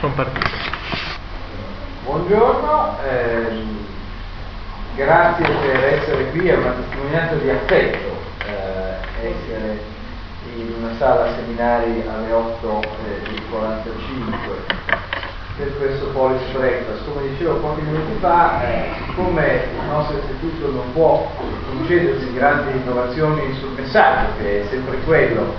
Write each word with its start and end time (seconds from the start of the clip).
Sono 0.00 0.14
partito. 0.14 0.48
Buongiorno, 2.04 2.96
ehm, 3.06 3.84
grazie 4.94 5.44
per 5.44 5.84
essere 5.84 6.30
qui, 6.30 6.48
è 6.48 6.56
una 6.56 6.72
testimonianza 6.72 7.34
di 7.34 7.50
affetto 7.50 8.08
eh, 8.46 8.94
essere 9.26 9.78
in 10.56 10.72
una 10.78 10.94
sala 10.96 11.34
seminari 11.34 12.02
alle 12.08 12.32
8.45 12.32 12.80
per 15.58 15.76
questo 15.76 16.06
policy 16.12 16.50
breakfast. 16.52 17.04
Come 17.04 17.28
dicevo 17.28 17.56
pochi 17.56 17.82
minuti 17.82 18.16
fa, 18.20 18.62
eh, 18.62 18.92
siccome 19.04 19.64
il 19.70 19.86
nostro 19.86 20.16
istituto 20.16 20.70
non 20.72 20.94
può 20.94 21.30
concedersi 21.68 22.32
grandi 22.32 22.78
innovazioni 22.78 23.52
sul 23.58 23.72
messaggio, 23.76 24.30
che 24.38 24.62
è 24.62 24.66
sempre 24.70 24.96
quello, 25.04 25.54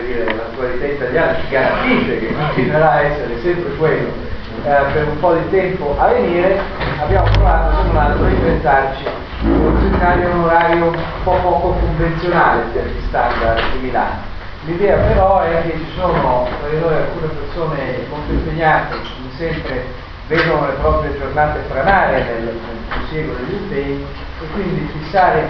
dire, 0.00 0.24
l'attualità 0.24 0.86
italiana 0.86 1.36
ci 1.40 1.48
garantisce 1.48 2.18
che 2.18 2.34
continuerà 2.34 2.90
a 2.92 3.00
essere 3.02 3.40
sempre 3.42 3.74
quello 3.76 4.30
eh, 4.64 4.82
per 4.92 5.08
un 5.08 5.18
po' 5.18 5.34
di 5.34 5.50
tempo 5.50 5.96
a 5.98 6.06
venire, 6.08 6.60
abbiamo 7.00 7.28
provato 7.30 7.76
se 7.76 7.82
non 7.88 7.96
altro 7.96 8.24
a 8.24 8.30
inventarci 8.30 9.04
un 9.42 9.76
seminario 9.80 10.28
in 10.28 10.36
un 10.36 10.44
orario 10.44 10.84
un 10.86 11.02
po' 11.24 11.34
poco 11.42 11.68
convenzionale 11.80 12.62
per 12.72 12.86
gli 12.86 13.02
standard 13.08 13.60
di 13.72 13.78
Milano. 13.78 14.30
L'idea 14.64 14.96
però 14.98 15.40
è 15.40 15.62
che 15.62 15.72
ci 15.78 15.92
sono 15.96 16.46
tra 16.60 16.68
di 16.68 16.78
noi 16.78 16.94
alcune 16.94 17.26
persone 17.26 18.06
molto 18.08 18.32
impegnate, 18.32 18.94
come 18.94 19.30
sempre 19.36 19.84
vedono 20.28 20.66
le 20.66 20.74
proprie 20.74 21.18
giornate 21.18 21.60
franare 21.68 22.22
nel 22.22 22.56
prosieguo 22.88 23.34
degli 23.34 23.54
impegni 23.54 24.06
e 24.40 24.46
quindi 24.52 24.88
fissare 24.96 25.48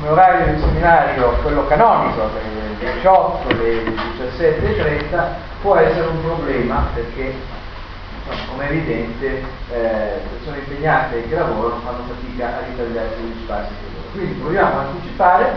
come 0.00 0.12
orario 0.12 0.54
di 0.54 0.60
seminario 0.60 1.36
quello 1.42 1.66
canonico, 1.66 2.30
le 2.32 2.94
18, 2.94 3.48
le 3.48 3.84
17.30, 3.84 5.24
può 5.60 5.76
essere 5.76 6.06
un 6.06 6.22
problema 6.22 6.88
perché 6.94 7.34
come 8.48 8.68
è 8.68 8.70
evidente 8.70 9.42
eh, 9.70 10.20
persone 10.30 10.58
impegnate 10.58 11.28
che 11.28 11.34
lavorano 11.34 11.82
fanno 11.84 12.04
fatica 12.08 12.46
a 12.46 12.60
ritagliarsi 12.66 13.20
gli 13.20 13.42
spazi 13.42 13.72
di 13.78 13.86
lavoro. 13.92 14.12
Quindi 14.12 14.32
proviamo 14.40 14.78
a 14.78 14.80
anticipare 14.86 15.54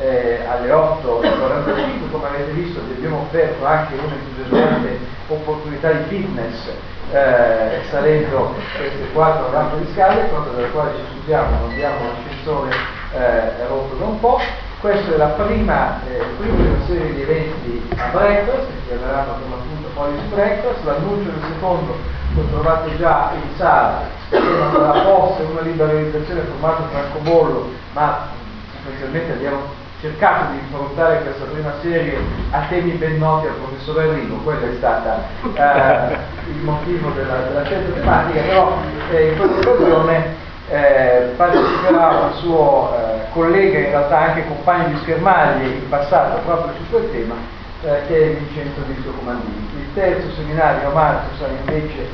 eh, 0.00 0.40
alle 0.48 0.70
8.45, 0.70 2.10
come 2.10 2.26
avete 2.26 2.50
visto 2.50 2.80
vi 2.88 2.94
abbiamo 2.94 3.20
offerto 3.20 3.64
anche 3.64 3.94
un'entusiasmante 3.94 4.98
opportunità 5.28 5.92
di 5.92 6.04
fitness 6.08 6.70
eh, 7.12 7.80
salendo 7.90 8.54
queste 8.76 9.12
quattro 9.12 9.50
rampe 9.50 9.84
di 9.84 9.92
scale, 9.92 10.28
cosa 10.30 10.50
delle 10.50 10.70
quali 10.70 10.96
ci 10.96 11.18
scusiamo, 11.18 11.58
non 11.60 11.70
abbiamo 11.70 11.96
l'ascensore 12.06 12.70
eh, 13.12 13.66
rotto 13.68 13.94
da 13.96 14.04
un 14.04 14.20
po'. 14.20 14.40
Questa 14.80 15.14
è 15.14 15.16
la 15.16 15.28
prima, 15.28 16.00
eh, 16.06 16.22
prima 16.38 16.56
di 16.56 16.66
una 16.66 16.84
serie 16.86 17.14
di 17.14 17.22
eventi 17.22 17.88
a 17.96 18.08
breakfast, 18.12 18.66
che 18.66 18.88
chiameranno 18.88 19.32
per 19.32 19.48
l'appunto 19.48 19.88
Policy 19.94 20.26
Breakfast, 20.28 20.84
l'annuncio 20.84 21.30
del 21.30 21.42
secondo 21.52 21.96
lo 22.34 22.42
trovate 22.50 22.96
già 22.98 23.30
in 23.34 23.56
sala, 23.56 24.02
sono 24.28 24.78
una 24.78 25.00
posta 25.02 25.42
una 25.42 25.60
liberalizzazione 25.60 26.40
formato 26.42 26.82
francobollo, 26.90 27.70
ma 27.92 28.28
sostanzialmente 28.72 29.32
abbiamo 29.32 29.82
cercato 30.04 30.52
di 30.52 30.58
affrontare 30.66 31.22
questa 31.22 31.44
prima 31.46 31.72
serie 31.80 32.18
a 32.50 32.66
temi 32.68 32.90
ben 32.90 33.16
noti 33.16 33.46
al 33.46 33.54
professor 33.54 34.02
Enrico, 34.02 34.36
quello 34.44 34.70
è 34.70 34.74
stato 34.76 35.08
eh, 35.54 36.18
il 36.50 36.60
motivo 36.60 37.08
della, 37.12 37.36
della 37.36 37.64
scelta 37.64 37.98
tematica, 37.98 38.40
però 38.42 38.76
eh, 39.10 39.28
in 39.30 39.36
questa 39.38 39.70
occasione 39.70 40.34
eh, 40.68 41.32
parteciperà 41.36 42.08
un 42.08 42.34
suo 42.34 42.94
eh, 42.94 43.32
collega, 43.32 43.78
in 43.78 43.84
realtà 43.86 44.18
anche 44.18 44.46
compagno 44.46 44.88
di 44.88 44.98
schermaglie 45.04 45.68
in 45.68 45.88
passato 45.88 46.38
proprio 46.44 46.74
su 46.74 46.90
quel 46.90 47.10
tema, 47.10 47.34
eh, 47.82 48.02
che 48.06 48.14
è 48.14 48.34
Vincenzo 48.34 48.82
Vito 48.86 49.10
Comandini. 49.10 49.70
Il 49.74 49.94
terzo 49.94 50.30
seminario 50.34 50.90
a 50.90 50.92
marzo 50.92 51.28
sarà 51.38 51.52
invece 51.58 52.08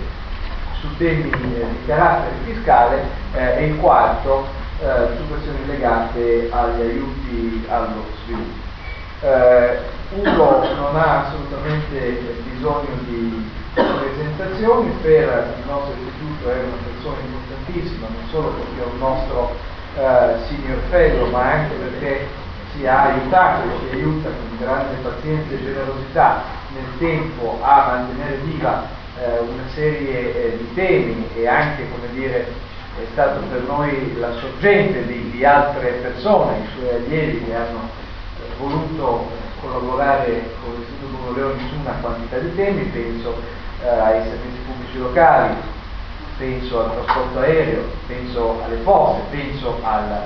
su 0.78 0.96
temi 0.96 1.28
eh, 1.28 1.66
di 1.72 1.86
carattere 1.86 2.34
fiscale 2.44 3.02
e 3.32 3.66
il 3.66 3.76
quarto 3.78 4.46
eh, 4.80 5.16
su 5.16 5.28
questioni 5.28 5.66
legate 5.66 6.48
agli 6.50 6.80
aiuti 6.80 7.66
allo 7.68 8.04
sviluppo. 8.24 8.68
Eh, 9.22 9.78
Ugo 10.12 10.66
non 10.74 10.96
ha 10.96 11.26
assolutamente 11.26 12.42
bisogno 12.50 12.88
di 13.04 13.48
presentazioni, 13.74 14.90
per 15.02 15.54
il 15.58 15.70
nostro 15.70 15.94
istituto 15.94 16.50
è 16.50 16.58
una 16.64 16.82
persona 16.82 17.16
importantissima, 17.20 18.06
non 18.08 18.28
solo 18.30 18.48
perché 18.48 18.82
è 18.82 18.92
un 18.92 18.98
nostro 18.98 19.54
eh, 19.96 20.34
senior 20.48 20.78
fellow, 20.88 21.30
ma 21.30 21.42
anche 21.42 21.74
perché 21.74 22.26
ci 22.72 22.86
ha 22.86 23.12
aiutato 23.12 23.68
e 23.68 23.78
ci 23.78 23.96
aiuta 23.96 24.28
con 24.30 24.58
grande 24.58 24.96
pazienza 25.02 25.54
e 25.54 25.62
generosità 25.62 26.42
nel 26.72 26.98
tempo 26.98 27.58
a 27.62 27.86
mantenere 27.86 28.36
viva 28.44 28.86
eh, 29.18 29.38
una 29.40 29.68
serie 29.74 30.34
eh, 30.34 30.56
di 30.56 30.74
temi 30.74 31.28
e 31.36 31.46
anche, 31.46 31.84
come 31.90 32.12
dire, 32.12 32.46
è 32.96 33.06
stato 33.12 33.40
per 33.50 33.62
noi 33.62 34.16
la 34.18 34.32
sorgente 34.40 35.06
di, 35.06 35.30
di 35.30 35.44
altre 35.44 35.90
persone, 36.02 36.58
i 36.58 36.68
suoi 36.76 36.94
allievi 36.94 37.44
che 37.44 37.54
hanno 37.54 37.88
eh, 38.38 38.56
voluto 38.58 39.28
collaborare 39.60 40.50
con 40.62 40.74
l'Istituto 40.76 41.16
Bruno 41.16 41.36
Leoni 41.36 41.68
su 41.68 41.80
una 41.80 41.96
quantità 42.00 42.38
di 42.38 42.54
temi, 42.54 42.82
penso 42.84 43.34
eh, 43.82 43.88
ai 43.88 44.22
servizi 44.22 44.58
pubblici 44.66 44.98
locali, 44.98 45.54
penso 46.38 46.80
al 46.80 46.92
trasporto 46.92 47.38
aereo, 47.38 47.84
penso 48.06 48.60
alle 48.64 48.76
poste, 48.76 49.22
penso 49.30 49.78
al 49.82 50.20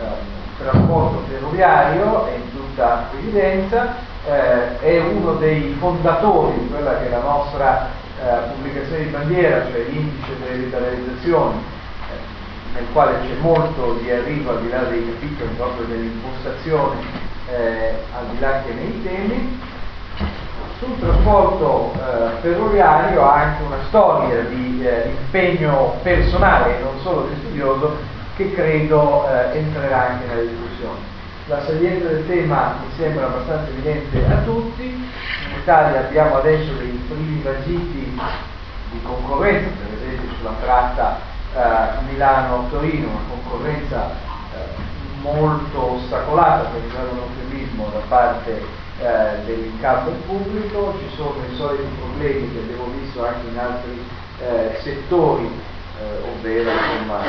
uh, 0.00 0.62
trasporto 0.62 1.24
ferroviario 1.28 2.26
e 2.28 2.34
in 2.34 2.50
tutta 2.52 3.08
evidenza 3.18 3.96
eh, 4.26 4.78
è 4.80 5.00
uno 5.00 5.34
dei 5.34 5.74
fondatori 5.78 6.58
di 6.58 6.68
quella 6.68 6.98
che 6.98 7.06
è 7.06 7.10
la 7.10 7.20
nostra 7.20 7.88
eh, 8.20 8.52
pubblicazione 8.52 9.04
di 9.04 9.10
bandiera, 9.10 9.66
cioè 9.70 9.84
l'indice 9.88 10.38
delle 10.38 10.56
liberalizzazioni, 10.56 11.58
eh, 11.58 12.74
nel 12.74 12.84
quale 12.92 13.20
c'è 13.20 13.34
molto 13.40 13.98
di 14.00 14.10
arrivo 14.10 14.50
al 14.50 14.60
di 14.60 14.68
là 14.70 14.82
dei 14.84 15.04
capitoli, 15.06 15.50
proprio 15.56 15.86
dell'impostazione, 15.86 17.00
eh, 17.50 17.94
al 18.16 18.26
di 18.30 18.38
là 18.40 18.62
che 18.64 18.72
nei 18.72 19.02
temi. 19.02 19.60
Sul 20.78 20.98
trasporto 21.00 21.94
eh, 21.94 22.40
ferroviario 22.42 23.24
ha 23.24 23.34
anche 23.34 23.62
una 23.62 23.78
storia 23.88 24.42
di 24.42 24.86
eh, 24.86 25.08
impegno 25.08 25.94
personale 26.02 26.78
non 26.82 27.00
solo 27.00 27.28
di 27.28 27.34
studioso 27.40 27.96
che 28.36 28.52
credo 28.52 29.26
eh, 29.26 29.56
entrerà 29.56 30.10
anche 30.10 30.26
nella 30.26 30.42
discussione. 30.42 31.15
La 31.48 31.62
salienza 31.64 32.08
del 32.08 32.26
tema 32.26 32.74
mi 32.82 32.92
sembra 32.96 33.26
abbastanza 33.26 33.70
evidente 33.70 34.18
a 34.26 34.38
tutti, 34.42 34.82
in 34.82 35.58
Italia 35.60 36.00
abbiamo 36.00 36.38
adesso 36.38 36.72
dei 36.72 37.00
primi 37.06 37.40
vagiti 37.40 38.20
di 38.90 39.02
concorrenza, 39.04 39.70
per 39.80 39.96
esempio 39.96 40.34
sulla 40.38 40.56
tratta 40.60 41.20
eh, 41.54 42.02
Milano-Torino, 42.10 43.10
una 43.10 43.20
concorrenza 43.28 44.10
eh, 44.10 44.82
molto 45.20 45.92
ostacolata, 45.92 46.68
per 46.70 47.08
un 47.12 47.18
eufemismo, 47.18 47.90
da 47.92 48.02
parte 48.08 48.64
eh, 48.98 49.44
dell'incapo 49.44 50.10
pubblico, 50.26 50.98
ci 50.98 51.14
sono 51.14 51.36
i 51.48 51.54
soliti 51.54 51.86
problemi 52.00 52.52
che 52.54 52.58
abbiamo 52.58 52.90
visto 53.00 53.24
anche 53.24 53.46
in 53.48 53.56
altri 53.56 54.04
eh, 54.40 54.80
settori, 54.82 55.48
eh, 56.00 56.28
ovvero 56.28 56.70
insomma, 56.72 57.20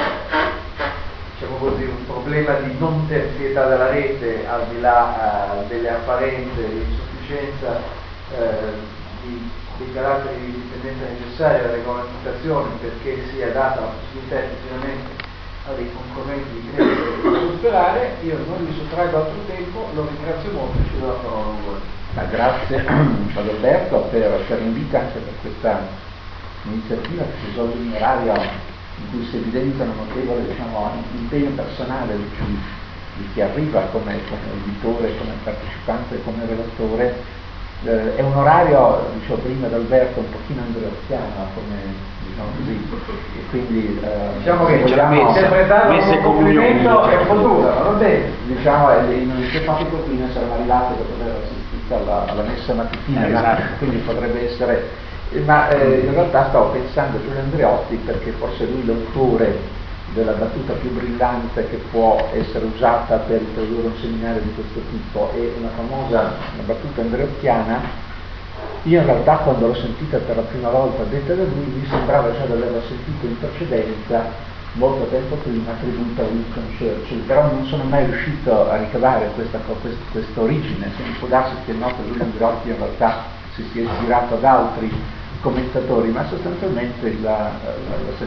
diciamo 1.38 1.58
così, 1.58 1.84
un 1.84 2.06
problema 2.08 2.54
di 2.62 2.76
non 2.80 3.08
terzietà 3.08 3.68
della 3.68 3.90
rete 3.90 4.48
al 4.48 4.66
di 4.70 4.82
là 4.82 5.62
eh, 5.62 5.68
delle 5.68 5.90
apparenze 5.90 6.68
di 6.68 6.84
insufficienza 6.90 7.80
eh, 8.36 8.74
di, 9.22 9.50
dei 9.78 9.94
caratteri 9.94 10.40
di 10.40 10.52
dipendenza 10.52 11.06
necessari 11.14 11.60
alla 11.60 11.74
regolamentazione 11.74 12.70
perché 12.82 13.28
sia 13.30 13.52
data 13.52 13.82
la 13.82 13.88
possibilità 13.88 14.44
effettivamente 14.44 15.26
a 15.68 15.74
dei 15.74 15.92
concorrenti 15.94 16.50
di 16.54 16.70
crescere 16.74 18.20
e 18.22 18.26
io 18.26 18.38
non 18.48 18.64
gli 18.64 18.76
sottraggo 18.76 19.18
altro 19.18 19.40
tempo, 19.46 19.90
lo 19.94 20.08
ringrazio 20.08 20.52
molto 20.54 20.78
e 20.80 20.90
ci 20.90 21.00
do 21.00 21.06
la 21.06 21.14
parola 21.14 21.50
a 21.50 21.56
voi. 21.66 22.30
grazie 22.32 22.78
ad 23.38 23.48
Alberto 23.48 23.98
per, 24.10 24.44
l'invito 24.60 24.98
anche 24.98 25.20
per 25.20 25.34
questa 25.42 25.82
iniziativa 26.64 27.24
che 27.24 27.46
si 27.46 27.52
svolge 27.52 27.78
in 27.78 27.94
orario 27.94 28.34
in 29.08 29.12
cui 29.12 29.26
si 29.30 29.38
evidenzia 29.38 29.86
un 29.86 29.96
notevole 29.96 30.48
diciamo, 30.48 30.92
impegno 31.14 31.50
personale 31.52 32.16
di 32.16 32.30
chi, 32.36 32.60
di 33.18 33.28
chi 33.34 33.42
arriva 33.42 33.82
come, 33.92 34.20
come, 34.28 34.62
editore, 34.64 35.18
come 35.18 35.32
partecipante, 35.44 36.22
come 36.24 36.46
relatore. 36.46 37.36
Eh, 37.84 38.16
è 38.16 38.22
un 38.22 38.36
orario, 38.36 39.08
dicevo 39.20 39.38
prima 39.38 39.68
d'Alberto, 39.68 40.20
un 40.20 40.30
pochino 40.32 40.62
andreottiano, 40.62 41.48
come 41.54 42.16
diciamo 42.28 42.50
così, 42.58 42.88
e 43.38 43.50
quindi 43.50 44.00
eh, 44.02 44.38
diciamo 44.38 44.66
che 44.66 44.80
vogliamo 44.80 45.28
interpretare 45.28 45.98
un 45.98 46.22
complimento 46.22 47.04
è 47.04 47.18
un 47.18 47.28
po' 47.28 47.36
duro, 47.36 47.62
ma 47.62 47.82
va 47.82 47.92
bene. 47.92 48.32
Diciamo, 48.46 49.12
in 49.12 49.30
un 49.30 49.48
simpatico 49.52 49.98
qui 49.98 50.18
ne 50.18 50.28
saremmo 50.34 50.56
arrivati 50.56 50.98
dopo 50.98 51.14
aver 51.22 51.36
assistito 51.44 51.96
alla, 51.96 52.26
alla 52.28 52.44
messa 52.44 52.74
mattutina, 52.74 53.28
esatto. 53.28 53.62
quindi 53.78 53.98
potrebbe 53.98 54.52
essere 54.52 54.90
ma 55.44 55.70
eh, 55.70 56.00
in 56.00 56.14
realtà 56.14 56.48
stavo 56.50 56.72
pensando 56.72 57.18
a 57.18 57.22
Giulio 57.22 57.40
Andreotti 57.40 57.96
perché 57.98 58.32
forse 58.32 58.66
lui 58.66 58.86
l'autore 58.86 59.76
della 60.14 60.32
battuta 60.32 60.74
più 60.74 60.92
brillante 60.92 61.68
che 61.70 61.78
può 61.92 62.30
essere 62.34 62.66
usata 62.66 63.18
per 63.18 63.42
introdurre 63.42 63.88
un 63.88 63.98
seminario 64.00 64.42
di 64.42 64.54
questo 64.54 64.80
tipo 64.90 65.32
è 65.34 65.52
una 65.60 65.70
famosa 65.76 66.34
una 66.54 66.64
battuta 66.66 67.02
andreottiana. 67.02 68.06
Io 68.84 69.00
in 69.02 69.06
realtà 69.06 69.38
quando 69.38 69.68
l'ho 69.68 69.76
sentita 69.76 70.18
per 70.18 70.38
la 70.38 70.42
prima 70.44 70.70
volta 70.70 71.04
detta 71.04 71.34
da 71.34 71.44
lui 71.44 71.66
mi 71.66 71.86
sembrava 71.90 72.32
già 72.32 72.46
di 72.46 72.54
averla 72.54 72.82
sentita 72.88 73.26
in 73.26 73.38
precedenza 73.38 74.46
molto 74.74 75.06
tempo 75.08 75.36
prima 75.36 75.72
attribuita 75.72 76.22
a 76.22 76.26
Winston 76.26 76.78
Churchill, 76.78 77.20
però 77.26 77.52
non 77.52 77.66
sono 77.66 77.84
mai 77.84 78.06
riuscito 78.06 78.70
a 78.70 78.78
ricavare 78.78 79.30
questa, 79.36 79.58
questa, 79.58 80.00
questa 80.12 80.42
origine, 80.42 80.92
se 80.96 81.04
può 81.20 81.28
darsi 81.28 81.56
che 81.66 81.72
il 81.72 81.78
nostro 81.78 82.06
Giulio 82.06 82.24
Andreotti 82.24 82.70
in 82.70 82.78
realtà 82.78 83.24
si 83.56 83.68
sia 83.72 83.84
ispirato 83.84 84.36
ad 84.36 84.44
altri 84.44 84.92
commentatori, 85.42 86.10
ma 86.10 86.26
sostanzialmente 86.28 87.18
la, 87.22 87.52
la, 87.62 87.96
la 88.06 88.26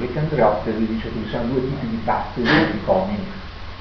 Rick 0.00 0.16
Andreotti 0.16 0.70
vi 0.70 0.86
dice 0.86 1.10
che 1.12 1.18
ci 1.24 1.30
sono 1.30 1.44
due 1.44 1.60
tipi 1.60 1.86
di 1.86 2.00
pazzi, 2.04 2.42
due 2.42 2.70
tipi 2.70 2.84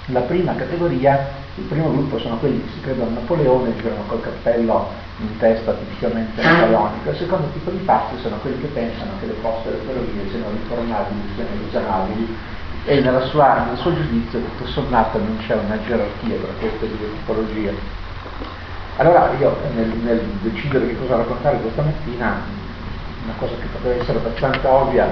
La 0.08 0.22
prima 0.22 0.56
categoria, 0.56 1.28
il 1.56 1.64
primo 1.66 1.92
gruppo 1.92 2.20
sono 2.20 2.38
quelli 2.38 2.62
che 2.62 2.72
si 2.74 2.82
credono 2.82 3.10
a 3.10 3.14
Napoleone 3.20 3.70
e 3.70 3.82
girano 3.82 4.04
col 4.08 4.22
cappello 4.22 4.90
in 5.20 5.38
testa 5.38 5.74
tipicamente 5.74 6.42
napoleonico, 6.42 7.10
il 7.10 7.18
secondo 7.18 7.48
tipo 7.54 7.72
di 7.72 7.78
pazzi 7.80 8.18
sono 8.22 8.38
quelli 8.38 8.62
che 8.62 8.68
pensano 8.68 9.12
che 9.20 9.26
le 9.26 9.34
poste 9.42 9.70
e 9.70 9.72
le 9.72 9.78
ferrovie 9.86 10.30
siano 10.30 10.46
riformabili, 10.52 11.22
siano 11.36 11.50
risanabili 11.66 12.38
e 12.86 13.02
sua, 13.30 13.66
nel 13.66 13.78
suo 13.78 13.94
giudizio 13.94 14.40
tutto 14.40 14.66
sommato 14.68 15.18
non 15.18 15.38
c'è 15.46 15.56
una 15.56 15.78
gerarchia 15.86 16.38
tra 16.38 16.54
queste 16.60 16.88
due 16.88 17.12
tipologie. 17.12 17.74
Allora 18.98 19.30
io 19.38 19.58
nel, 19.76 19.90
nel 19.90 20.22
decidere 20.42 20.88
che 20.88 20.98
cosa 20.98 21.18
raccontare 21.18 21.60
questa 21.60 21.82
mattina 21.82 22.42
una 23.28 23.36
cosa 23.38 23.56
che 23.60 23.68
poteva 23.68 24.02
essere 24.02 24.20
abbastanza 24.20 24.72
ovvia, 24.72 25.08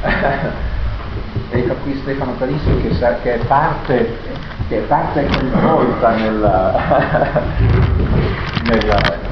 ecco 1.50 1.74
qui 1.82 1.98
Stefano 2.00 2.32
Parissi 2.32 2.74
che, 2.80 2.94
sa, 2.94 3.16
che, 3.16 3.34
è 3.34 3.38
parte, 3.44 4.16
che 4.68 4.78
è 4.78 4.80
parte 4.82 5.26
coinvolta 5.26 6.10
nella, 6.16 6.72
nella 8.64 9.28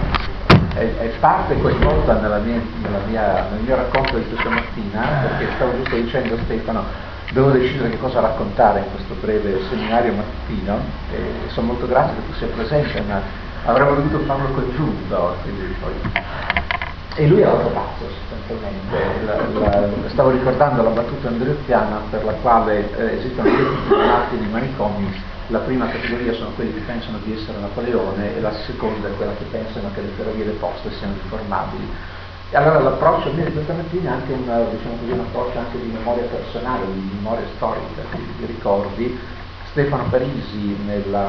è, 0.74 0.94
è, 0.98 1.06
parte 1.18 1.58
coinvolta 1.58 2.20
nella 2.20 2.38
mia, 2.38 2.60
nella 2.82 3.00
mia, 3.08 3.46
nel 3.50 3.62
mio 3.62 3.76
racconto 3.76 4.18
di 4.18 4.28
questa 4.28 4.50
mattina, 4.50 5.00
perché 5.22 5.48
stavo 5.56 5.74
giusto 5.76 5.96
dicendo 5.96 6.34
a 6.34 6.38
Stefano, 6.44 6.84
devo 7.32 7.50
decidere 7.50 7.88
che 7.90 7.98
cosa 7.98 8.20
raccontare 8.20 8.80
in 8.80 8.90
questo 8.92 9.14
breve 9.20 9.60
seminario 9.70 10.12
mattutino 10.12 10.78
e 11.12 11.48
sono 11.48 11.68
molto 11.68 11.86
grato 11.86 12.12
che 12.14 12.26
tu 12.26 12.34
sia 12.34 12.46
presente, 12.48 13.00
ma 13.08 13.20
avremmo 13.64 13.94
dovuto 13.94 14.18
farlo 14.20 14.48
congiunto, 14.48 15.36
quindi 15.42 15.74
poi 15.80 15.92
e 17.18 17.26
lui 17.26 17.40
era 17.40 17.52
un 17.52 17.72
pazzo 17.72 18.06
sostanzialmente. 18.06 19.24
La, 19.24 19.80
la, 19.80 20.08
stavo 20.08 20.30
ricordando 20.30 20.82
la 20.84 20.90
battuta 20.90 21.26
andreottiana 21.26 22.02
per 22.10 22.24
la 22.24 22.32
quale 22.34 22.94
eh, 22.96 23.18
esistono 23.18 23.48
due 23.48 23.58
tipi 23.58 23.88
di 23.88 24.06
matti 24.06 24.36
nei 24.36 24.48
manicomi. 24.48 25.22
La 25.48 25.58
prima 25.58 25.88
categoria 25.88 26.32
sono 26.34 26.50
quelli 26.54 26.74
che 26.74 26.80
pensano 26.80 27.18
di 27.24 27.34
essere 27.34 27.58
Napoleone 27.58 28.36
e 28.36 28.40
la 28.40 28.52
seconda 28.66 29.08
è 29.08 29.10
quella 29.16 29.32
che 29.32 29.44
pensano 29.50 29.90
che 29.94 30.02
le 30.02 30.10
ferrovie 30.16 30.44
e 30.44 30.46
le 30.46 30.52
poste 30.52 30.92
siano 30.92 31.14
riformabili. 31.14 31.88
E 32.50 32.56
allora 32.56 32.78
l'approccio 32.78 33.32
mio 33.32 33.44
di 33.44 33.52
questa 33.52 33.72
mattina 33.72 34.10
è 34.10 34.12
anche 34.14 34.32
una, 34.34 34.60
diciamo 34.70 34.96
così, 35.00 35.10
un 35.10 35.20
approccio 35.20 35.58
anche 35.58 35.80
di 35.80 35.90
memoria 35.90 36.24
personale, 36.24 36.84
di 36.92 37.10
memoria 37.14 37.46
storica, 37.56 38.02
di 38.36 38.46
ricordi. 38.46 39.18
Stefano 39.70 40.04
Parisi 40.04 40.76
nella, 40.86 41.20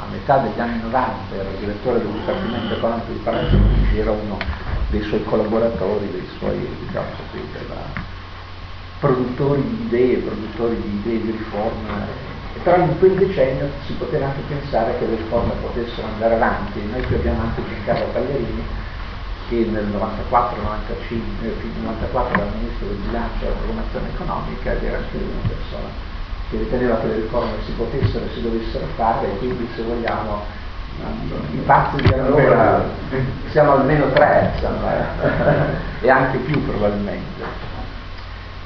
a 0.00 0.06
metà 0.10 0.38
degli 0.38 0.58
anni 0.58 0.80
90 0.82 1.34
era 1.34 1.48
direttore 1.58 1.98
del 1.98 2.12
Dipartimento 2.12 2.74
Economico 2.74 3.12
di 3.12 3.18
Palazzo 3.18 3.56
Chigi, 3.74 3.98
era 3.98 4.10
uno 4.10 4.36
dei 4.90 5.02
suoi 5.02 5.22
collaboratori, 5.24 6.10
dei 6.10 6.28
suoi 6.38 6.58
diciamo 6.86 7.06
così, 7.16 7.44
della, 7.52 8.16
produttori 8.98 9.62
di 9.62 9.84
idee, 9.86 10.16
produttori 10.18 10.80
di 10.80 10.88
idee 11.00 11.20
di 11.22 11.30
riforma. 11.30 12.26
Però 12.62 12.76
in 12.82 12.98
quel 12.98 13.14
decennio 13.14 13.70
si 13.86 13.92
poteva 13.92 14.26
anche 14.26 14.42
pensare 14.48 14.98
che 14.98 15.06
le 15.06 15.16
riforme 15.16 15.52
potessero 15.60 16.08
andare 16.08 16.34
avanti. 16.34 16.80
Noi 16.90 17.02
qui 17.06 17.14
abbiamo 17.14 17.42
anche 17.42 17.62
Giancarlo 17.68 18.12
Pagliarini, 18.12 18.62
che 19.48 19.66
nel 19.70 19.86
94, 19.86 20.60
95, 20.60 21.46
eh, 21.46 21.80
94 21.80 22.34
era 22.34 22.50
ministro 22.58 22.86
del 22.88 22.96
bilancio 22.96 23.36
e 23.36 23.40
della 23.40 23.54
programmazione 23.54 24.08
economica 24.12 24.72
ed 24.72 24.82
era 24.82 24.96
anche 24.98 25.16
una 25.16 25.46
persona 25.46 25.88
che 26.50 26.56
riteneva 26.56 26.96
che 26.98 27.06
le 27.06 27.14
riforme 27.14 27.52
si 27.64 27.72
potessero 27.72 28.24
e 28.24 28.28
si 28.32 28.42
dovessero 28.42 28.86
fare 28.96 29.26
e 29.26 29.38
quindi 29.38 29.68
se 29.74 29.82
vogliamo 29.82 30.44
i 31.52 31.58
pazzi 31.64 32.02
di 32.02 32.12
allora 32.12 32.82
siamo 33.50 33.72
almeno 33.72 34.10
tre 34.12 34.52
insomma, 34.54 34.90
e 36.00 36.10
anche 36.10 36.38
più 36.38 36.64
probabilmente. 36.64 37.66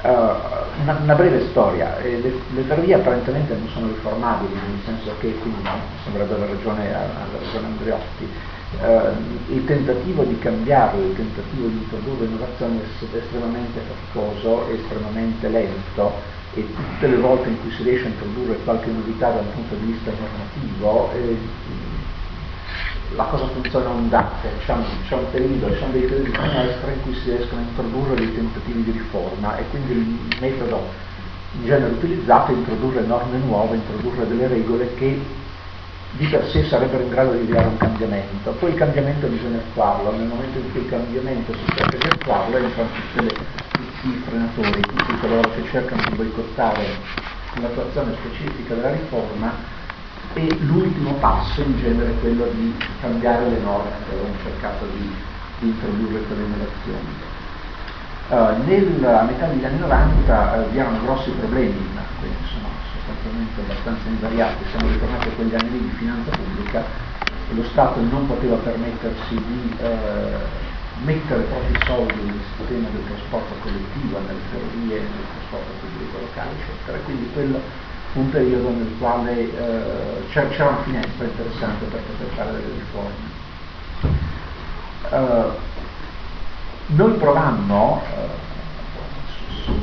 Uh, 0.01 0.35
una, 0.81 0.99
una, 1.01 1.13
breve 1.13 1.47
storia, 1.51 1.97
eh, 1.99 2.19
le, 2.19 2.33
le, 2.53 2.61
ferrovie 2.63 2.95
apparentemente 2.95 3.55
non 3.55 3.69
sono 3.69 3.87
riformabili, 3.87 4.53
nel 4.53 4.79
senso 4.83 5.15
che, 5.21 5.33
quindi 5.39 5.63
no, 5.63 5.71
sembra 6.03 6.23
avere 6.23 6.51
ragione, 6.51 6.93
avere 6.93 7.39
ragione 7.39 7.67
Andreotti, 7.67 8.29
uh, 8.81 9.53
il 9.53 9.63
tentativo 9.63 10.23
di 10.23 10.37
cambiarlo, 10.39 11.05
il 11.05 11.15
tentativo 11.15 11.67
di 11.67 11.77
introdurre 11.77 12.25
innovazione 12.25 12.81
è 12.81 13.15
estremamente 13.15 13.79
faticoso, 13.79 14.67
estremamente 14.71 15.47
lento 15.47 16.11
e 16.53 16.67
tutte 16.75 17.07
le 17.07 17.17
volte 17.17 17.47
in 17.49 17.61
cui 17.61 17.71
si 17.71 17.83
riesce 17.83 18.05
a 18.05 18.09
introdurre 18.09 18.57
qualche 18.63 18.91
novità 18.91 19.31
dal 19.31 19.45
punto 19.45 19.75
di 19.75 19.85
vista 19.85 20.11
normativo 20.11 21.11
eh, 21.13 21.37
la 23.15 23.25
cosa 23.25 23.47
funziona 23.47 23.89
a 23.89 23.91
ondate, 23.91 24.49
c'è 24.65 24.73
un, 24.73 24.83
c'è 25.07 25.15
un 25.15 25.31
periodo, 25.31 25.67
c'è 25.67 25.85
dei 25.91 26.01
periodi 26.01 26.31
di 26.31 26.37
finestra 26.37 26.91
in 26.91 27.01
cui 27.01 27.13
si 27.15 27.29
riescono 27.29 27.61
a 27.61 27.63
introdurre 27.63 28.15
dei 28.15 28.33
tentativi 28.33 28.83
di 28.83 28.91
riforma 28.91 29.57
e 29.57 29.63
quindi 29.69 29.91
il 29.91 30.37
metodo 30.39 30.81
in 31.59 31.65
genere 31.65 31.91
utilizzato 31.93 32.51
è 32.51 32.55
introdurre 32.55 33.01
norme 33.01 33.37
nuove, 33.37 33.75
introdurre 33.75 34.27
delle 34.27 34.47
regole 34.47 34.93
che 34.95 35.41
di 36.15 36.27
per 36.27 36.47
sé 36.49 36.65
sarebbero 36.65 37.03
in 37.03 37.09
grado 37.09 37.31
di 37.33 37.39
avviare 37.39 37.67
un 37.67 37.77
cambiamento. 37.77 38.51
Poi 38.51 38.69
il 38.69 38.75
cambiamento 38.75 39.27
bisogna 39.27 39.57
attuarlo, 39.57 40.11
nel 40.11 40.27
momento 40.27 40.59
in 40.59 40.71
cui 40.71 40.81
il 40.81 40.89
cambiamento 40.89 41.53
si 41.53 41.65
cerca 41.75 41.97
di 41.97 42.07
attuarlo 42.07 42.57
entrano 42.57 42.89
tutti 43.11 44.07
i 44.07 44.23
frenatori, 44.25 44.81
tutti 44.81 45.19
coloro 45.19 45.49
che 45.49 45.63
cercano 45.71 46.01
di 46.09 46.15
boicottare 46.15 46.85
l'attuazione 47.61 48.15
specifica 48.19 48.75
della 48.75 48.91
riforma 48.91 49.81
e 50.33 50.57
l'ultimo 50.61 51.13
passo 51.15 51.61
in 51.61 51.77
genere 51.77 52.11
è 52.11 52.19
quello 52.19 52.45
di 52.53 52.75
cambiare 53.01 53.49
le 53.49 53.59
norme 53.59 53.91
che 54.05 54.13
avevano 54.13 54.35
cercato 54.43 54.85
di, 54.97 55.13
di 55.59 55.67
introdurre 55.67 56.21
quelle 56.21 56.43
innovazioni. 56.43 57.31
Uh, 58.29 58.65
nel, 58.65 59.05
a 59.05 59.23
metà 59.23 59.47
degli 59.47 59.63
anni 59.63 59.79
90 59.79 60.51
uh, 60.51 60.71
vi 60.71 60.77
erano 60.79 61.03
grossi 61.03 61.29
problemi, 61.31 61.87
questi 62.19 62.55
sono 62.55 62.69
sostanzialmente 62.95 63.61
abbastanza 63.61 64.07
invariati, 64.07 64.63
siamo 64.71 64.91
ritornati 64.91 65.27
a 65.27 65.31
quegli 65.31 65.55
anni 65.55 65.79
di 65.79 65.91
finanza 65.97 66.31
pubblica, 66.31 66.83
lo 67.51 67.63
Stato 67.65 67.99
non 68.01 68.25
poteva 68.25 68.55
permettersi 68.55 69.35
di 69.35 69.75
uh, 69.81 71.03
mettere 71.03 71.43
propri 71.43 71.77
soldi 71.85 72.21
nel 72.23 72.39
sistema 72.57 72.87
del 72.89 73.03
trasporto 73.05 73.53
collettivo, 73.61 74.19
nelle 74.19 74.39
ferrovie, 74.49 74.99
nel 74.99 75.25
trasporto 75.35 75.71
pubblico 75.81 76.17
locale, 76.19 76.49
eccetera. 76.57 76.97
Quindi 77.03 77.29
quello 77.33 77.61
un 78.13 78.29
periodo 78.29 78.69
nel 78.69 78.93
quale 78.99 79.31
eh, 79.41 80.27
c'era 80.29 80.69
una 80.69 80.83
finestra 80.83 81.25
interessante 81.25 81.85
per 81.85 82.01
poter 82.01 82.27
fare 82.35 82.51
delle 82.51 82.73
riforme. 82.77 83.41
Uh, 85.09 85.51
noi 86.95 87.13
provammo 87.13 88.01
uh, 88.01 89.63
su, 89.63 89.73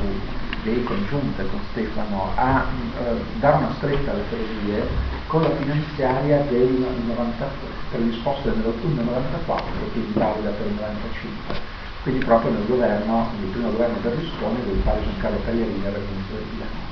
idee 0.60 0.82
congiunte 0.84 1.46
con 1.46 1.60
Stefano 1.70 2.32
a 2.34 2.64
uh, 2.64 3.38
dare 3.38 3.56
una 3.56 3.74
stretta 3.76 4.10
alle 4.10 4.22
ferrovie 4.28 4.88
con 5.26 5.42
la 5.42 5.54
finanziaria 5.56 6.40
del 6.48 6.84
90, 7.06 7.48
predisposta 7.90 8.50
nell'autunno 8.50 9.02
94 9.02 9.66
quindi 9.92 10.12
valida 10.18 10.50
per 10.50 10.66
il 10.66 10.74
95 10.74 11.54
quindi 12.02 12.24
proprio 12.24 12.50
nel 12.52 12.66
governo, 12.66 13.30
nel 13.38 13.50
primo 13.50 13.70
governo 13.70 13.98
Berlusconi 14.00 14.64
del 14.64 14.82
quale 14.82 15.02
Giancarlo 15.04 15.40
Cagliarini 15.44 15.84
era 15.84 15.96
il 15.96 16.04
ministro 16.10 16.36
del 16.36 16.46
bilancio 16.52 16.89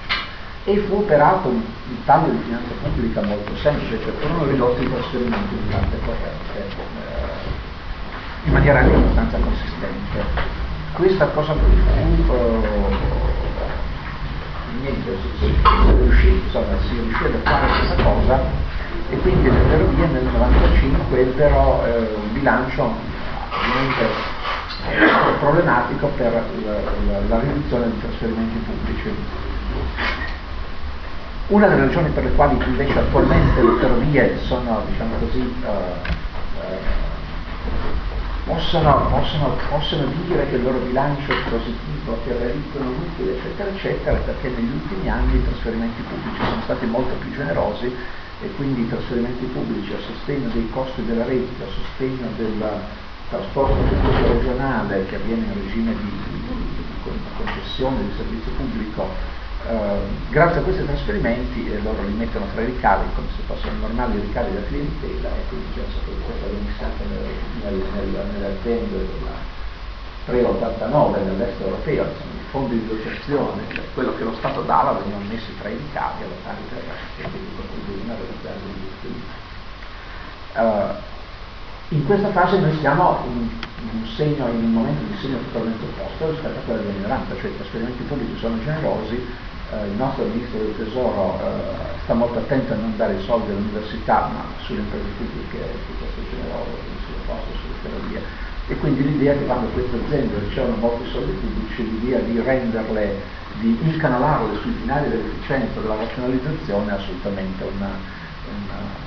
e 0.65 0.77
fu 0.87 0.97
operato 0.97 1.49
un, 1.49 1.63
taglio 2.05 2.31
di 2.31 2.43
finanza 2.45 2.73
pubblica 2.83 3.23
molto 3.23 3.57
semplice, 3.57 3.99
cioè 4.03 4.13
furono 4.21 4.51
ridotti 4.51 4.85
i 4.85 4.91
trasferimenti 4.91 5.55
di 5.55 5.71
tante 5.71 5.99
corrente 6.05 6.59
eh, 6.59 8.47
in 8.49 8.53
maniera 8.53 8.81
anche 8.81 8.95
abbastanza 8.95 9.39
consistente. 9.39 10.57
Questa 10.93 11.27
cosa 11.29 11.55
fu 11.55 11.65
uh, 11.65 12.97
niente, 14.81 15.17
si, 15.39 15.55
riuscì, 15.97 16.29
insomma, 16.29 16.79
si 16.87 16.95
riuscì 16.95 17.25
ad 17.25 17.35
fare 17.43 17.67
questa 17.67 18.03
cosa 18.03 18.41
e 19.11 19.17
quindi 19.19 19.51
le 19.51 19.61
ferrovie 19.69 20.07
nel 20.07 20.23
1995 20.25 21.21
ebbero 21.21 21.85
eh, 21.87 22.15
un 22.15 22.33
bilancio 22.33 22.93
ovviamente 23.51 24.37
problematico 25.39 26.07
per 26.17 26.33
la, 26.33 26.73
la, 27.13 27.21
la 27.29 27.41
riduzione 27.41 27.85
dei 27.85 28.01
trasferimenti 28.01 28.59
pubblici. 28.59 29.15
Una 31.49 31.67
delle 31.67 31.87
ragioni 31.87 32.11
per 32.11 32.25
le 32.25 32.33
quali 32.33 32.57
invece 32.67 32.99
attualmente 32.99 33.63
le 33.63 33.73
ferrovie 33.81 34.39
sono, 34.45 34.83
diciamo 34.91 35.15
così, 35.19 35.41
eh, 35.41 35.69
eh, 36.61 36.79
possono, 38.45 39.09
possono, 39.09 39.57
possono, 39.71 40.05
dire 40.27 40.47
che 40.49 40.57
il 40.57 40.63
loro 40.63 40.79
bilancio 40.79 41.33
è 41.33 41.37
positivo, 41.49 42.19
che 42.25 42.37
realizzano 42.37 42.91
utili, 42.91 43.31
eccetera, 43.31 43.71
eccetera, 43.71 44.17
perché 44.19 44.49
negli 44.51 44.73
ultimi 44.73 45.09
anni 45.09 45.37
i 45.37 45.45
trasferimenti 45.45 46.03
pubblici 46.03 46.45
sono 46.45 46.63
stati 46.65 46.87
molto 46.87 47.15
più 47.17 47.33
generosi 47.33 47.87
e 48.43 48.51
quindi 48.57 48.83
i 48.83 48.89
trasferimenti 48.89 49.47
pubblici 49.47 49.93
a 49.95 49.99
sostegno 50.01 50.49
dei 50.53 50.69
costi 50.71 51.05
della 51.07 51.25
rete, 51.25 51.65
a 51.65 51.67
sostegno 51.67 52.29
della, 52.37 53.07
trasporto 53.29 53.75
pubblico 53.75 54.33
regionale 54.33 55.05
che 55.07 55.17
avviene 55.17 55.45
in 55.45 55.55
regime 55.63 55.93
di, 55.93 56.29
concessione 57.37 58.03
di 58.03 58.13
servizio 58.17 58.53
pubblico, 58.53 59.09
eh, 59.69 60.01
grazie 60.31 60.61
a 60.61 60.63
questi 60.63 60.85
trasferimenti 60.87 61.71
eh, 61.71 61.83
loro 61.83 62.03
li 62.03 62.15
mettono 62.15 62.47
tra 62.55 62.63
i 62.63 62.67
ricavi 62.67 63.05
come 63.15 63.27
se 63.37 63.43
fossero 63.45 63.75
normali 63.77 64.19
ricavi 64.19 64.55
da 64.55 64.63
clientela 64.65 65.29
e 65.29 65.49
quindi 65.49 65.67
già 65.75 65.83
che 65.85 66.11
questa 66.25 66.47
viene 66.47 66.73
stata 66.77 67.05
nel, 67.05 67.75
nel, 67.77 68.27
nelle 68.33 68.47
aziende 68.47 68.97
della 68.97 69.57
389 70.25 71.25
dell'est 71.25 71.61
europeo, 71.61 72.05
insomma, 72.05 72.33
i 72.33 72.51
fondi 72.51 72.81
di 72.81 72.87
dotazione, 72.87 73.63
quello 73.93 74.15
che 74.17 74.25
lo 74.25 74.35
Stato 74.37 74.63
dava 74.63 74.93
venivano 74.93 75.25
messi 75.25 75.53
tra 75.59 75.69
i 75.69 75.77
ricavi 75.77 76.23
alla 76.23 76.41
pari 76.45 76.65
del 76.69 76.83
resto 76.89 77.29
quindi 77.29 77.49
contribuivano 77.57 78.13
a 78.13 78.17
realizzare 78.17 78.57
degli 78.65 78.89
studi. 78.99 79.23
Uh, 80.55 81.95
in 81.95 82.05
questa 82.07 82.31
fase 82.33 82.59
noi 82.59 82.77
siamo 82.81 83.25
in, 83.25 83.49
un, 83.93 84.07
segno, 84.17 84.49
in 84.49 84.65
un 84.65 84.73
momento 84.73 85.05
di 85.05 85.17
segno 85.21 85.39
totalmente 85.51 85.85
opposto 85.85 86.31
rispetto 86.31 86.59
a 86.59 86.63
quella 86.63 86.81
della 86.81 86.93
minoranza, 86.93 87.35
cioè 87.41 87.51
i 87.51 87.57
trasferimenti 87.57 88.03
pubblici 88.03 88.39
sono 88.39 88.59
generosi, 88.63 89.27
eh, 89.73 89.87
il 89.87 89.97
nostro 89.97 90.25
ministro 90.25 90.59
del 90.59 90.77
tesoro 90.77 91.39
eh, 91.41 91.97
sta 92.03 92.15
molto 92.15 92.39
attento 92.39 92.73
a 92.73 92.77
non 92.77 92.97
dare 92.97 93.15
i 93.15 93.23
soldi 93.25 93.51
all'università, 93.51 94.31
ma 94.33 94.45
sulle 94.65 94.81
imprese 94.81 95.05
pubbliche 95.19 95.59
piuttosto 95.87 96.21
generoso, 96.31 96.73
sulle 97.05 97.23
poste, 97.27 97.53
sulle 97.61 97.75
ferrovie. 97.83 98.23
E 98.69 98.77
quindi 98.77 99.03
l'idea 99.03 99.35
che 99.35 99.45
quando 99.45 99.69
queste 99.69 99.97
aziende 99.97 100.39
ricevono 100.39 100.77
molti 100.77 101.11
soldi 101.11 101.33
pubblici, 101.33 101.83
l'idea 101.85 102.21
di 102.21 102.41
renderle, 102.41 103.21
di 103.61 103.79
incanalarle 103.81 104.59
sui 104.61 104.73
binari 104.73 105.11
dell'efficienza, 105.11 105.81
della 105.81 105.97
razionalizzazione 105.97 106.91
è 106.91 106.95
assolutamente 106.95 107.65
una, 107.65 107.91
una 108.49 109.07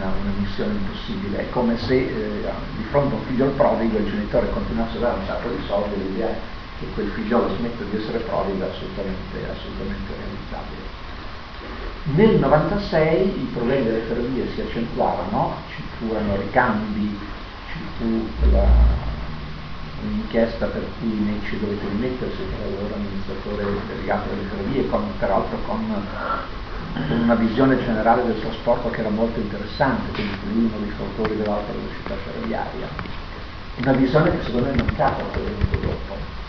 una, 0.00 0.32
missione 0.38 0.72
impossibile, 0.72 1.40
è 1.40 1.50
come 1.50 1.76
se 1.76 1.94
eh, 1.94 2.50
di 2.76 2.84
fronte 2.84 3.14
a 3.14 3.18
un 3.18 3.24
figlio 3.24 3.46
prodigo 3.48 3.98
il 3.98 4.08
genitore 4.08 4.48
continuasse 4.50 4.96
a 4.96 5.00
dare 5.00 5.18
un 5.18 5.26
sacco 5.26 5.48
di 5.48 5.62
soldi 5.66 5.94
e 5.94 5.98
l'idea 5.98 6.34
che 6.80 6.86
quel 6.94 7.10
figliolo 7.10 7.54
smetta 7.56 7.84
di 7.84 7.96
essere 7.96 8.18
prodigo 8.20 8.64
è 8.64 8.70
assolutamente, 8.70 9.36
assolutamente 9.52 10.12
realizzabile. 10.16 10.88
Nel 12.16 12.38
96 12.40 13.28
i 13.28 13.48
problemi 13.52 13.84
delle 13.84 14.00
ferrovie 14.08 14.50
si 14.54 14.62
accentuarono, 14.62 15.56
ci 15.68 15.82
furono 15.98 16.36
ricambi, 16.36 17.18
ci 17.70 17.78
fu 17.98 18.26
la, 18.50 18.64
un'inchiesta 20.02 20.66
per 20.66 20.82
cui 20.98 21.20
Necci 21.20 21.60
dovette 21.60 21.86
rimettersi, 21.88 22.36
che 22.36 22.54
era 22.56 22.76
allora 22.76 22.94
amministratore 22.94 23.64
delegato 23.86 24.30
delle 24.30 24.48
ferrovie, 24.48 24.88
con, 24.88 25.04
peraltro 25.18 25.58
con 25.66 25.84
una 27.22 27.34
visione 27.34 27.78
generale 27.78 28.24
del 28.24 28.40
trasporto 28.40 28.88
che 28.90 29.00
era 29.00 29.10
molto 29.10 29.38
interessante, 29.38 30.10
quindi 30.12 30.36
lui 30.52 30.64
uno 30.64 30.78
dei 30.80 30.90
fautori 30.96 31.36
dell'alta 31.36 31.72
velocità 31.72 32.14
ferroviaria, 32.24 32.88
una 33.76 33.92
visione 33.92 34.30
che 34.30 34.44
secondo 34.44 34.68
me 34.68 34.72
è 34.72 34.76
mancata 34.76 35.22
poi 35.24 35.42
venuto 35.42 35.76
dopo. 35.76 36.14
Uh, 36.14 36.39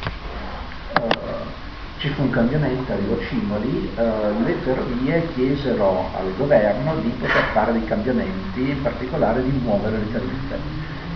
ci 2.01 2.09
fu 2.09 2.23
un 2.23 2.31
cambiamento, 2.31 2.91
arrivò 2.91 3.15
Cimoli, 3.29 3.91
uh, 3.95 4.43
le 4.43 4.55
ferrovie 4.63 5.27
chiesero 5.35 6.09
al 6.17 6.33
governo 6.35 6.95
di 6.95 7.09
poter 7.09 7.43
fare 7.53 7.73
dei 7.73 7.85
cambiamenti, 7.85 8.71
in 8.71 8.81
particolare 8.81 9.43
di 9.43 9.51
muovere 9.51 9.99
le 9.99 10.11
tariffe, 10.11 10.57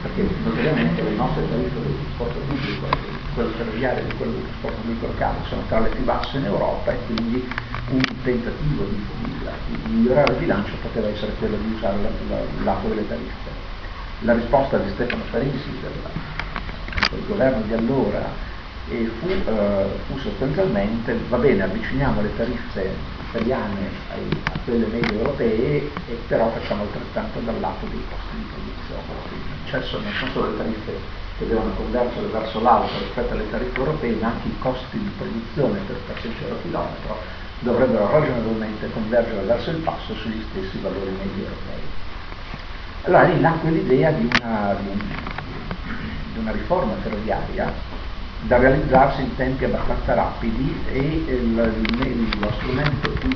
perché 0.03 0.29
notoriamente 0.43 1.01
le 1.01 1.15
nostre 1.15 1.49
tariffe 1.49 1.81
del 1.81 1.95
trasporto 2.03 2.37
pubblico, 2.47 2.85
quelle 3.33 3.49
ferroviarie 3.57 4.07
e 4.07 4.15
quelle 4.15 4.33
del 4.33 4.43
trasporto 4.43 4.77
pubblico 4.81 5.07
locale, 5.07 5.37
sono 5.49 5.61
tra 5.67 5.79
le 5.79 5.89
più 5.89 6.03
basse 6.03 6.37
in 6.37 6.45
Europa 6.45 6.91
e 6.91 6.97
quindi 7.07 7.49
un 7.89 8.01
tentativo 8.21 8.83
di, 8.83 9.05
di, 9.65 9.91
migliorare 9.91 10.33
il 10.33 10.37
bilancio 10.37 10.73
poteva 10.83 11.07
essere 11.07 11.31
quello 11.39 11.57
di 11.57 11.73
usare 11.73 11.97
la, 11.99 12.37
la, 12.63 12.77
il 12.83 12.89
delle 12.89 13.07
tariffe. 13.07 13.63
La 14.19 14.33
risposta 14.33 14.77
di 14.77 14.89
Stefano 14.91 15.23
Parisi, 15.31 15.79
del, 15.81 15.91
del 17.09 17.25
governo 17.27 17.61
di 17.65 17.73
allora, 17.73 18.53
e 18.87 19.05
fu, 19.19 19.27
eh, 19.27 19.85
fu, 20.05 20.17
sostanzialmente, 20.19 21.17
va 21.27 21.37
bene, 21.37 21.63
avviciniamo 21.63 22.21
le 22.21 22.35
tariffe 22.35 22.95
italiane 23.29 23.89
ai, 24.09 24.43
a 24.49 24.55
quelle 24.63 24.85
medie 24.85 25.17
europee 25.17 25.91
e 26.07 26.13
però 26.27 26.49
facciamo 26.51 26.83
altrettanto 26.83 27.39
dal 27.39 27.59
lato 27.59 27.85
dei 27.87 28.03
costi 28.09 28.35
di 28.37 28.43
produzione. 28.43 29.01
L'accesso 29.63 29.99
non 29.99 30.11
sono 30.13 30.31
solo 30.31 30.51
le 30.51 30.57
tariffe 30.57 31.23
che 31.37 31.47
devono 31.47 31.73
convergere 31.73 32.27
verso 32.27 32.61
l'alto 32.61 32.99
rispetto 32.99 33.33
alle 33.33 33.49
tariffe 33.49 33.79
europee, 33.79 34.15
ma 34.21 34.27
anche 34.27 34.47
i 34.47 34.57
costi 34.59 34.99
di 34.99 35.09
produzione 35.17 35.79
per 35.79 35.97
passeggero 36.05 36.61
chilometro 36.61 37.17
dovrebbero 37.59 38.09
ragionevolmente 38.11 38.89
convergere 38.91 39.41
verso 39.45 39.71
il 39.71 39.77
passo 39.77 40.13
sugli 40.13 40.41
stessi 40.49 40.79
valori 40.79 41.09
medi 41.11 41.41
europei. 41.41 41.81
Allora 43.01 43.23
lì 43.23 43.39
nacque 43.39 43.69
l'idea 43.71 44.11
di 44.11 44.25
una, 44.25 44.77
di, 44.81 44.87
un, 44.87 44.99
di 46.31 46.37
una 46.39 46.51
riforma 46.51 46.95
ferroviaria 47.01 47.73
da 48.47 48.57
realizzarsi 48.57 49.21
in 49.21 49.35
tempi 49.35 49.65
abbastanza 49.65 50.13
rapidi 50.13 50.75
e 50.91 50.99
il, 50.99 51.73
il, 51.99 52.39
lo 52.39 52.51
strumento 52.57 53.09
più 53.09 53.29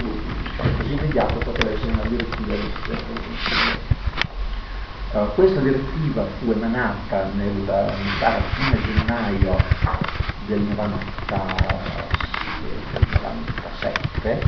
così 0.77 0.93
immediato 0.93 1.39
poteva 1.39 1.71
essere 1.71 1.91
una 1.91 2.03
direttiva 2.03 2.53
di 2.53 2.61
uh, 5.13 5.33
questa 5.33 5.61
direttiva 5.61 6.25
fu 6.39 6.51
emanata 6.51 7.29
nel, 7.33 7.53
nel 7.53 8.43
fine 8.53 8.81
gennaio 8.83 9.57
del 10.45 10.59
90 10.59 11.89
97, 12.99 14.41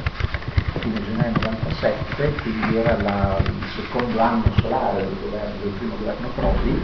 fine 0.79 1.03
gennaio 1.05 1.31
97, 1.41 2.33
quindi 2.41 2.77
era 2.77 3.01
la, 3.01 3.37
il 3.43 3.63
secondo 3.75 4.19
anno 4.19 4.43
solare 4.59 5.03
del, 5.03 5.17
governo, 5.21 5.55
del 5.61 5.71
primo 5.71 5.95
governo 5.97 6.27
Prodi, 6.35 6.81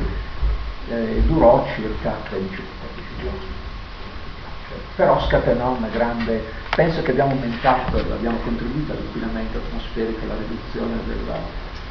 eh, 0.89 1.21
durò 1.25 1.65
circa 1.75 2.15
13 2.29 2.61
giorni. 3.19 3.56
Però 4.97 5.21
scatenò 5.21 5.77
una 5.77 5.87
grande, 5.87 6.43
penso 6.75 7.01
che 7.03 7.11
abbiamo 7.11 7.31
aumentato, 7.31 7.97
abbiamo 7.97 8.37
contribuito 8.43 8.91
all'inquinamento 8.91 9.59
atmosferico, 9.59 10.19
alla 10.25 10.41
riduzione 10.41 10.95
della, 11.07 11.37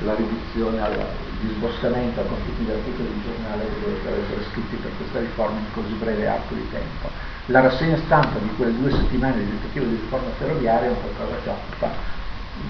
alla 0.01 0.15
riduzione, 0.17 0.83
al 0.83 1.07
disboscamento, 1.41 2.21
al 2.21 2.27
costituire 2.29 2.75
articoli 2.75 3.09
di 3.09 3.23
giornale 3.25 3.65
che 3.65 3.81
dovrebbero 3.81 4.23
essere 4.23 4.43
scritti 4.51 4.77
per 4.77 4.91
questa 4.99 5.21
riforma 5.21 5.57
in 5.57 5.73
così 5.73 5.95
breve 5.95 6.27
arco 6.27 6.53
di 6.53 6.69
tempo 6.71 7.27
la 7.47 7.61
rassegna 7.61 7.97
stampa 8.07 8.41
di 8.41 8.51
quelle 8.57 8.77
due 8.77 8.91
settimane 8.91 9.39
di 9.39 9.49
tentativo 9.49 9.85
di 9.85 9.95
riforma 10.01 10.31
ferroviaria 10.37 10.89
è 10.89 10.91
un 10.91 11.01
qualcosa 11.01 11.41
che 11.45 11.51
occupa, 11.51 11.91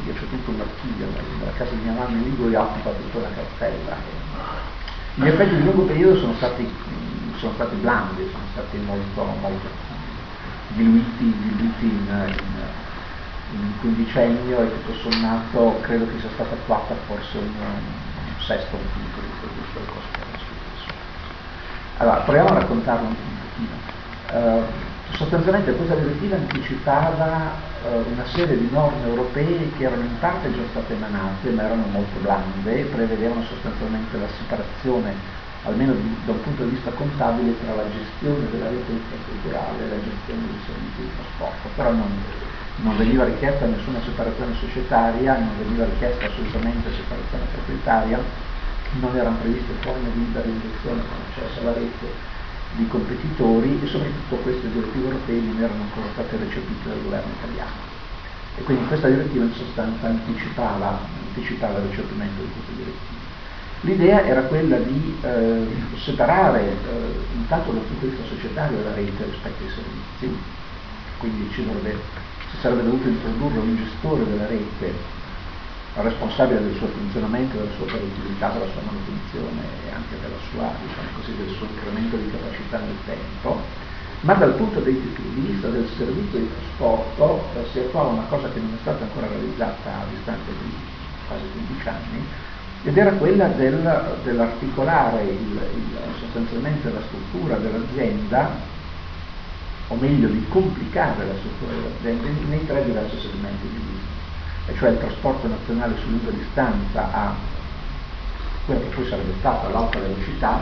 io 0.04 0.12
c'è 0.12 0.28
tutto 0.28 0.50
un 0.50 0.60
archivio, 0.60 1.06
nella 1.38 1.52
casa 1.56 1.70
di 1.70 1.80
mia 1.80 1.92
mamma 1.92 2.10
in 2.10 2.22
Liguri 2.24 2.54
occupa 2.54 2.90
tutta 2.90 3.18
una 3.18 3.34
cartella. 3.34 3.96
Gli 5.14 5.26
effetti 5.26 5.56
di 5.56 5.64
lungo 5.64 5.84
periodo 5.84 6.18
sono 6.18 6.34
stati, 6.34 6.70
sono 7.38 7.54
stati 7.54 7.74
blandi, 7.76 8.28
sono 8.30 8.44
stati 8.52 8.76
molto, 8.84 9.24
molto 9.24 9.66
diluiti, 10.76 11.34
diluiti 11.42 11.84
in, 11.86 12.06
in, 12.06 13.54
in 13.54 13.60
un 13.60 13.78
quindicennio 13.80 14.62
e 14.62 14.70
tutto 14.70 15.10
sommato 15.10 15.78
credo 15.80 16.06
che 16.06 16.20
sia 16.20 16.30
stata 16.34 16.54
attuata 16.54 16.94
forse 17.06 17.38
un, 17.38 17.44
un 17.46 18.40
sesto, 18.40 18.76
un 18.76 18.82
quinto 18.92 19.20
di 19.20 19.60
questo 19.72 19.92
costo. 19.92 20.24
Allora, 21.98 22.16
proviamo 22.20 22.48
a 22.50 22.54
raccontarlo 22.60 23.08
un 23.08 23.16
pochino. 23.40 23.76
Eh, 24.32 24.94
sostanzialmente 25.16 25.72
questa 25.72 25.94
direttiva 25.94 26.36
anticipava 26.36 27.52
eh, 27.84 28.02
una 28.12 28.26
serie 28.26 28.58
di 28.58 28.68
norme 28.70 29.06
europee 29.06 29.70
che 29.76 29.84
erano 29.84 30.02
in 30.02 30.18
parte 30.18 30.52
già 30.52 30.62
state 30.70 30.94
emanate 30.94 31.50
ma 31.50 31.62
erano 31.62 31.86
molto 31.86 32.18
blande 32.20 32.82
prevedevano 32.92 33.42
sostanzialmente 33.44 34.18
la 34.18 34.26
separazione 34.36 35.14
almeno 35.66 35.94
da 36.24 36.32
un 36.32 36.40
punto 36.42 36.62
di 36.64 36.70
vista 36.70 36.90
contabile 36.92 37.58
tra 37.58 37.74
la 37.74 37.90
gestione 37.90 38.46
della 38.50 38.70
rete 38.70 38.92
infrastrutturale 38.92 39.82
e 39.82 39.88
la 39.90 40.00
gestione 40.00 40.46
dei 40.46 40.62
servizi 40.62 41.00
di 41.02 41.10
trasporto, 41.18 41.66
però 41.74 41.90
non, 41.90 42.10
non 42.86 42.96
veniva 42.96 43.24
richiesta 43.24 43.66
nessuna 43.66 43.98
separazione 44.02 44.54
societaria, 44.54 45.38
non 45.38 45.58
veniva 45.58 45.84
richiesta 45.84 46.26
assolutamente 46.26 46.90
separazione 46.94 47.44
proprietaria, 47.50 48.18
non 49.00 49.16
erano 49.16 49.38
previste 49.42 49.74
forme 49.82 50.08
di 50.14 50.20
liberalizzazione 50.30 51.02
con 51.02 51.18
accesso 51.26 51.60
alla 51.60 51.74
rete 51.74 52.34
di 52.76 52.86
competitori 52.86 53.80
e 53.82 53.86
soprattutto 53.86 54.36
queste 54.46 54.70
direttive 54.70 55.04
europee 55.04 55.40
non 55.40 55.58
erano 55.58 55.82
ancora 55.82 56.06
state 56.12 56.36
recepite 56.36 56.88
dal 56.88 57.02
governo 57.02 57.32
italiano. 57.42 57.94
E 58.54 58.62
quindi 58.62 58.86
questa 58.86 59.08
direttiva 59.08 59.44
in 59.44 59.52
sostanza 59.52 60.06
anticipava, 60.06 60.98
anticipava 61.26 61.78
il 61.78 61.88
recepimento 61.90 62.40
di 62.40 62.48
queste 62.54 62.72
direttive. 62.72 63.25
L'idea 63.80 64.24
era 64.24 64.42
quella 64.42 64.78
di 64.78 65.16
eh, 65.22 65.66
separare 65.96 66.62
eh, 66.62 67.36
intanto 67.36 67.72
dal 67.72 67.82
punto 67.82 68.06
di 68.06 68.10
vista 68.12 68.26
societario 68.26 68.82
la 68.82 68.94
rete 68.94 69.24
rispetto 69.24 69.62
ai 69.62 69.70
servizi, 69.70 70.38
quindi 71.18 71.50
ci, 71.52 71.64
dovrebbe, 71.64 72.00
si 72.50 72.56
sarebbe 72.60 72.82
dovuto 72.82 73.08
introdurre 73.08 73.58
un 73.58 73.76
gestore 73.76 74.24
della 74.24 74.46
rete 74.46 75.14
responsabile 75.94 76.62
del 76.62 76.74
suo 76.76 76.88
funzionamento, 76.88 77.56
della 77.56 77.72
sua 77.76 77.86
produttività, 77.86 78.50
della 78.50 78.70
sua 78.72 78.82
manutenzione 78.84 79.62
e 79.86 79.92
anche 79.94 80.16
sua, 80.50 80.72
diciamo 80.80 81.08
così, 81.16 81.36
del 81.36 81.50
suo 81.54 81.66
incremento 81.66 82.16
di 82.16 82.30
capacità 82.30 82.78
nel 82.78 82.96
tempo, 83.04 83.60
ma 84.22 84.34
dal 84.34 84.54
punto 84.54 84.80
di 84.80 84.92
vista 85.34 85.68
del 85.68 85.88
servizio 85.96 86.38
di 86.38 86.50
trasporto 86.50 87.44
eh, 87.54 87.66
si 87.72 87.78
attuava 87.80 88.10
una 88.10 88.26
cosa 88.28 88.48
che 88.50 88.60
non 88.60 88.72
è 88.74 88.78
stata 88.80 89.04
ancora 89.04 89.26
realizzata 89.28 89.90
a 89.90 90.04
distanza 90.10 90.50
di 90.50 90.72
quasi 91.26 91.44
15 91.52 91.88
anni, 91.88 92.26
ed 92.86 92.96
era 92.96 93.10
quella 93.14 93.48
del, 93.48 94.14
dell'articolare 94.22 95.22
il, 95.24 95.60
il, 95.74 95.98
sostanzialmente 96.20 96.92
la 96.92 97.00
struttura 97.08 97.56
dell'azienda, 97.56 98.48
o 99.88 99.96
meglio 99.96 100.28
di 100.28 100.46
complicare 100.48 101.26
la 101.26 101.34
struttura 101.34 101.72
dell'azienda 101.72 102.46
nei 102.48 102.64
tre 102.64 102.84
diversi 102.84 103.18
segmenti 103.18 103.66
di 103.66 103.78
business, 103.78 104.68
e 104.68 104.74
cioè 104.76 104.90
il 104.90 104.98
trasporto 104.98 105.48
nazionale 105.48 105.96
su 105.98 106.10
lunga 106.10 106.30
distanza 106.30 107.12
a 107.12 107.34
quella 108.66 108.80
che 108.82 108.94
poi 108.94 109.08
sarebbe 109.08 109.34
stata 109.40 109.68
l'alta 109.68 109.98
velocità, 109.98 110.60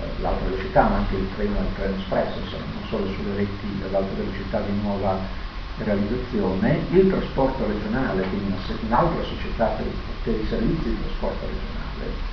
eh, 0.00 0.22
l'alta 0.22 0.44
velocità 0.48 0.82
ma 0.88 0.96
anche 0.96 1.16
il 1.16 1.28
treno 1.36 1.58
e 1.58 1.60
il 1.60 1.74
treno 1.74 1.94
espresso, 1.96 2.38
insomma, 2.38 2.64
non 2.72 2.88
solo 2.88 3.12
sulle 3.12 3.36
reti 3.36 3.80
dell'alta 3.82 4.14
velocità 4.16 4.60
di 4.60 4.80
nuova 4.80 5.42
realizzazione, 5.78 6.86
il 6.90 7.10
trasporto 7.10 7.66
regionale, 7.66 8.22
quindi 8.28 8.52
una, 8.52 8.78
un'altra 8.86 9.22
società 9.24 9.66
per, 9.76 9.86
per, 10.22 10.34
i 10.34 10.46
servizi 10.46 10.84
di 10.84 10.98
trasporto 11.02 11.46
regionale. 11.46 12.32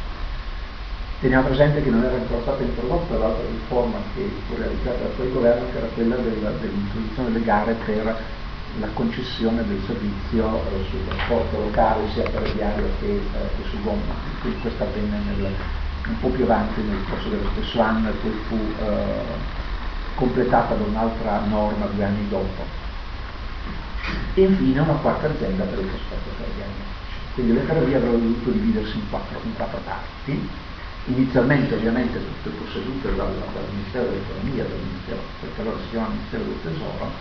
Teniamo 1.19 1.47
presente 1.47 1.83
che 1.83 1.89
non 1.89 2.03
era 2.03 2.15
ancora 2.15 2.41
stata 2.41 2.63
introdotta 2.63 3.17
l'altra 3.17 3.45
riforma 3.45 3.97
che 4.15 4.29
fu 4.47 4.55
realizzata 4.55 4.97
da 4.97 5.09
quel 5.15 5.31
governo, 5.31 5.71
che 5.71 5.77
era 5.77 5.87
quella 5.87 6.15
della, 6.15 6.49
dell'introduzione 6.49 7.31
delle 7.31 7.45
gare 7.45 7.73
per 7.85 8.19
la 8.79 8.87
concessione 8.93 9.67
del 9.67 9.81
servizio 9.85 10.47
eh, 10.47 10.85
sul 10.89 11.05
trasporto 11.07 11.59
locale 11.59 12.09
sia 12.13 12.23
ferroviario 12.29 12.87
che, 12.99 13.15
eh, 13.15 13.49
che 13.57 13.69
su 13.69 13.81
gomma. 13.81 14.13
Quindi 14.41 14.59
questo 14.61 14.83
avvenne 14.83 15.19
nel, 15.25 15.53
un 16.07 16.19
po' 16.19 16.29
più 16.29 16.43
avanti 16.43 16.81
nel 16.81 17.03
corso 17.07 17.29
dello 17.29 17.49
stesso 17.53 17.81
anno 17.81 18.09
e 18.09 18.13
poi 18.13 18.31
fu 18.47 18.55
eh, 18.55 19.59
completata 20.15 20.73
da 20.75 20.83
un'altra 20.83 21.41
norma 21.47 21.85
due 21.85 22.03
anni 22.03 22.27
dopo 22.29 22.80
e 24.33 24.41
infine 24.41 24.79
una 24.79 24.93
quarta 24.93 25.27
azienda 25.27 25.63
per 25.65 25.79
il 25.79 25.89
trasporto 25.89 26.29
ferroviario. 26.37 26.89
Quindi 27.33 27.53
le 27.53 27.61
ferrovie 27.61 27.95
avrebbero 27.95 28.19
dovuto 28.19 28.49
dividersi 28.49 28.97
in 28.97 29.09
quattro, 29.09 29.39
in 29.43 29.55
quattro 29.55 29.79
parti, 29.85 30.49
inizialmente 31.05 31.75
ovviamente 31.75 32.19
tutte 32.19 32.55
possedute 32.57 33.15
dal, 33.15 33.33
dal 33.33 33.63
Ministero 33.71 34.05
dell'Economia, 34.05 34.63
dal 34.63 34.79
Ministero, 34.79 35.21
perché 35.39 35.61
allora 35.61 35.77
si 35.77 35.89
chiama 35.89 36.07
Ministero 36.09 36.43
del 36.43 36.61
Tesoro, 36.61 37.11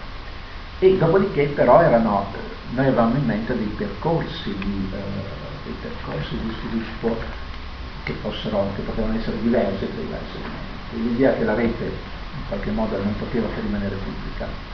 e 0.81 0.97
dopodiché 0.97 1.45
però 1.55 1.81
erano, 1.81 2.27
noi 2.71 2.87
avevamo 2.87 3.17
in 3.17 3.25
mente 3.25 3.57
dei 3.57 3.73
percorsi 3.77 4.55
di, 4.57 4.89
eh, 4.93 5.65
dei 5.65 5.77
percorsi 5.81 6.39
di 6.39 6.55
sviluppo 6.59 7.17
che, 8.05 8.13
fossero, 8.21 8.73
che 8.75 8.83
potevano 8.83 9.19
essere 9.19 9.41
diversi 9.41 9.87
tra 9.87 10.01
i 10.01 10.09
segmenti. 10.33 11.09
L'idea 11.09 11.35
che 11.35 11.45
la 11.45 11.55
rete 11.55 11.85
in 11.85 12.47
qualche 12.49 12.71
modo 12.71 12.97
non 13.03 13.15
poteva 13.17 13.47
che 13.55 13.61
rimanere 13.61 13.95
pubblica 13.97 14.70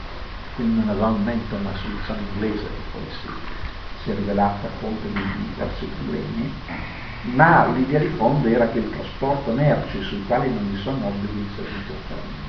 quindi 0.57 0.79
non 0.79 0.89
avevamo 0.89 1.17
in 1.17 1.23
mente 1.23 1.53
una 1.53 1.71
soluzione 1.77 2.19
inglese 2.33 2.65
che 2.65 2.83
poi 2.91 3.05
si, 3.21 3.29
si 4.01 4.09
è 4.09 4.15
rivelata 4.15 4.67
fonte 4.81 5.05
di 5.07 5.21
diversi 5.53 5.85
problemi, 5.85 6.51
ma 7.37 7.67
l'idea 7.67 7.99
di 7.99 8.09
fondo 8.17 8.47
era 8.47 8.67
che 8.69 8.79
il 8.79 8.89
trasporto 8.89 9.51
merci 9.51 10.01
sui 10.01 10.25
quali 10.25 10.49
non 10.49 10.71
vi 10.73 10.81
sono 10.81 10.97
obblighi 11.05 11.45
di 11.45 11.49
servizio 11.55 11.93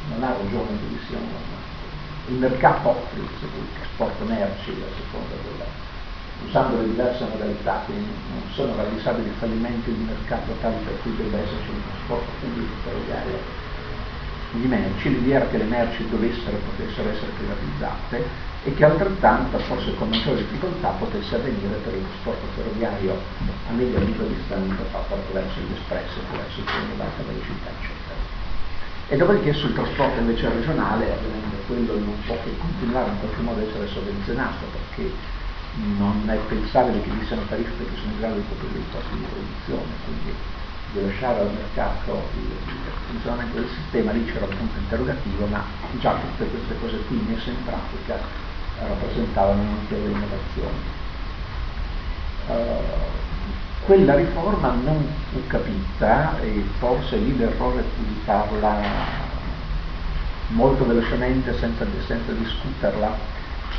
non 0.08 0.24
ha 0.24 0.32
ragione 0.32 0.72
che 0.80 0.86
vi 0.88 1.00
siano 1.06 1.26
il 2.28 2.34
mercato 2.34 2.88
offre 2.88 3.20
il 3.20 3.28
trasporto 3.76 4.24
merci 4.24 4.70
a 4.70 4.88
seconda 4.96 5.34
della 5.44 5.88
usando 6.46 6.76
le 6.80 6.88
diverse 6.88 7.24
modalità, 7.24 7.82
quindi 7.84 8.08
non 8.32 8.42
sono 8.54 8.76
ravvisabili 8.76 9.30
fallimenti 9.38 9.92
di 9.92 10.04
mercato 10.04 10.52
tali 10.60 10.76
per 10.84 10.96
cui 11.02 11.16
debba 11.16 11.38
esserci 11.38 11.70
un 11.70 11.82
trasporto 11.82 12.30
pubblico 12.40 12.74
ferroviario 12.84 13.57
di 14.52 14.66
merci, 14.66 15.10
l'idea 15.10 15.46
che 15.48 15.58
le 15.58 15.64
merci 15.64 16.08
dovessero 16.08 16.56
potessero 16.56 17.10
essere 17.10 17.32
privatizzate 17.36 18.46
e 18.64 18.74
che 18.74 18.84
altrettanto, 18.84 19.58
forse 19.58 19.94
con 19.94 20.08
maggiore 20.08 20.36
difficoltà, 20.36 20.88
potesse 20.98 21.34
avvenire 21.34 21.76
per 21.84 21.94
il 21.94 22.02
trasporto 22.02 22.46
ferroviario 22.54 23.20
a 23.68 23.72
media 23.72 23.98
e 23.98 24.04
lunga 24.04 24.24
distanza 24.24 24.82
fatto 24.90 25.14
attraverso 25.14 25.60
gli 25.60 25.72
espressi, 25.76 26.18
attraverso 26.18 26.58
il 26.60 26.64
treno 26.64 26.92
ad 26.94 27.00
alta 27.00 27.22
velocità, 27.22 27.68
eccetera. 27.70 28.16
E 29.08 29.16
dopodiché 29.16 29.52
sul 29.54 29.72
trasporto 29.74 30.20
invece 30.20 30.48
regionale, 30.48 31.12
ovviamente 31.12 31.56
quello 31.66 31.92
non 31.98 32.16
può 32.26 32.36
che 32.42 32.56
continuare 32.58 33.10
in 33.10 33.18
qualche 33.20 33.40
modo 33.40 33.60
a 33.60 33.64
essere 33.64 33.86
sovvenzionato 33.88 34.66
perché 34.72 35.12
non 35.96 36.28
è 36.28 36.36
pensabile 36.48 37.00
che 37.02 37.10
vi 37.10 37.24
siano 37.26 37.42
tariffe 37.48 37.84
che 37.84 37.96
sono 37.96 38.12
in 38.12 38.18
grado 38.18 38.34
di 38.36 38.44
coprire 38.48 38.78
i 38.78 38.90
costi 38.92 39.16
di 39.16 39.24
produzione, 39.24 39.92
quindi 40.04 40.32
di 40.92 41.04
lasciare 41.04 41.40
al 41.40 41.52
mercato 41.52 42.28
il, 42.34 42.76
funzionamento 43.08 43.60
del 43.60 43.68
sistema, 43.68 44.12
lì 44.12 44.24
c'era 44.26 44.44
un 44.44 44.56
punto 44.56 44.78
interrogativo, 44.78 45.46
ma 45.46 45.64
già 45.98 46.14
tutte 46.14 46.46
queste 46.50 46.78
cose 46.78 46.98
qui 47.06 47.24
messe 47.26 47.50
in 47.50 47.64
pratica 47.64 48.18
rappresentavano 48.80 49.62
una 49.62 49.70
notevole 49.70 50.12
innovazione. 50.12 50.96
Uh, 52.46 53.86
quella 53.86 54.14
riforma 54.14 54.72
non 54.72 55.06
fu 55.30 55.46
capita 55.46 56.38
e 56.40 56.64
forse 56.78 57.16
lì 57.16 57.36
l'errore 57.36 57.82
fu 57.94 58.02
di 58.04 58.20
farla 58.24 58.80
molto 60.48 60.86
velocemente 60.86 61.56
senza, 61.58 61.86
senza 62.06 62.32
discuterla, 62.32 63.16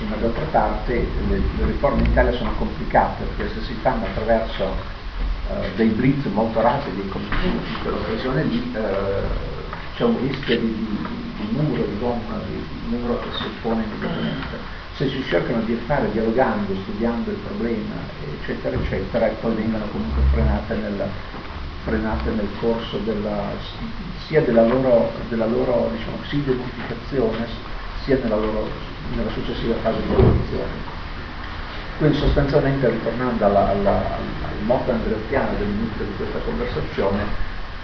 ma 0.07 0.15
d'altra 0.15 0.45
parte 0.45 1.07
le, 1.27 1.41
le 1.57 1.65
riforme 1.65 2.01
in 2.01 2.11
Italia 2.11 2.31
sono 2.31 2.53
complicate 2.57 3.23
perché 3.23 3.53
se 3.53 3.61
si 3.65 3.73
fanno 3.81 4.05
attraverso 4.05 4.97
eh, 5.49 5.71
dei 5.75 5.89
blitz 5.89 6.25
molto 6.25 6.61
rapidi 6.61 7.07
come 7.09 7.25
in 7.43 7.81
quell'occasione 7.81 8.43
lì 8.43 8.71
eh, 8.75 9.57
c'è 9.95 10.03
un 10.03 10.17
rischio 10.21 10.57
di, 10.59 10.75
di, 10.75 11.33
di 11.35 11.57
muro, 11.57 11.83
di 11.83 11.99
gomma, 11.99 12.39
di, 12.47 12.53
di, 12.55 12.95
muro 12.95 13.19
che 13.19 13.27
si 13.37 13.43
oppone 13.43 13.83
immediatamente. 13.83 14.77
Se 14.95 15.09
si 15.09 15.23
cercano 15.27 15.61
di 15.63 15.77
fare 15.85 16.09
dialogando, 16.11 16.73
studiando 16.83 17.31
il 17.31 17.37
problema, 17.37 17.95
eccetera, 18.39 18.75
eccetera, 18.77 19.27
e 19.27 19.31
poi 19.41 19.55
vengono 19.55 19.85
comunque 19.91 20.21
frenate 20.31 20.75
nel, 20.75 21.03
frenate 21.83 22.29
nel 22.31 22.47
corso 22.59 22.97
della, 22.99 23.51
sia 24.27 24.41
della 24.41 24.65
loro, 24.65 25.11
della 25.27 25.47
loro 25.47 25.91
diciamo, 25.93 26.17
identificazione 26.29 27.47
sia 28.03 28.19
nella, 28.21 28.37
loro, 28.37 28.69
nella 29.15 29.31
successiva 29.31 29.75
fase 29.81 30.01
di 30.05 30.13
evoluzione. 30.13 30.98
Quindi 31.99 32.17
sostanzialmente 32.17 32.87
ritornando 32.87 33.43
alla, 33.43 33.71
alla, 33.71 33.97
al 34.15 34.63
motto 34.63 34.89
andreottiano 34.89 35.57
dell'inizio 35.57 36.05
di 36.05 36.15
questa 36.15 36.39
conversazione, 36.45 37.25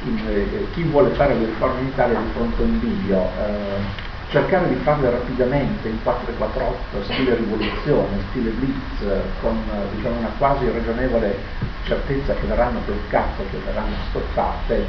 in, 0.06 0.18
eh, 0.26 0.68
chi 0.72 0.84
vuole 0.84 1.10
fare 1.16 1.34
le 1.34 1.48
riforme 1.48 1.82
in 1.82 1.88
Italia 1.88 2.18
di 2.20 2.30
fronte 2.32 2.62
a 2.62 2.66
un 2.66 2.80
video, 2.80 3.30
eh, 3.38 4.04
cercare 4.30 4.70
di 4.70 4.76
farle 4.76 5.10
rapidamente 5.10 5.90
in 5.90 6.02
448, 6.02 7.04
stile 7.12 7.36
rivoluzione, 7.36 8.22
stile 8.30 8.52
blitz, 8.52 9.04
con 9.42 9.62
diciamo, 9.94 10.20
una 10.20 10.32
quasi 10.38 10.72
ragionevole 10.72 11.38
certezza 11.84 12.36
che 12.36 12.48
verranno 12.48 12.80
bloccate, 12.86 13.44
che 13.52 13.58
verranno 13.66 13.96
stoppate 14.12 14.86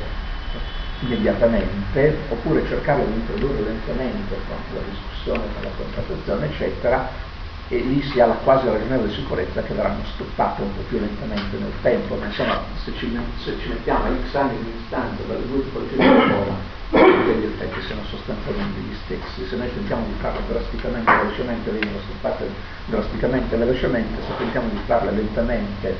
immediatamente, 1.00 2.16
oppure 2.28 2.64
cercare 2.68 3.04
di 3.04 3.14
introdurre 3.14 3.60
lentamente 3.60 4.36
con 4.46 4.56
la 4.72 4.80
discussione 4.88 5.42
per 5.52 5.64
la 5.64 5.70
contrattazione, 5.76 6.46
eccetera, 6.46 7.34
e 7.68 7.78
lì 7.78 8.00
si 8.02 8.20
ha 8.20 8.26
la 8.26 8.34
quasi 8.44 8.66
ragionevole 8.66 9.10
sicurezza 9.12 9.62
che 9.62 9.74
verranno 9.74 10.04
stoppate 10.14 10.62
un 10.62 10.74
po' 10.74 10.82
più 10.88 10.98
lentamente 11.00 11.56
nel 11.58 11.72
tempo, 11.82 12.14
ma 12.14 12.26
insomma 12.26 12.62
se 12.84 12.92
ci, 12.96 13.18
se 13.42 13.56
ci 13.60 13.68
mettiamo 13.68 14.04
a 14.04 14.10
x 14.28 14.34
anni 14.34 14.56
di 14.62 14.72
distanza 14.78 15.22
dalle 15.26 15.46
due 15.46 15.64
tipologie 15.64 15.96
di 15.96 16.02
riforma, 16.02 16.74
gli 16.90 17.44
effetti 17.44 17.80
sono 17.82 18.04
sostanzialmente 18.04 18.78
gli 18.78 18.94
stessi. 19.04 19.46
Se 19.48 19.56
noi 19.56 19.72
tentiamo 19.74 20.06
di 20.06 20.14
farle 20.20 20.40
drasticamente 20.48 21.10
velocemente 21.10 21.70
vengono 21.70 21.98
stoppate 22.04 22.48
drasticamente 22.86 23.56
velocemente, 23.56 24.22
se 24.22 24.36
tentiamo 24.38 24.68
di 24.68 24.80
farle 24.86 25.10
lentamente 25.10 25.96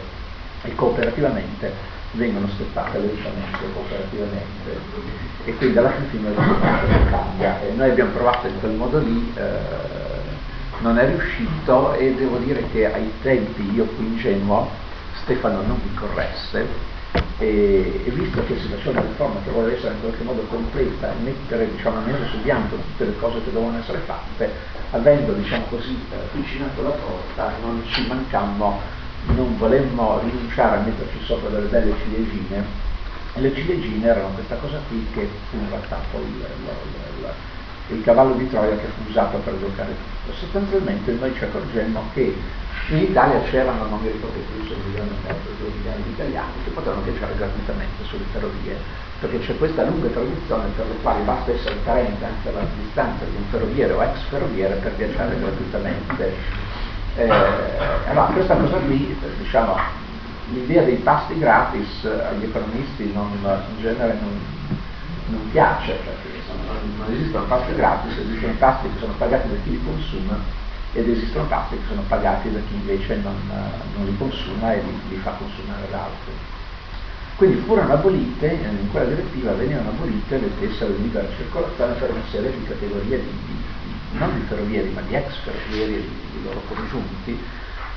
e 0.63 0.75
cooperativamente 0.77 1.95
vengono 2.13 2.47
stoppate 2.47 2.99
lentamente 2.99 3.65
e 3.65 3.73
cooperativamente 3.73 5.05
e 5.45 5.57
quindi 5.57 5.79
alla 5.79 5.93
fine 6.11 6.29
il 6.29 6.35
risultato 6.37 6.87
cambia. 7.11 7.61
E 7.61 7.73
noi 7.73 7.91
abbiamo 7.91 8.13
provato 8.13 8.47
in 8.47 8.61
quel 8.61 8.73
modo 8.73 8.99
lì 9.01 9.33
eh, 9.35 10.06
non 10.81 10.99
è 10.99 11.07
riuscito 11.07 11.95
e 11.95 12.15
devo 12.15 12.39
dire 12.39 12.65
che 12.71 12.93
ai 12.93 13.11
tempi 13.23 13.75
io 13.75 13.87
fui 13.97 14.07
ingenuo, 14.07 14.69
Stefano 15.23 15.63
non 15.63 15.81
mi 15.83 15.95
corresse 15.95 16.95
e, 17.39 18.03
e 18.05 18.11
visto 18.11 18.45
che 18.45 18.59
si 18.59 18.69
faceva 18.69 19.01
una 19.01 19.09
riforma 19.09 19.41
che 19.45 19.51
voleva 19.51 19.77
essere 19.77 19.95
in 19.95 20.01
qualche 20.01 20.23
modo 20.23 20.43
completa 20.43 21.11
e 21.11 21.23
mettere 21.23 21.71
diciamo, 21.71 22.01
nero 22.01 22.25
su 22.27 22.41
bianco 22.43 22.77
tutte 22.77 23.05
le 23.05 23.19
cose 23.19 23.43
che 23.45 23.53
dovevano 23.53 23.79
essere 23.79 23.99
fatte, 24.07 24.51
avendo 24.91 25.33
diciamo 25.33 25.65
così 25.69 25.99
cucinato 26.33 26.83
la 26.83 26.91
torta 26.91 27.53
non 27.61 27.83
ci 27.87 28.07
mancammo, 28.07 28.81
non 29.35 29.57
volemmo 29.59 30.21
rinunciare 30.21 30.79
a 30.79 30.81
metterci 30.81 31.19
sopra 31.25 31.49
delle 31.49 31.69
belle 31.69 31.95
ciliegine. 32.03 32.85
E 33.35 33.41
le 33.41 33.55
ciliegine 33.55 34.07
erano 34.07 34.29
questa 34.29 34.57
cosa 34.57 34.81
qui 34.89 35.07
che 35.13 35.29
fu 35.51 35.57
in 35.57 35.69
realtà 35.69 35.99
poi 36.11 36.23
il, 36.23 36.37
il, 36.37 37.06
il, 37.89 38.03
cavallo 38.03 38.35
di 38.35 38.49
Troia 38.49 38.77
che 38.77 38.87
fu 38.87 39.09
usato 39.09 39.39
per 39.39 39.59
giocare 39.59 39.91
tutto. 39.91 40.37
Sostanzialmente 40.39 41.13
noi 41.13 41.35
ci 41.35 41.45
accorgemmo 41.45 42.03
che 42.15 42.37
in 42.89 42.99
Italia 42.99 43.41
c'erano, 43.51 43.87
non 43.87 44.01
mi 44.01 44.11
ricordo 44.11 44.39
più 44.39 44.67
se 44.67 44.75
un 44.75 44.81
milione 44.87 45.11
e 45.11 45.27
mezzo, 45.27 45.51
due 45.59 45.71
milioni 45.75 46.03
di 46.05 46.11
italiani 46.11 46.53
che 46.63 46.71
potevano 46.71 47.03
viaggiare 47.03 47.35
gratuitamente 47.37 48.05
sulle 48.05 48.25
ferrovie, 48.33 48.77
perché 49.19 49.39
c'è 49.41 49.59
questa 49.59 49.85
lunga 49.85 50.09
tradizione 50.09 50.69
per 50.77 50.87
la 50.87 50.95
quale 51.03 51.25
basta 51.25 51.51
essere 51.51 51.83
carente 51.83 52.25
anche 52.25 52.49
alla 52.49 52.65
distanza 52.81 53.25
di 53.25 53.35
un 53.35 53.45
ferroviere 53.51 53.93
o 53.93 54.03
ex 54.03 54.19
ferroviere 54.29 54.75
per 54.77 54.93
viaggiare 54.95 55.39
gratuitamente. 55.39 56.35
Eh, 57.17 57.29
allora 58.09 58.31
questa 58.33 58.55
cosa 58.55 58.77
qui, 58.77 59.19
diciamo, 59.39 59.77
l'idea 60.53 60.83
dei 60.83 60.97
pasti 60.97 61.39
gratis 61.39 62.05
agli 62.05 62.45
economisti 62.45 63.11
non, 63.13 63.31
in 63.43 63.81
genere 63.81 64.17
non, 64.21 64.39
non 65.27 65.51
piace, 65.51 65.99
perché 66.05 66.36
non 66.97 67.13
esistono 67.13 67.45
pasti 67.47 67.75
gratis, 67.75 68.17
esistono 68.17 68.53
pasti 68.59 68.89
che 68.89 68.99
sono 68.99 69.13
pagati 69.19 69.49
da 69.49 69.57
chi 69.63 69.71
li 69.71 69.85
consuma 69.85 70.39
ed 70.93 71.09
esistono 71.09 71.47
pasti 71.47 71.77
che 71.77 71.83
sono 71.89 72.03
pagati 72.09 72.51
da 72.51 72.59
chi 72.61 72.75
invece 72.75 73.17
non, 73.17 73.37
non 73.95 74.05
li 74.05 74.17
consuma 74.17 74.73
e 74.73 74.83
li, 74.83 75.01
li 75.09 75.17
fa 75.17 75.33
consumare 75.33 75.85
ad 75.85 75.93
altri. 75.93 76.33
Quindi 77.37 77.61
furono 77.67 77.93
abolite, 77.93 78.47
in 78.47 78.91
quella 78.91 79.09
direttiva 79.09 79.53
venivano 79.53 79.91
abolite 79.91 80.39
le 80.39 80.59
tessere 80.59 80.97
di 80.97 81.03
libera 81.03 81.29
circolazione 81.37 81.93
per 81.95 82.11
una 82.11 82.23
serie 82.31 82.51
di 82.51 82.65
categorie 82.65 83.19
di, 83.19 83.31
di, 83.45 84.19
non 84.19 84.33
di 84.35 84.47
ferrovieri 84.47 84.89
ma 84.91 85.03
di 85.03 85.15
ex 85.15 85.37
ferrovieri 85.45 85.97
e 85.97 86.01
di, 86.33 86.43
loro 86.43 86.63
congiunti 86.67 87.39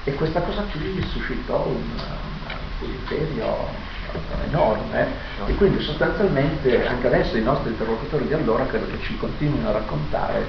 e 0.03 0.13
questa 0.15 0.41
cosa 0.41 0.63
qui 0.63 1.01
suscitò 1.03 1.67
un, 1.67 1.75
un 1.75 2.57
putiferio 2.79 3.67
enorme 4.47 5.07
e 5.45 5.55
quindi 5.55 5.81
sostanzialmente 5.81 6.87
anche 6.87 7.07
adesso 7.07 7.37
i 7.37 7.41
nostri 7.41 7.69
interlocutori 7.69 8.27
di 8.27 8.33
allora 8.33 8.65
credo 8.65 8.87
che 8.87 8.99
ci 9.01 9.17
continuino 9.17 9.69
a 9.69 9.73
raccontare 9.73 10.45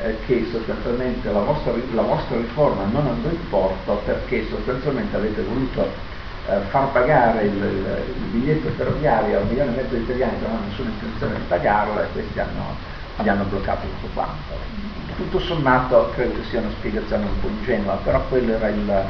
eh, 0.00 0.18
che 0.26 0.48
sostanzialmente 0.50 1.30
la 1.30 1.40
vostra, 1.40 1.72
la 1.92 2.02
vostra, 2.02 2.36
riforma 2.36 2.84
non 2.84 3.06
andò 3.06 3.28
in 3.28 3.48
porto 3.48 4.00
perché 4.04 4.46
sostanzialmente 4.48 5.16
avete 5.16 5.42
voluto 5.42 6.10
eh, 6.48 6.58
far 6.70 6.90
pagare 6.90 7.44
il, 7.44 7.54
il, 7.54 8.02
il, 8.16 8.24
biglietto 8.30 8.68
ferroviario 8.70 9.38
a 9.38 9.40
un 9.42 9.48
milione 9.48 9.72
e 9.72 9.82
mezzo 9.82 9.94
di 9.94 10.02
italiani 10.02 10.38
che 10.38 10.46
non 10.46 10.56
hanno 10.56 10.66
nessuna 10.66 10.90
intenzione 10.90 11.34
di 11.34 11.42
pagarlo 11.46 12.02
e 12.02 12.06
questi 12.12 12.40
hanno, 12.40 12.76
gli 13.20 13.28
hanno 13.28 13.44
bloccato 13.44 13.86
tutto 13.86 14.12
quanto. 14.12 14.80
Tutto 15.16 15.38
sommato 15.38 16.10
credo 16.14 16.34
che 16.34 16.44
sia 16.48 16.60
una 16.60 16.70
spiegazione 16.70 17.26
un 17.26 17.40
po' 17.40 17.48
ingenua, 17.48 17.94
però 18.02 18.20
quello 18.28 18.54
era 18.54 18.68
il, 18.68 19.04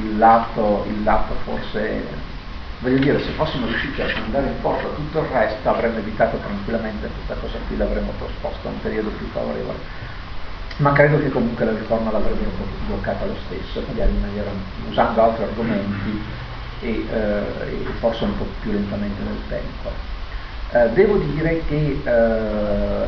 il 0.00 0.18
lato, 0.18 0.84
il 0.88 1.02
lato 1.04 1.34
forse 1.44 2.02
voglio 2.80 2.98
dire 2.98 3.20
se 3.20 3.30
fossimo 3.32 3.66
riusciti 3.66 4.00
a 4.00 4.06
mandare 4.20 4.46
in 4.46 4.60
porto 4.60 4.92
tutto 4.94 5.20
il 5.20 5.26
resto 5.26 5.68
avremmo 5.68 5.98
evitato 5.98 6.36
tranquillamente 6.38 7.08
questa 7.08 7.34
cosa 7.34 7.58
qui 7.66 7.76
l'avremmo 7.76 8.12
posposta 8.18 8.68
a 8.68 8.72
un 8.72 8.80
periodo 8.80 9.10
più 9.10 9.26
favorevole. 9.32 10.06
Ma 10.76 10.92
credo 10.92 11.18
che 11.18 11.28
comunque 11.30 11.64
la 11.64 11.72
riforma 11.72 12.12
l'avrebbero 12.12 12.50
bloccata 12.86 13.24
lo 13.24 13.34
stesso 13.46 13.84
magari 13.88 14.12
maniera, 14.20 14.50
usando 14.88 15.22
altri 15.22 15.42
argomenti 15.42 16.22
e, 16.80 17.04
eh, 17.10 17.42
e, 17.66 17.84
forse 17.98 18.24
un 18.24 18.38
po' 18.38 18.46
più 18.60 18.70
lentamente 18.70 19.22
nel 19.24 19.40
tempo. 19.48 19.90
Eh, 20.70 20.88
devo 20.90 21.16
dire 21.16 21.64
che 21.66 22.00
eh, 22.04 23.06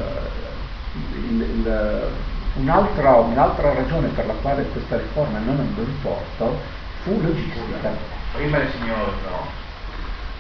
un'altra, 2.55 3.15
un'altra 3.19 3.73
ragione 3.73 4.09
per 4.09 4.27
la 4.27 4.35
quale 4.43 4.65
questa 4.73 4.97
riforma 4.97 5.39
non 5.39 5.61
andò 5.61 5.81
in 5.83 6.01
porto 6.03 6.59
fu 7.03 7.21
logistica 7.23 8.20
prima 8.33 8.59
il 8.59 8.71
signore 8.71 9.13
no 9.29 9.59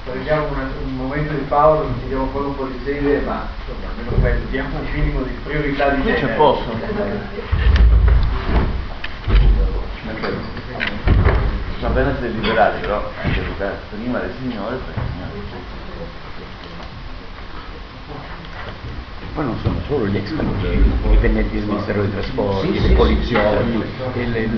prendiamo 0.04 0.46
un, 0.46 0.70
un, 0.84 0.96
momento 0.96 1.32
di 1.32 1.44
pausa, 1.44 1.88
chiediamo 1.98 2.26
poi 2.26 2.44
un 2.44 2.56
po' 2.56 2.66
di 2.66 2.80
sede, 2.84 3.20
ma 3.20 3.46
insomma, 3.58 3.90
almeno 3.90 4.10
quello, 4.18 4.44
diamo 4.50 4.78
un 4.78 4.86
minimo 4.92 5.22
di 5.22 5.30
priorità 5.42 5.90
di 5.90 6.00
Qui 6.02 6.12
genere. 6.12 6.26
c'è 6.26 6.36
posto. 6.36 6.70
Va 11.80 11.88
bene 11.88 12.10
essere 12.10 12.28
liberati, 12.28 12.80
però 12.80 13.10
anche 13.22 13.40
prima 13.90 14.18
del 14.18 14.34
signore, 14.38 14.76
per 14.76 14.94
poi 19.34 19.44
non 19.44 19.56
sono 19.58 19.76
solo 19.86 20.06
gli 20.06 20.16
ex 20.16 20.32
dipendenti 21.08 21.58
del 21.58 21.66
Ministero 21.66 22.02
dei 22.02 22.10
Trasporti, 22.10 22.78
sì, 22.78 22.88
le 22.88 22.94
poliziotti, 22.94 23.84
sì, 24.12 24.30
le, 24.30 24.48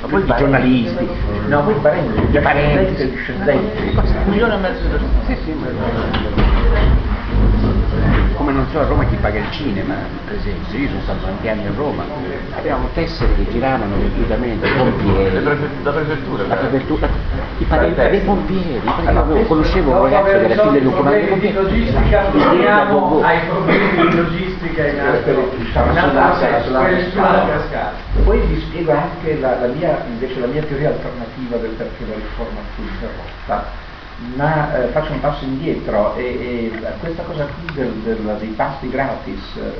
ma 0.00 0.08
poi 0.08 0.22
i 0.22 0.34
giornalisti, 0.36 1.08
no, 1.48 1.64
poi 1.64 1.74
parenti, 1.74 2.36
i 2.36 2.40
parenti, 2.40 3.02
i 3.02 3.10
discendenti. 3.10 3.96
Un 3.96 4.30
milione 4.30 4.54
e 4.54 4.58
mezzo 4.58 4.82
di 4.82 4.88
persone. 4.88 6.53
Come 8.36 8.52
non 8.52 8.66
so 8.70 8.80
a 8.80 8.84
Roma 8.84 9.04
chi 9.04 9.16
paga 9.16 9.38
il 9.38 9.50
cinema, 9.50 9.94
per 10.26 10.36
esempio, 10.36 10.78
io 10.78 10.88
sono 10.88 11.00
stato 11.02 11.24
tanti 11.24 11.48
anni 11.48 11.66
a 11.66 11.72
Roma, 11.76 12.04
avevamo 12.56 12.88
tessere 12.92 13.34
che 13.36 13.46
giravano 13.50 13.96
gratuitamente, 13.98 14.68
pompieri. 14.70 15.42
La 15.42 15.90
prefettura. 15.90 16.46
La 16.46 16.56
prefettura, 16.56 17.08
i 17.58 17.64
parenti 17.64 18.00
dei 18.10 18.20
pompieri, 18.20 18.80
perché 18.80 19.38
io 19.38 19.46
conoscevo 19.46 19.90
un 19.92 20.02
ragazzo 20.02 20.24
che 20.24 20.52
era 20.52 20.62
figlio 20.62 20.80
di 20.80 20.86
un 20.86 20.94
comandante 20.94 21.38
di 21.38 21.52
logistica, 21.52 22.24
torniamo 22.30 23.22
ai 23.22 23.38
problemi 23.48 24.08
di 24.08 24.16
logistica 24.16 24.86
in 24.86 24.96
cascata. 27.46 27.92
Poi 28.24 28.40
vi 28.40 28.60
spiego 28.60 28.92
anche 28.92 29.38
la, 29.38 29.60
la 29.60 29.66
mia, 29.66 30.04
invece 30.08 30.40
la 30.40 30.46
mia 30.46 30.62
teoria 30.62 30.88
alternativa 30.88 31.56
del 31.56 31.70
perché 31.70 32.04
la 32.06 32.14
riforma 32.14 32.60
fu 32.74 32.82
interrotta 32.82 33.83
ma 34.36 34.74
eh, 34.74 34.88
faccio 34.88 35.12
un 35.12 35.20
passo 35.20 35.44
indietro 35.44 36.14
e, 36.16 36.70
e 36.72 36.82
questa 37.00 37.22
cosa 37.22 37.46
qui 37.46 37.74
del, 37.74 37.92
del, 38.02 38.36
dei 38.38 38.48
pasti 38.50 38.88
gratis 38.88 39.56
eh, 39.56 39.72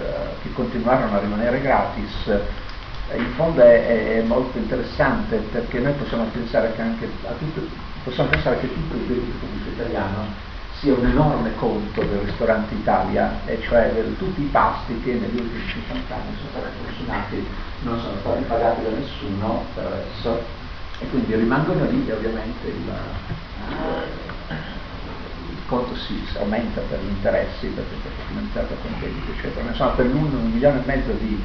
che 0.43 0.53
continuarono 0.53 1.17
a 1.17 1.21
rimanere 1.21 1.61
gratis 1.61 2.27
eh, 2.27 3.17
in 3.17 3.33
fondo 3.35 3.63
è, 3.63 4.17
è, 4.17 4.23
molto 4.23 4.59
interessante 4.59 5.37
perché 5.37 5.79
noi 5.79 5.93
possiamo 5.93 6.25
pensare 6.33 6.73
che 6.75 6.83
anche 6.83 7.09
tutto, 7.39 7.61
possiamo 8.05 8.31
pensare 8.31 8.59
che 8.61 8.73
tutto 8.73 8.97
il 8.97 9.03
debito 9.03 9.39
pubblico 9.39 9.71
italiano 9.71 10.53
sia 10.79 10.95
un 10.95 11.07
enorme 11.07 11.55
conto 11.57 12.03
del 12.03 12.21
ristorante 12.21 12.75
Italia 12.75 13.41
e 13.47 13.61
cioè 13.63 13.93
del, 13.93 14.17
tutti 14.19 14.43
i 14.43 14.47
pasti 14.47 15.01
che 15.03 15.13
negli 15.13 15.41
ultimi 15.41 15.67
50 15.67 16.15
anni 16.15 16.37
sono 16.37 16.49
stati 16.51 16.77
consumati 16.85 17.47
non 17.83 18.01
sono 18.01 18.17
stati 18.21 18.43
pagati 18.45 18.83
da 18.83 18.91
nessuno 18.91 19.65
per 19.75 19.85
adesso 19.87 20.43
e 21.01 21.09
quindi 21.09 21.35
rimangono 21.35 21.85
lì 21.91 22.11
ovviamente 22.11 22.67
il, 22.69 22.75
il 22.77 24.34
conto 25.67 25.97
si 25.97 26.23
aumenta 26.39 26.81
per 26.83 27.01
gli 27.01 27.09
interessi, 27.09 27.67
perché 27.69 27.95
è 27.95 28.27
finanziato 28.29 28.75
con 28.83 28.93
debiti, 29.01 29.31
eccetera. 29.31 29.69
Insomma, 29.69 29.91
per 29.93 30.07
l'uno, 30.07 30.39
un 30.39 30.51
milione 30.53 30.83
e 30.83 30.87
mezzo 30.87 31.13
di, 31.13 31.43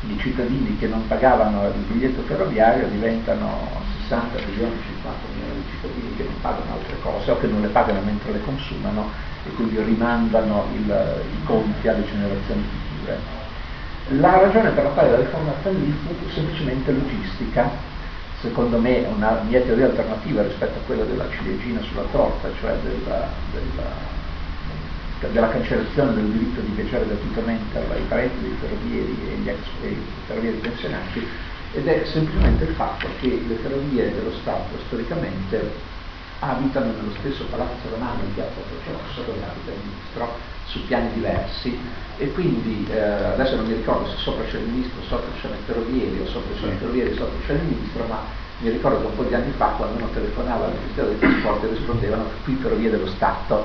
di, 0.00 0.18
cittadini 0.18 0.76
che 0.78 0.88
non 0.88 1.06
pagavano 1.06 1.66
il 1.68 1.82
biglietto 1.86 2.22
ferroviario 2.22 2.88
diventano 2.88 3.68
60 4.08 4.38
milioni, 4.46 4.74
50 4.84 5.18
milioni 5.34 5.62
di 5.62 5.70
cittadini 5.70 6.16
che 6.16 6.24
non 6.24 6.40
pagano 6.40 6.72
altre 6.72 6.96
cose 7.00 7.30
o 7.30 7.38
che 7.38 7.46
non 7.46 7.60
le 7.60 7.68
pagano 7.68 8.00
mentre 8.00 8.32
le 8.32 8.40
consumano 8.42 9.10
e 9.44 9.50
quindi 9.50 9.80
rimandano 9.80 10.66
il, 10.74 11.24
i 11.32 11.44
conti 11.44 11.88
alle 11.88 12.04
generazioni 12.04 12.62
future. 12.62 13.40
La 14.20 14.40
ragione 14.40 14.70
per 14.70 14.84
la 14.84 14.90
quale 14.90 15.10
la 15.10 15.16
riforma 15.18 15.52
fallì 15.62 15.94
fu 16.04 16.14
semplicemente 16.30 16.92
logistica, 16.92 17.70
secondo 18.42 18.76
me 18.76 19.06
una 19.06 19.40
mia 19.44 19.60
teoria 19.60 19.86
alternativa 19.86 20.42
rispetto 20.42 20.78
a 20.78 20.82
quella 20.82 21.04
della 21.04 21.30
ciliegina 21.30 21.80
sulla 21.82 22.02
torta, 22.10 22.52
cioè 22.54 22.74
della, 22.82 23.32
della, 23.52 25.30
della 25.30 25.48
cancellazione 25.48 26.12
del 26.14 26.32
diritto 26.32 26.60
di 26.60 26.72
viaggiare 26.72 27.06
gratuitamente 27.06 27.78
ai 27.78 28.02
parenti 28.08 28.40
dei 28.40 28.56
ferrovieri 28.58 29.28
e 29.28 29.34
agli 29.34 29.48
ex 29.48 29.68
ferrovieri 30.26 30.56
pensionati, 30.58 31.24
ed 31.72 31.86
è 31.86 32.04
semplicemente 32.06 32.64
il 32.64 32.74
fatto 32.74 33.08
che 33.20 33.44
le 33.46 33.54
ferrovie 33.54 34.12
dello 34.12 34.32
Stato 34.32 34.76
storicamente 34.86 35.90
abitano 36.42 36.86
nello 36.86 37.14
stesso 37.20 37.44
palazzo 37.44 37.88
romano 37.88 38.18
in 38.24 38.34
piazza 38.34 38.58
Croce 38.66 38.90
Rossa 38.90 39.20
dove 39.24 39.46
abita 39.46 39.70
il 39.70 39.78
ministro 39.78 40.28
su 40.66 40.84
piani 40.86 41.12
diversi. 41.14 41.78
E 42.18 42.32
quindi 42.32 42.86
eh, 42.90 42.98
adesso 42.98 43.56
non 43.56 43.66
mi 43.66 43.74
ricordo 43.74 44.08
se 44.08 44.16
sopra 44.18 44.44
c'è 44.44 44.58
il 44.58 44.68
ministro, 44.68 45.00
sopra 45.06 45.30
c'è 45.40 45.46
il 45.48 45.62
ferrovieri 45.64 46.20
o 46.20 46.26
sopra 46.26 46.54
c'è 46.58 46.66
il 46.66 46.78
ferrovieri, 46.78 47.14
sopra 47.14 47.38
c'è 47.46 47.52
il 47.54 47.62
ministro, 47.62 48.04
ma 48.06 48.40
mi 48.58 48.70
ricordo 48.70 49.00
che 49.00 49.06
un 49.06 49.16
po' 49.16 49.22
di 49.24 49.34
anni 49.34 49.52
fa 49.56 49.66
quando 49.76 49.98
uno 49.98 50.08
telefonava 50.12 50.66
al 50.66 50.74
Ministero 50.74 51.08
dei 51.08 51.18
Trasporti 51.18 51.66
rispondevano 51.66 52.24
qui 52.44 52.54
ferrovie 52.60 52.90
dello 52.90 53.08
Stato. 53.08 53.64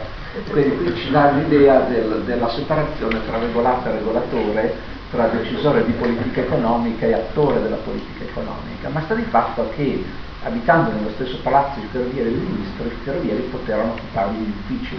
Quindi 0.50 0.76
qui 0.78 0.96
ci 0.98 1.12
dà 1.12 1.32
l'idea 1.32 1.82
del, 1.82 2.24
della 2.26 2.50
separazione 2.50 3.26
tra 3.26 3.38
regolata 3.38 3.90
e 3.90 3.94
regolatore, 3.94 4.76
tra 5.12 5.28
decisore 5.28 5.86
di 5.86 5.92
politica 5.94 6.42
economica 6.42 7.06
e 7.06 7.13
attore 7.13 7.62
della 7.62 7.78
politica 7.78 8.24
economica, 8.24 8.90
ma 8.90 9.02
sta 9.02 9.13
di 9.13 9.24
fatto 9.24 9.72
che 9.76 10.04
abitando 10.43 10.91
nello 10.91 11.12
stesso 11.15 11.39
palazzo 11.41 11.80
i 11.80 11.88
ferrovieri 11.91 12.30
del 12.32 12.39
ministro, 12.39 12.86
i 12.86 12.97
ferrovieri 13.04 13.41
poterono 13.52 13.91
occupare 13.93 14.34
gli 14.34 14.50
uffici 14.50 14.95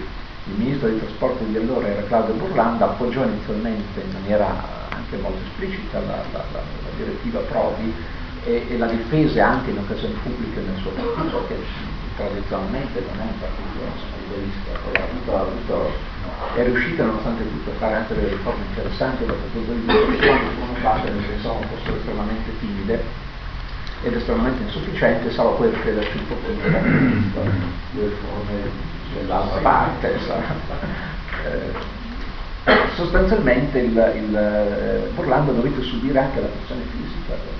il 0.49 0.55
ministro 0.57 0.87
dei 0.89 0.99
trasporti 0.99 1.45
di 1.45 1.57
allora 1.57 1.87
era 1.87 2.01
Claudio 2.03 2.33
Burlanda, 2.33 2.85
appoggiò 2.85 3.23
inizialmente 3.23 4.01
in 4.01 4.11
maniera 4.11 4.47
anche 4.89 5.17
molto 5.17 5.39
esplicita 5.45 5.99
la, 5.99 6.23
la, 6.31 6.43
la, 6.51 6.59
la 6.59 6.89
direttiva 6.97 7.39
Prodi 7.41 7.93
e, 8.43 8.65
e, 8.67 8.77
la 8.77 8.87
difese 8.87 9.39
anche 9.41 9.69
in 9.69 9.77
occasioni 9.77 10.15
pubbliche 10.23 10.61
nel 10.61 10.77
suo 10.81 10.91
partito, 10.91 11.45
che 11.47 11.55
tradizionalmente 12.15 13.03
non 13.07 13.19
è 13.19 13.29
un 13.29 13.39
partito 13.39 13.79
liberista, 14.25 14.71
poi 14.83 15.35
ha 15.35 15.39
avuto, 15.39 15.91
è 16.55 16.63
riuscita 16.63 17.03
nonostante 17.03 17.47
tutto 17.47 17.69
a 17.69 17.73
fare 17.73 17.95
anche 17.95 18.15
delle 18.15 18.29
riforme 18.29 18.63
interessanti 18.69 19.25
da 19.25 19.33
questo 19.33 19.59
punto 19.59 19.71
di 19.73 20.07
vista, 20.09 20.25
quando 20.25 20.51
sono 20.57 20.73
fatte 20.81 21.09
nel 21.11 21.23
senso 21.25 21.61
fossero 21.69 21.95
estremamente 21.95 22.59
timide 22.59 23.27
ed 24.03 24.15
estremamente 24.15 24.63
insufficienti, 24.63 25.31
salvo 25.31 25.55
poi 25.55 25.71
crederci 25.71 26.17
un 26.17 26.27
po' 26.27 26.35
come 26.35 27.53
le 27.93 28.07
riforme 28.07 28.69
dall'altra 29.13 29.59
parte. 29.59 30.17
Eh, 31.45 31.97
sostanzialmente 32.95 33.79
il, 33.79 34.13
il, 34.15 35.11
Orlando 35.15 35.53
dovette 35.53 35.81
subire 35.81 36.19
anche 36.19 36.41
la 36.41 36.47
pressione 36.47 36.83
fisica 36.91 37.33
del, 37.33 37.57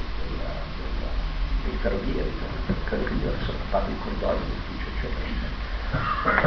del 1.66 1.78
ferrovieri, 1.82 2.32
credo 2.86 3.04
che 3.06 3.14
gli 3.14 3.28
avessero 3.28 3.54
occupato 3.54 3.90
i 3.90 3.96
corridoi 4.04 4.36
dell'ufficio, 4.38 4.90
eccetera. 4.96 5.28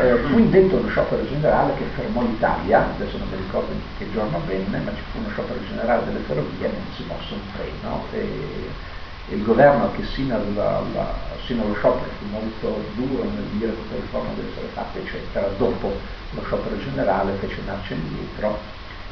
Eh, 0.01 0.17
fu 0.29 0.39
indetto 0.39 0.77
uno 0.77 0.89
sciopero 0.89 1.27
generale 1.27 1.75
che 1.75 1.85
fermò 1.97 2.23
l'Italia, 2.23 2.87
adesso 2.95 3.19
non 3.19 3.29
mi 3.29 3.37
ricordo 3.37 3.75
che 3.99 4.11
giorno 4.13 4.37
avvenne, 4.37 4.79
ma 4.79 4.95
ci 4.95 5.03
fu 5.11 5.19
uno 5.19 5.31
sciopero 5.31 5.59
generale 5.67 6.05
delle 6.05 6.21
ferrovie, 6.21 6.69
non 6.69 6.87
si 6.95 7.05
mosse 7.09 7.35
un 7.35 7.41
treno 7.57 8.05
e, 8.13 8.19
e 8.19 8.71
il 9.29 9.43
governo 9.45 9.91
che 9.93 10.05
sino, 10.05 10.35
alla, 10.35 10.79
alla, 10.79 11.15
sino, 11.47 11.63
allo 11.63 11.75
sciopero 11.75 12.11
fu 12.19 12.27
molto 12.31 12.85
duro 12.95 13.25
nel 13.25 13.45
dire 13.57 13.73
che 13.73 13.95
le 13.95 14.01
riforme 14.01 14.35
deve 14.35 14.51
essere 14.51 14.67
fatte, 14.75 15.01
eccetera, 15.01 15.49
dopo 15.57 15.93
lo 16.31 16.43
sciopero 16.45 16.79
generale 16.79 17.33
fece 17.41 17.61
marcia 17.65 17.95
indietro 17.95 18.59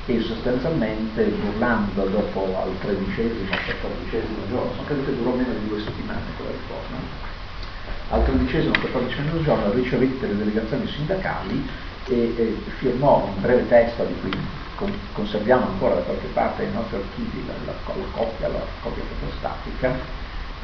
e 0.06 0.20
sostanzialmente 0.22 1.24
burlando 1.24 2.04
dopo 2.06 2.56
al 2.60 2.76
tredicesimo, 2.80 3.48
quattordicesimo 3.48 4.48
giorno, 4.48 4.82
credo 4.84 5.04
che 5.04 5.16
durò 5.16 5.30
meno 5.30 5.52
di 5.52 5.68
due 5.68 5.80
settimane 5.80 6.20
quella 6.36 6.50
riforma, 6.50 6.98
al 8.10 8.24
tredicesimo, 8.24 8.72
quattordicesimo 8.80 9.42
giorno 9.42 9.72
ricevette 9.72 10.26
le 10.26 10.36
delegazioni 10.36 10.86
sindacali 10.88 11.68
e, 12.08 12.34
e, 12.36 12.56
firmò 12.78 13.24
un 13.24 13.40
breve 13.40 13.68
testo 13.68 14.04
di 14.04 14.14
cui 14.20 14.30
conserviamo 15.12 15.66
ancora 15.66 15.96
da 15.96 16.00
qualche 16.02 16.28
parte 16.28 16.64
nei 16.64 16.72
nostri 16.72 16.96
archivi 16.96 17.46
la, 17.46 17.52
la, 17.64 17.72
la, 17.72 18.04
copia, 18.12 18.48
la 18.48 18.60
copia 18.82 19.02
fotostatica, 19.04 19.92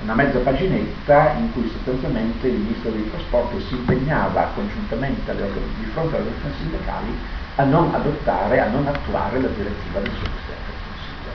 una 0.03 0.15
mezza 0.15 0.39
paginetta 0.39 1.33
in 1.33 1.53
cui 1.53 1.69
sostanzialmente 1.71 2.49
il 2.49 2.59
ministro 2.59 2.91
dei 2.91 3.11
trasporti 3.11 3.61
si 3.69 3.75
impegnava 3.75 4.51
congiuntamente 4.55 5.31
alle, 5.31 5.49
di 5.79 5.85
fronte 5.93 6.17
alle 6.17 6.27
organizzazioni 6.27 6.71
sindacali 6.71 7.19
a 7.57 7.65
non 7.65 7.95
adottare, 7.95 8.61
a 8.61 8.69
non 8.69 8.87
attuare 8.87 9.41
la 9.41 9.49
direttiva 9.49 10.01
del 10.01 10.13
suo 10.13 10.29
Presidente 10.29 10.69
del 10.69 10.81
Consiglio. 10.85 11.33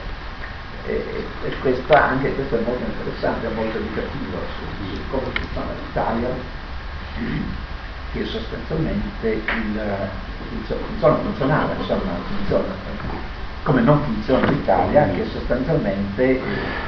E, 0.86 1.48
e 1.48 1.58
questa, 1.58 2.04
anche 2.10 2.34
questo 2.34 2.56
è 2.56 2.62
molto 2.64 2.84
interessante, 2.84 3.46
è 3.46 3.50
molto 3.50 3.76
educativo 3.78 4.38
su, 4.56 4.94
su 4.94 5.00
come 5.10 5.30
funziona 5.38 5.72
l'Italia, 5.84 6.28
che 8.12 8.24
sostanzialmente 8.26 9.28
il, 9.28 9.80
funziona, 10.48 11.16
funzionava, 11.16 11.74
insomma, 11.78 12.12
funziona, 12.28 12.74
come 13.62 13.80
non 13.80 14.02
funziona 14.02 14.50
l'Italia, 14.50 15.08
che 15.10 15.24
sostanzialmente 15.32 16.40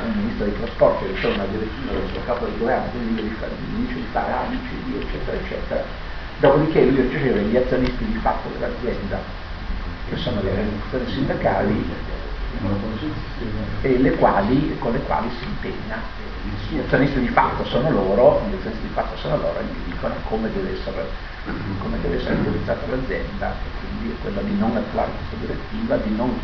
un 0.04 0.12
ministro 0.16 0.44
dei 0.44 0.56
trasporti 0.58 1.06
riceve 1.06 1.34
una 1.34 1.46
direttiva 1.46 1.92
del 1.92 2.08
suo 2.12 2.20
capo 2.26 2.46
di 2.46 2.58
governo, 2.58 2.90
quindi 2.90 3.22
gli 3.22 3.87
dice 3.87 3.94
di 3.94 4.06
fare 4.10 4.32
A, 4.32 4.44
eccetera, 4.52 5.37
eccetera, 5.38 5.82
dopodiché 6.40 6.84
lui 6.84 7.00
riceve 7.02 7.40
gli 7.42 7.56
azionisti 7.56 8.04
di 8.04 8.18
fatto 8.20 8.48
dell'azienda, 8.58 9.18
che 10.08 10.16
sono 10.16 10.42
le 10.42 10.50
organizzazioni 10.50 11.06
sindacali, 11.10 11.90
e 13.82 13.98
le 13.98 14.12
quali, 14.16 14.76
con 14.78 14.92
le 14.92 15.00
quali 15.00 15.28
si 15.38 15.44
impegna. 15.44 15.98
Gli 16.70 16.78
azionisti 16.78 17.20
di 17.20 17.28
fatto 17.28 17.64
sono 17.64 17.90
loro, 17.90 18.42
gli 18.50 18.54
azionisti 18.54 18.86
di 18.86 18.92
fatto 18.92 19.16
sono 19.16 19.36
loro 19.36 19.58
e 19.58 19.64
gli 19.64 19.92
dicono 19.92 20.14
come 20.28 20.50
deve 20.52 20.72
essere, 20.72 21.06
come 21.78 22.00
deve 22.00 22.16
essere 22.16 22.34
utilizzata 22.34 22.86
l'azienda, 22.88 23.54
quindi 23.80 24.16
quella 24.20 24.40
di 24.40 24.58
non 24.58 24.76
attuare 24.76 25.10
questa 25.16 25.36
direttiva, 25.46 25.96
di 25.96 26.14
non 26.14 26.38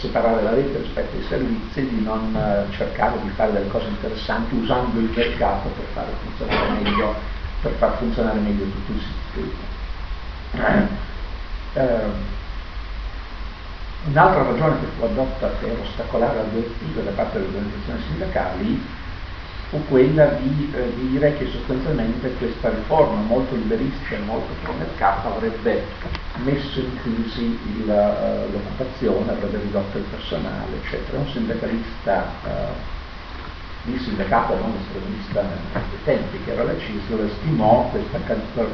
separare 0.00 0.42
la 0.42 0.54
rete 0.54 0.78
rispetto 0.78 1.16
ai 1.16 1.24
servizi, 1.24 1.88
di 1.88 2.02
non 2.02 2.34
eh, 2.34 2.72
cercare 2.74 3.18
di 3.22 3.30
fare 3.30 3.52
delle 3.52 3.68
cose 3.68 3.86
interessanti 3.88 4.54
usando 4.54 4.98
il 4.98 5.10
mercato 5.14 5.68
per, 5.68 5.84
fare 5.92 6.10
funzionare 6.22 6.80
meglio, 6.82 7.14
per 7.62 7.72
far 7.72 7.96
funzionare 7.98 8.38
meglio 8.40 8.64
tutto 8.64 8.92
il 8.92 9.02
sistema. 9.02 10.86
Eh, 11.74 12.37
Un'altra 14.06 14.42
ragione 14.42 14.78
che 14.80 14.86
fu 14.96 15.04
adotta 15.04 15.48
per 15.60 15.76
ostacolare 15.82 16.36
la 16.36 16.42
direttiva 16.44 17.02
da 17.02 17.10
parte 17.10 17.38
delle 17.38 17.48
organizzazioni 17.48 18.00
sindacali 18.08 18.86
fu 19.68 19.84
quella 19.86 20.26
di 20.40 20.72
eh, 20.74 20.94
dire 20.94 21.36
che 21.36 21.46
sostanzialmente 21.50 22.32
questa 22.38 22.70
riforma 22.70 23.20
molto 23.20 23.54
liberista 23.54 24.14
e 24.14 24.18
molto 24.20 24.54
pro 24.62 24.72
mercato 24.72 25.28
avrebbe 25.28 25.84
messo 26.36 26.80
in 26.80 26.96
crisi 27.02 27.58
il, 27.76 27.82
uh, 27.82 28.50
l'occupazione, 28.50 29.30
avrebbe 29.30 29.58
ridotto 29.58 29.98
il 29.98 30.04
personale, 30.04 30.76
eccetera. 30.82 31.18
Un 31.18 31.28
sindacalista, 31.28 32.32
uh, 32.44 33.90
il 33.90 34.00
sindacato 34.00 34.56
non 34.56 34.72
estremista 34.80 35.42
dei 35.72 35.98
tempi, 36.04 36.42
che 36.44 36.52
era 36.52 36.62
la 36.62 36.78
CISL, 36.78 37.30
stimò 37.40 37.90
questa, 37.90 38.18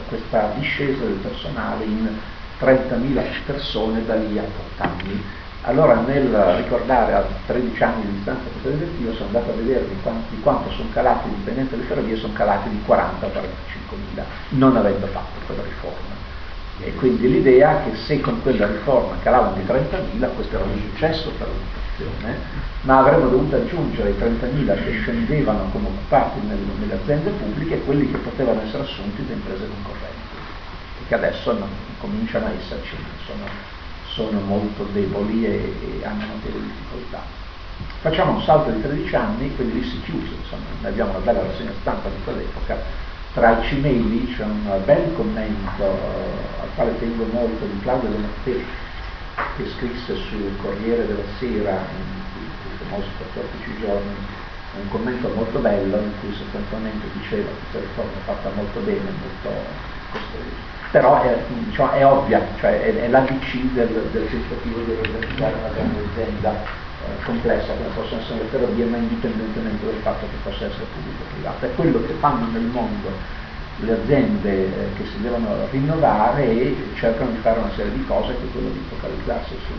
questa 0.08 0.52
discesa 0.58 1.02
del 1.02 1.14
personale 1.14 1.84
in 1.84 2.18
30.000 2.60 3.22
persone 3.46 4.04
da 4.04 4.14
lì 4.14 4.38
a 4.38 4.42
8 4.42 4.82
anni. 4.82 5.22
Allora 5.62 5.94
nel 6.06 6.30
ricordare 6.56 7.14
a 7.14 7.24
13 7.46 7.82
anni 7.82 8.02
di 8.04 8.12
distanza 8.16 8.50
questa 8.50 8.68
direttiva 8.68 9.12
sono 9.14 9.26
andato 9.26 9.50
a 9.50 9.54
vedere 9.54 9.88
di, 9.88 9.96
quanti, 10.02 10.38
quanto 10.40 10.70
sono 10.72 10.88
calati 10.92 11.28
i 11.28 11.34
dipendenti 11.36 11.70
delle 11.70 11.84
ferrovie, 11.84 12.16
sono 12.16 12.34
calati 12.34 12.68
di 12.68 12.82
40 12.84 13.24
a 13.24 13.28
45.000, 13.30 14.22
non 14.50 14.76
avendo 14.76 15.06
fatto 15.06 15.40
quella 15.46 15.62
riforma. 15.62 16.22
E 16.80 16.92
quindi 16.96 17.30
l'idea 17.30 17.82
che 17.82 17.96
se 17.96 18.20
con 18.20 18.42
quella 18.42 18.66
riforma 18.66 19.14
calavano 19.22 19.54
di 19.54 19.62
30.000, 19.62 20.34
questo 20.34 20.56
era 20.56 20.64
un 20.64 20.78
successo 20.90 21.30
per 21.38 21.46
l'occupazione, 21.46 22.38
ma 22.82 22.98
avremmo 22.98 23.28
dovuto 23.28 23.56
aggiungere 23.56 24.10
i 24.10 24.16
30.000 24.18 24.84
che 24.84 24.90
scendevano 25.00 25.70
come 25.72 25.86
occupati 25.86 26.40
nelle, 26.46 26.60
nelle 26.78 26.94
aziende 26.94 27.30
pubbliche 27.30 27.76
e 27.76 27.84
quelli 27.84 28.10
che 28.10 28.18
potevano 28.18 28.60
essere 28.60 28.82
assunti 28.82 29.24
da 29.26 29.32
imprese 29.32 29.66
concorrenti 29.66 30.13
che 31.14 31.26
adesso 31.26 31.52
non, 31.52 31.68
cominciano 32.00 32.46
a 32.46 32.50
esserci, 32.50 32.96
sono, 33.26 33.46
sono 34.08 34.40
molto 34.40 34.84
deboli 34.92 35.46
e, 35.46 36.00
e, 36.00 36.04
hanno 36.04 36.26
notevoli 36.26 36.64
difficoltà. 36.64 37.22
Facciamo 38.00 38.32
un 38.32 38.42
salto 38.42 38.70
di 38.70 38.82
13 38.82 39.16
anni, 39.16 39.54
quindi 39.54 39.80
lì 39.80 39.88
si 39.88 40.00
chiuse, 40.02 40.34
insomma, 40.34 40.64
abbiamo 40.82 41.10
una 41.10 41.20
bella 41.20 41.42
rassegna 41.42 41.72
stampa 41.80 42.08
di 42.08 42.22
quell'epoca, 42.24 42.78
tra 43.32 43.58
i 43.58 43.66
cimeli 43.66 44.32
c'è 44.34 44.44
un 44.44 44.82
bel 44.84 45.12
commento 45.14 45.82
uh, 45.82 46.62
al 46.62 46.68
quale 46.74 46.98
tengo 46.98 47.24
molto 47.32 47.64
di 47.64 47.80
Claudio 47.80 48.08
De 48.08 48.18
Mattei, 48.18 48.64
che 49.56 49.68
scrisse 49.76 50.14
sul 50.14 50.56
Corriere 50.60 51.06
della 51.06 51.26
Sera, 51.38 51.72
in 51.72 52.88
famosi 52.88 53.08
14 53.32 53.80
giorni, 53.80 54.14
un 54.80 54.88
commento 54.88 55.28
molto 55.34 55.58
bello 55.58 55.96
in 55.96 56.12
cui 56.20 56.34
sostanzialmente 56.34 57.06
diceva 57.14 57.48
che 57.48 57.56
questa 57.70 57.78
riforma 57.80 58.12
è 58.12 58.24
fatta 58.24 58.50
molto 58.54 58.80
bene, 58.80 59.10
molto 59.20 59.50
costruita 60.10 60.73
però 60.94 61.20
è, 61.22 61.36
diciamo, 61.48 61.90
è 61.90 62.06
ovvia, 62.06 62.40
cioè 62.60 62.80
è, 62.80 62.94
è 62.94 63.08
l'ABC 63.08 63.72
del, 63.72 63.88
del 64.12 64.30
tentativo 64.30 64.78
di 64.84 64.92
organizzare 64.92 65.54
una 65.58 65.74
grande 65.74 65.98
azienda 66.08 66.52
eh, 66.54 67.24
complessa 67.24 67.72
come 67.72 67.88
possono 67.96 68.20
essere 68.20 68.38
le 68.38 68.48
ferrovie, 68.48 68.84
ma 68.84 68.96
indipendentemente 68.98 69.84
dal 69.86 70.00
fatto 70.02 70.26
che 70.30 70.36
possa 70.44 70.66
essere 70.66 70.86
pubblico 70.94 71.24
o 71.24 71.26
privata. 71.34 71.66
È 71.66 71.74
quello 71.74 71.98
che 72.06 72.12
fanno 72.20 72.46
nel 72.46 72.70
mondo 72.70 73.10
le 73.78 73.92
aziende 73.92 74.52
eh, 74.52 74.94
che 74.94 75.04
si 75.06 75.20
devono 75.20 75.66
rinnovare 75.72 76.44
e 76.44 76.76
cercano 76.94 77.32
di 77.32 77.38
fare 77.38 77.58
una 77.58 77.72
serie 77.74 77.90
di 77.90 78.04
cose 78.06 78.36
che 78.38 78.44
è 78.44 78.52
quello 78.52 78.68
di 78.68 78.86
focalizzarsi 78.88 79.54
su, 79.66 79.74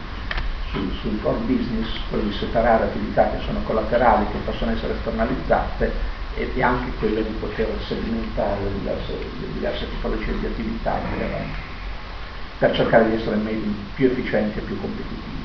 su, 0.68 0.92
sul 1.00 1.22
core 1.22 1.40
business, 1.48 1.88
quello 2.10 2.26
di 2.26 2.34
separare 2.34 2.92
attività 2.92 3.30
che 3.30 3.40
sono 3.46 3.62
collaterali, 3.64 4.26
che 4.34 4.40
possono 4.44 4.72
essere 4.72 4.96
esternalizzate 4.96 5.94
e, 6.36 6.62
anche 6.62 6.92
quello 7.00 7.22
di 7.22 7.34
poter 7.40 7.68
segmentare 7.88 8.62
le 8.64 8.74
diverse, 8.74 9.14
diverse 9.54 9.90
tipologie 9.90 10.38
di 10.40 10.46
attività 10.46 11.00
per, 12.58 12.76
cercare 12.76 13.10
di 13.10 13.16
essere 13.16 13.38
meglio, 13.38 13.72
più 13.96 14.08
efficienti 14.08 14.60
e 14.60 14.62
più 14.62 14.80
competitivi. 14.80 15.44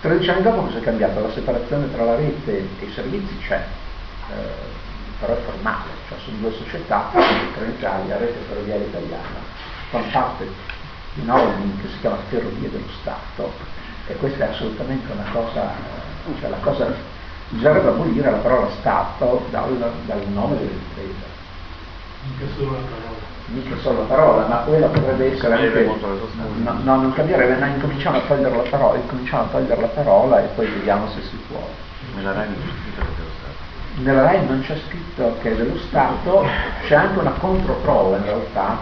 13 0.00 0.30
anni 0.30 0.42
dopo 0.42 0.62
cosa 0.62 0.78
è 0.78 0.82
cambiato? 0.82 1.20
La 1.20 1.32
separazione 1.32 1.90
tra 1.92 2.04
la 2.04 2.16
rete 2.16 2.68
e 2.78 2.84
i 2.84 2.92
servizi 2.92 3.38
c'è, 3.38 3.64
eh, 4.30 4.34
però 5.18 5.34
è 5.34 5.40
formale, 5.44 5.90
cioè 6.08 6.18
sono 6.24 6.36
due 6.38 6.52
società, 6.52 7.10
Trenitalia, 7.54 8.18
Rete 8.18 8.38
Ferroviaria 8.48 8.86
Italiana, 8.86 9.38
fanno 9.90 10.06
parte 10.10 10.48
di 11.14 11.20
una 11.22 11.40
holding 11.40 11.80
che 11.80 11.88
si 11.88 11.98
chiama 12.00 12.18
Ferrovie 12.28 12.70
dello 12.70 12.90
Stato 13.00 13.52
e 14.06 14.14
questa 14.16 14.46
è 14.46 14.52
assolutamente 14.52 15.10
una 15.10 15.28
cosa, 15.32 15.72
cioè 16.38 16.50
la 16.50 16.58
cosa 16.58 16.94
bisognerebbe 17.48 17.88
abolire 17.88 18.30
la 18.30 18.36
parola 18.38 18.70
Stato 18.78 19.46
dal, 19.50 19.92
dal 20.04 20.22
nome 20.28 20.56
dell'impresa. 20.58 21.34
Mica 22.24 22.46
solo 22.56 22.72
la 22.72 22.78
parola. 22.78 23.34
Mica 23.46 23.76
solo 23.76 23.98
la 24.00 24.06
parola, 24.06 24.46
ma 24.46 24.56
quella 24.56 24.86
potrebbe 24.88 25.32
essere 25.32 25.54
anche. 25.54 25.84
No, 25.84 26.72
no, 26.82 26.96
non 26.96 27.12
cambierebbe, 27.12 27.56
ma 27.56 27.66
incominciamo 27.66 28.18
a 28.18 28.20
togliere 28.22 28.56
la 28.56 28.68
parola, 28.68 28.98
incominciamo 28.98 29.42
a 29.42 29.46
togliere 29.46 29.80
la 29.80 29.86
parola 29.86 30.42
e 30.42 30.46
poi 30.54 30.66
vediamo 30.66 31.08
se 31.10 31.22
si 31.22 31.36
può. 31.48 31.68
Nella 32.14 32.32
RAI 32.32 32.48
non 32.48 32.62
c'è 32.62 32.66
scritto 32.66 33.02
che 33.02 33.02
è 33.02 33.14
dello 33.14 33.30
Stato. 33.38 34.02
Nella 34.02 34.22
RAI 34.22 34.46
non 34.46 34.60
c'è 34.62 34.76
scritto 34.88 35.36
che 35.40 35.52
è 35.52 35.54
dello 35.54 35.78
Stato, 35.78 36.46
c'è 36.86 36.94
anche 36.94 37.18
una 37.18 37.30
controprova 37.30 38.16
in 38.16 38.24
realtà, 38.24 38.78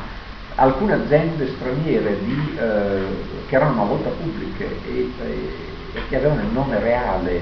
alcune 0.54 0.92
aziende 0.94 1.48
straniere 1.56 2.18
di, 2.24 2.56
eh, 2.58 3.44
che 3.46 3.56
erano 3.56 3.72
una 3.72 3.84
volta 3.84 4.08
pubbliche 4.10 4.64
e, 4.86 5.12
e, 5.20 5.56
e 5.92 6.08
che 6.08 6.16
avevano 6.16 6.40
il 6.40 6.48
nome 6.48 6.78
reale 6.78 7.40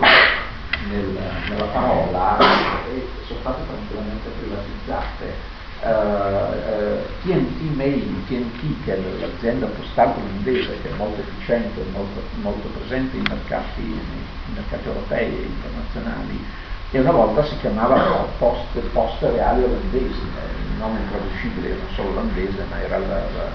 nel, 0.89 1.19
nella 1.49 1.65
parola 1.67 2.39
e 2.39 3.07
sono 3.27 3.41
state 3.41 3.63
tranquillamente 3.67 4.29
privatizzate. 4.39 5.51
Uh, 5.83 5.89
uh, 5.89 7.25
TNT 7.25 7.75
Mail, 7.75 8.25
TNT 8.29 8.85
che 8.85 8.95
è 8.95 9.01
l'azienda 9.19 9.67
postale 9.67 10.15
olandese 10.15 10.81
che 10.81 10.91
è 10.91 10.97
molto 10.97 11.21
efficiente, 11.21 11.83
molto, 11.93 12.23
molto 12.41 12.69
presente 12.69 13.17
in 13.17 13.25
mercati, 13.29 13.81
nei 13.83 14.55
mercati 14.55 14.87
europei 14.87 15.27
e 15.27 15.43
internazionali, 15.43 16.45
e 16.93 17.01
una 17.01 17.11
volta 17.11 17.43
si 17.45 17.57
chiamava 17.59 18.29
Poste, 18.39 18.79
Poste 18.93 19.31
Reali 19.31 19.65
Olandesi, 19.65 20.21
il 20.21 20.79
nome 20.79 21.01
intraducibile 21.01 21.71
era 21.71 21.85
solo 21.95 22.11
olandese, 22.11 22.65
ma 22.69 22.81
era 22.81 22.99
la, 22.99 23.21
la 23.35 23.51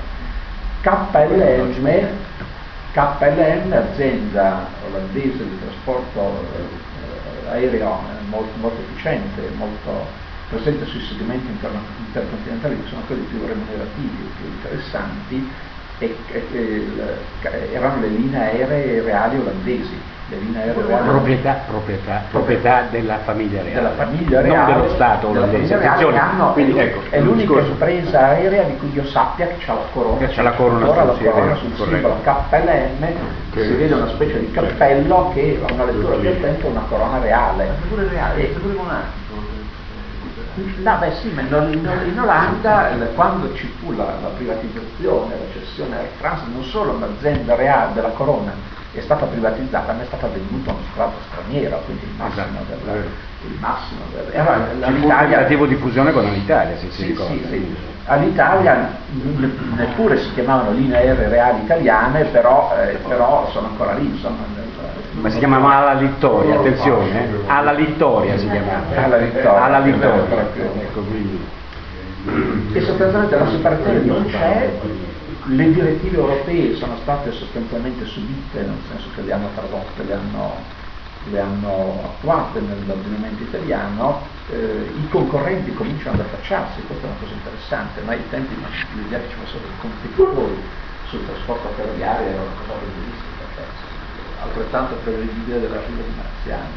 KLM, 0.81 2.07
KLM, 2.91 3.71
azienda 3.71 4.67
olandese 4.89 5.47
di 5.47 5.59
trasporto 5.61 6.19
eh, 6.19 6.96
aereo 7.49 7.99
molto, 8.29 8.57
molto 8.59 8.81
efficiente, 8.81 9.49
molto 9.55 10.05
presente 10.49 10.85
sui 10.85 11.01
segmenti 11.01 11.47
intercontinentali 11.49 12.81
che 12.81 12.87
sono 12.87 13.01
quelli 13.07 13.23
più 13.23 13.45
remunerativi, 13.45 14.29
più 14.37 14.47
interessanti, 14.47 15.49
e, 15.99 16.15
e, 16.31 16.45
e, 16.51 17.69
erano 17.73 18.01
le 18.01 18.07
linee 18.07 18.39
aeree 18.39 19.01
reali 19.01 19.37
olandesi, 19.39 19.99
proprietà, 20.27 21.63
proprietà, 21.65 22.23
proprietà 22.29 22.87
della 22.89 23.19
famiglia 23.19 23.61
reale, 23.61 23.73
della 23.73 23.91
famiglia 23.91 24.41
reale, 24.41 24.71
non 24.73 24.81
dello 24.81 24.93
Stato 24.95 25.27
olandese. 25.29 25.73
Attenzione, 25.73 26.19
hanno, 26.19 26.51
quindi, 26.51 26.77
ecco, 26.77 26.99
è 27.09 27.19
l'unica 27.21 27.53
discorso. 27.53 27.71
impresa 27.71 28.19
aerea 28.27 28.63
di 28.63 28.77
cui 28.77 28.91
io 28.93 29.05
sappia 29.05 29.47
che 29.47 29.71
ha 29.71 29.73
la 29.73 29.87
corona, 29.93 30.17
che 30.17 30.27
c'ha 30.27 30.41
la 30.41 30.51
corona, 30.51 30.85
sul, 30.85 31.23
la 31.23 31.31
corona 31.31 31.55
sul 31.55 31.75
simbolo 31.75 32.17
KLM, 32.23 33.07
che 33.53 33.63
si 33.63 33.73
vede 33.75 33.93
una 33.93 34.09
specie 34.09 34.39
di 34.39 34.51
cappello 34.51 35.31
che 35.33 35.61
a 35.65 35.71
una 35.71 35.85
lettura 35.85 36.15
attenta 36.15 36.67
è 36.67 36.69
una 36.69 36.85
corona 36.89 37.19
reale. 37.19 37.65
Ma 37.65 37.73
pure 37.87 38.07
reale, 38.09 38.41
è 38.41 38.47
pure 38.47 38.73
monarchico. 38.73 39.25
No, 40.81 40.97
beh 40.97 41.11
sì, 41.21 41.29
ma 41.29 41.41
in, 41.41 42.19
Olanda 42.19 42.89
quando 43.13 43.53
ci 43.53 43.71
fu 43.79 43.91
la, 43.91 44.05
la 44.21 44.29
privatizzazione, 44.35 45.35
la 45.35 45.53
cessione 45.53 45.97
Air 45.97 46.07
France, 46.17 46.45
non 46.51 46.63
solo 46.63 46.93
un'azienda 46.93 47.53
reale 47.53 47.93
della 47.93 48.09
Corona 48.09 48.76
è 48.99 49.03
stata 49.03 49.25
privatizzata, 49.25 49.93
ma 49.93 50.01
è 50.01 50.05
stata 50.05 50.27
venduta 50.27 50.71
a 50.71 50.73
uno 50.73 50.83
strato 50.91 51.17
straniero, 51.31 51.81
quindi 51.85 52.03
il 52.03 52.13
massimo 52.17 52.45
esatto. 52.45 52.91
del, 52.91 53.03
il 53.47 53.57
massimo 53.59 53.99
del, 54.11 54.25
era 54.31 54.89
l'Italia 54.89 55.37
tentativo 55.37 55.65
di 55.65 55.75
fusione 55.75 56.11
con 56.11 56.23
l'Italia, 56.23 56.77
se 56.77 56.91
si 56.91 57.01
sì, 57.01 57.07
ricorda. 57.07 57.33
Sì, 57.33 57.45
sì. 57.49 57.75
All'Italia 58.05 58.97
neppure 59.75 60.17
si 60.17 60.33
chiamavano 60.33 60.71
linee 60.71 60.97
aeree 60.97 61.27
reali 61.27 61.61
italiane, 61.61 62.23
però, 62.25 62.73
eh, 62.79 62.97
però 63.07 63.49
sono 63.51 63.67
ancora 63.67 63.93
lì, 63.93 64.05
insomma, 64.05 64.45
ma 65.19 65.29
si 65.29 65.39
chiamava 65.39 65.77
Alla 65.77 65.99
Littoria, 65.99 66.55
attenzione, 66.55 67.23
eh? 67.23 67.29
Alla 67.47 67.71
Littoria 67.71 68.37
si 68.37 68.49
chiamava. 68.49 69.03
Alla 69.03 69.17
Littoria. 69.17 69.63
Alla 69.63 69.79
Littoria. 69.79 70.41
Ecco, 70.79 71.01
quindi. 71.01 71.45
E 72.73 72.81
sostanzialmente 72.81 73.37
la 73.37 73.47
separazione 73.49 73.99
non 74.01 74.25
c'è, 74.25 74.69
le 75.47 75.71
direttive 75.71 76.17
europee 76.17 76.75
sono 76.75 76.97
state 77.01 77.31
sostanzialmente 77.31 78.05
subite, 78.05 78.61
nel 78.61 78.79
senso 78.89 79.07
che 79.15 79.21
le 79.21 79.33
hanno 79.33 79.49
tradotte, 79.55 80.03
le 80.03 80.13
hanno, 80.13 80.55
le 81.29 81.39
hanno 81.39 82.01
attuate 82.03 82.59
nell'ordinamento 82.59 83.43
italiano, 83.43 84.21
eh, 84.49 84.91
i 84.95 85.07
concorrenti 85.09 85.73
cominciano 85.73 86.19
ad 86.19 86.25
affacciarsi, 86.25 86.81
questa 86.87 87.07
è 87.07 87.09
una 87.09 87.19
cosa 87.19 87.33
interessante, 87.33 88.01
ma 88.01 88.11
ai 88.11 88.29
tempi 88.29 88.55
l'idea 88.95 89.19
che 89.19 89.29
ci 89.29 89.35
fossero 89.35 89.59
dei 89.59 89.77
competitori 89.79 90.61
sul 91.07 91.25
trasporto 91.25 91.69
ferroviario 91.75 92.27
era 92.27 92.41
una 92.41 92.51
cosa 92.59 92.79
bellissima 92.79 93.27
altrettanto 94.39 94.95
prevedibile 95.03 95.59
dell'arrivo 95.61 96.01
di 96.01 96.13
Marziani, 96.15 96.69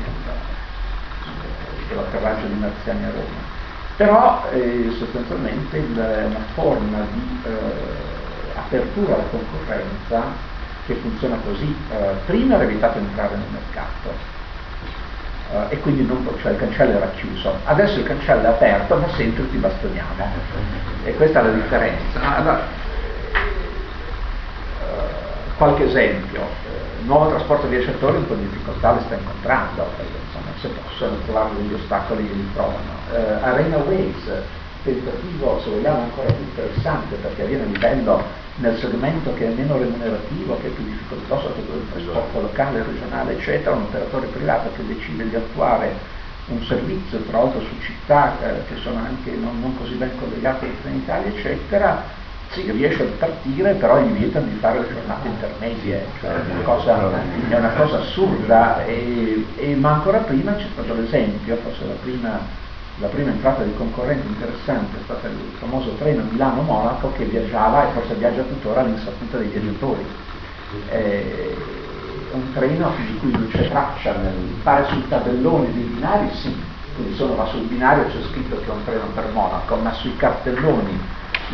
dell'atterraggio 1.89 2.47
di 2.47 2.55
Marziani 2.55 3.05
a 3.05 3.11
Roma. 3.11 3.59
Però 3.97 4.49
eh, 4.51 4.95
sostanzialmente 4.99 5.77
il, 5.77 5.93
una 5.93 6.45
forma 6.55 7.07
di 7.13 7.41
eh, 7.45 8.20
apertura 8.61 9.15
alla 9.15 9.25
concorrenza 9.31 10.23
che 10.87 10.95
funziona 10.95 11.37
così, 11.45 11.75
eh, 11.93 12.13
prima 12.27 12.55
era 12.55 12.65
evitato 12.65 12.99
entrare 12.99 13.37
nel 13.37 13.47
mercato, 13.53 14.39
Uh, 15.53 15.67
e 15.69 15.81
quindi 15.81 16.07
non, 16.07 16.25
cioè 16.41 16.53
il 16.53 16.59
cancello 16.59 16.97
era 16.97 17.11
chiuso. 17.17 17.53
Adesso 17.65 17.99
il 17.99 18.05
cancello 18.05 18.43
è 18.43 18.47
aperto, 18.47 18.95
ma 18.95 19.09
sempre 19.17 19.51
ti 19.51 19.57
bastoniamo. 19.57 20.25
E 21.03 21.13
questa 21.17 21.41
è 21.41 21.43
la 21.43 21.51
differenza. 21.51 22.37
Allora, 22.37 22.61
uh, 24.79 25.57
qualche 25.57 25.87
esempio 25.87 26.43
il 27.01 27.05
nuovo 27.05 27.31
trasporto 27.31 27.67
viaggiatori 27.67 28.19
un 28.19 28.29
po' 28.29 28.35
di 28.35 28.49
difficoltà 28.49 28.93
le 28.93 29.01
sta 29.07 29.17
incontrando, 29.17 29.89
perché 29.97 30.13
insomma, 30.25 30.53
se 30.61 30.69
possono 30.69 31.17
trovare 31.25 31.51
degli 31.57 31.75
ostacoli 31.75 32.23
li 32.33 32.49
trovano. 32.53 33.43
Arena 33.43 33.79
Ways, 33.79 34.31
tentativo 34.85 35.61
se 35.65 35.71
vogliamo 35.71 36.03
ancora 36.03 36.31
più 36.31 36.45
interessante 36.45 37.17
perché 37.17 37.43
avviene 37.43 37.65
a 37.65 37.67
livello 37.67 38.23
nel 38.61 38.79
segmento 38.79 39.35
che 39.35 39.47
è 39.47 39.51
meno 39.51 39.79
remunerativo, 39.79 40.59
che 40.61 40.69
è 40.69 40.71
più 40.71 40.85
difficoltoso 40.85 41.53
che 41.55 41.65
quello 41.65 41.81
del 41.81 41.93
trasporto 41.93 42.41
locale, 42.41 42.83
regionale, 42.83 43.33
eccetera, 43.33 43.75
un 43.75 43.83
operatore 43.83 44.27
privato 44.27 44.71
che 44.77 44.87
decide 44.87 45.29
di 45.29 45.37
attuare 45.37 46.19
un 46.47 46.63
servizio, 46.65 47.19
tra 47.21 47.39
l'altro 47.39 47.61
su 47.61 47.81
città 47.81 48.37
eh, 48.43 48.65
che 48.69 48.81
sono 48.83 48.99
anche 48.99 49.31
non, 49.33 49.61
non, 49.61 49.77
così 49.77 49.95
ben 49.95 50.11
collegate 50.19 50.67
in 50.85 50.95
Italia, 50.97 51.31
eccetera, 51.31 52.03
si 52.51 52.69
riesce 52.73 53.03
a 53.03 53.07
partire, 53.19 53.75
però 53.75 54.01
gli 54.01 54.11
vietano 54.13 54.47
di 54.47 54.57
fare 54.57 54.81
le 54.81 54.89
giornate 54.93 55.29
intermedie, 55.29 56.07
cioè 56.21 56.31
è 56.31 56.53
una 56.53 56.63
cosa, 56.63 56.99
è 57.49 57.57
una 57.57 57.71
cosa. 57.71 57.99
assurda, 58.01 58.85
e, 58.85 59.47
e, 59.57 59.75
ma 59.77 59.93
ancora 59.93 60.19
prima 60.19 60.55
c'è 60.55 60.67
stato 60.73 60.95
l'esempio, 60.95 61.57
forse 61.57 61.87
la 61.87 61.95
prima, 62.03 62.41
la 63.01 63.09
prima 63.09 63.31
entrata 63.31 63.63
di 63.63 63.75
concorrente 63.77 64.27
interessante 64.27 64.99
è 64.99 65.03
stato 65.05 65.27
il 65.27 65.53
famoso 65.59 65.95
treno 65.95 66.23
Milano-Monaco 66.31 67.13
che 67.17 67.25
viaggiava 67.25 67.89
e 67.89 67.93
forse 67.93 68.15
viaggia 68.15 68.43
tuttora 68.43 68.83
all'insaputa 68.83 69.39
dei 69.39 69.49
viaggiatori. 69.49 70.05
È 70.87 71.55
un 72.33 72.53
treno 72.53 72.93
di 72.97 73.17
cui 73.19 73.33
non 73.33 73.49
c'è 73.49 73.69
traccia, 73.71 74.17
nel, 74.17 74.35
pare 74.63 74.87
sul 74.89 75.09
tabellone 75.09 75.73
dei 75.73 75.83
binari 75.83 76.29
sì, 76.35 76.55
quindi 76.95 77.15
sono, 77.15 77.35
ma 77.35 77.47
sul 77.47 77.63
binario 77.63 78.05
c'è 78.05 78.23
scritto 78.31 78.57
che 78.57 78.67
è 78.67 78.71
un 78.71 78.85
treno 78.85 79.07
per 79.15 79.31
Monaco, 79.33 79.77
ma 79.77 79.93
sui 79.95 80.15
cartelloni 80.17 81.01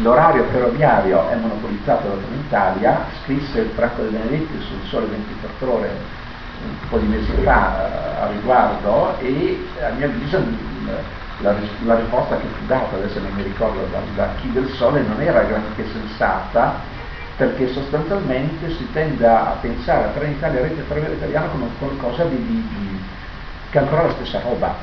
l'orario 0.03 0.45
ferroviario 0.51 1.29
è 1.29 1.37
monopolizzato 1.37 2.09
da 2.09 2.15
Trenitalia, 2.27 3.07
scrisse 3.23 3.71
Franco 3.75 4.03
De 4.03 4.09
Benedetti 4.09 4.61
sul 4.63 4.85
Sole 4.89 5.07
24 5.07 5.73
ore 5.73 6.25
un 6.65 6.89
po' 6.89 6.99
di 6.99 7.07
mesi 7.07 7.31
fa 7.45 8.23
a 8.23 8.27
riguardo 8.29 9.17
e 9.21 9.65
a 9.81 9.91
mio 9.91 10.07
avviso 10.07 10.39
la, 11.39 11.55
la 11.85 11.95
risposta 11.97 12.37
che 12.37 12.47
fu 12.47 12.67
data, 12.67 12.97
adesso 12.97 13.21
non 13.21 13.33
mi 13.33 13.43
ricordo 13.43 13.87
da, 13.91 14.01
da 14.15 14.35
chi 14.41 14.51
del 14.53 14.69
Sole, 14.71 15.03
non 15.03 15.21
era 15.21 15.43
granché 15.43 15.85
sensata 15.93 16.95
perché 17.37 17.69
sostanzialmente 17.69 18.71
si 18.71 18.91
tende 18.93 19.27
a 19.27 19.59
pensare 19.61 20.05
a 20.05 20.09
Trenitalia 20.09 20.63
Rete 20.63 20.83
Ferroviaria 20.83 21.17
Italiana 21.17 21.49
come 21.49 21.67
qualcosa 21.79 22.25
di, 22.25 22.37
di, 22.37 22.67
di, 22.69 23.01
che 23.71 23.79
è 23.79 23.83
ancora 23.83 24.05
la 24.05 24.13
stessa 24.13 24.41
roba. 24.41 24.75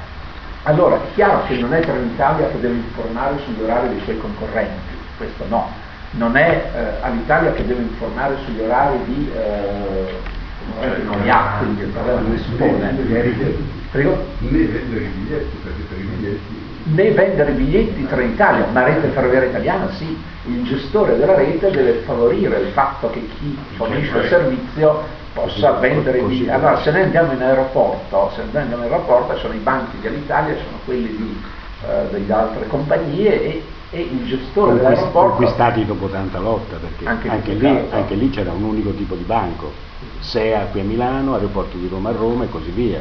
Allora 0.64 0.96
è 0.96 1.14
chiaro 1.16 1.44
che 1.46 1.58
non 1.58 1.74
è 1.74 1.82
Trenitalia 1.82 2.50
che 2.50 2.60
deve 2.60 2.76
informare 2.76 3.40
sugli 3.44 3.62
orari 3.62 3.90
dei 3.90 4.02
suoi 4.02 4.18
concorrenti, 4.20 4.96
questo 5.18 5.46
no, 5.48 5.72
non 6.12 6.38
è 6.38 6.70
eh, 6.74 7.04
all'Italia 7.04 7.54
che 7.54 7.66
deve 7.66 7.82
informare 7.82 8.38
sugli 8.46 8.62
orari 8.62 9.04
di 9.06 9.32
eh, 9.34 10.22
non 11.06 11.22
li 11.22 11.30
ha, 11.30 11.56
quindi 11.60 11.82
il 11.82 11.90
problema 11.90 12.20
non 12.20 12.38
si 12.38 12.52
pone. 12.52 12.96
Prego? 13.92 14.26
Né 14.40 14.66
vendere 14.66 15.04
i 15.04 15.08
biglietti, 15.08 15.58
perché 15.64 15.82
per 15.90 15.98
i 15.98 16.02
biglietti 16.02 16.62
né 16.84 17.12
vendere 17.12 17.52
i 17.52 17.54
biglietti 17.54 18.06
tra 18.08 18.22
Italia, 18.22 18.68
ma 18.72 18.84
rete 18.84 19.08
ferroviaria 19.10 19.50
italiana 19.50 19.90
sì, 19.92 20.18
il 20.46 20.64
gestore 20.64 21.16
della 21.18 21.36
rete 21.36 21.72
deve 21.72 22.02
favorire 22.06 22.60
il 22.60 22.68
fatto 22.74 23.10
che 23.10 23.26
chi 23.40 23.58
fornisce 23.76 24.18
il 24.18 24.28
servizio 24.28 25.04
possa 25.34 25.72
vendere 25.74 26.20
i 26.20 26.24
biglietti. 26.24 26.50
Allora 26.50 26.82
se 26.82 26.92
noi 26.92 27.04
andiamo 27.04 27.32
in 27.32 27.42
aeroporto, 27.42 28.32
se 28.36 28.42
noi 28.52 28.62
andiamo 28.64 28.86
in 28.86 28.92
aeroporto 28.92 29.38
sono 29.38 29.54
i 29.54 29.60
banchi 29.60 29.98
dell'Italia, 30.02 30.56
sono 30.56 30.80
quelli 30.84 31.16
di, 31.16 31.42
eh, 31.88 32.10
delle 32.12 32.34
altre 32.34 32.68
compagnie 32.68 33.44
e 33.44 33.64
e 33.94 34.02
il 34.02 34.26
gestore 34.26 34.74
dell'aeroporto 34.74 35.36
conquistati 35.36 35.86
dopo 35.86 36.08
tanta 36.08 36.40
lotta 36.40 36.78
perché 36.78 37.06
anche, 37.08 37.30
anche, 37.30 37.54
lì, 37.54 37.68
anche, 37.92 38.16
lì, 38.16 38.32
c'era 38.32 38.52
un 38.52 38.64
unico 38.64 38.90
tipo 38.96 39.14
di 39.14 39.24
banco 39.24 39.72
SEA 40.24 40.68
qui 40.72 40.80
a 40.80 40.84
Milano, 40.84 41.36
aeroporto 41.36 41.78
di 41.78 41.88
Roma 41.88 42.10
a 42.10 42.14
Roma 42.14 42.46
e 42.46 42.50
così 42.50 42.72
via. 42.72 43.00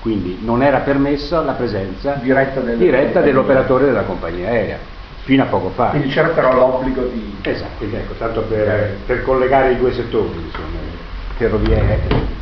Quindi 0.00 0.38
non 0.42 0.62
era 0.62 0.78
permessa 0.78 1.40
la 1.40 1.52
presenza 1.52 2.14
diretta, 2.22 2.60
del, 2.60 2.78
diretta 2.78 3.20
dell'operatore 3.20 3.86
della 3.86 4.02
compagnia 4.02 4.48
aerea 4.48 4.78
fino 5.22 5.42
a 5.42 5.46
poco 5.46 5.70
fa. 5.70 5.88
Quindi 5.88 6.08
c'era 6.08 6.28
però 6.28 6.54
l'obbligo 6.54 7.02
di 7.02 7.36
esatto, 7.42 7.84
ecco, 7.84 8.12
tanto 8.14 8.42
per, 8.42 8.96
per 9.04 9.22
collegare 9.24 9.72
i 9.72 9.78
due 9.78 9.92
settori 9.92 10.38
insomma, 10.44 10.78
ferrovie 11.36 12.36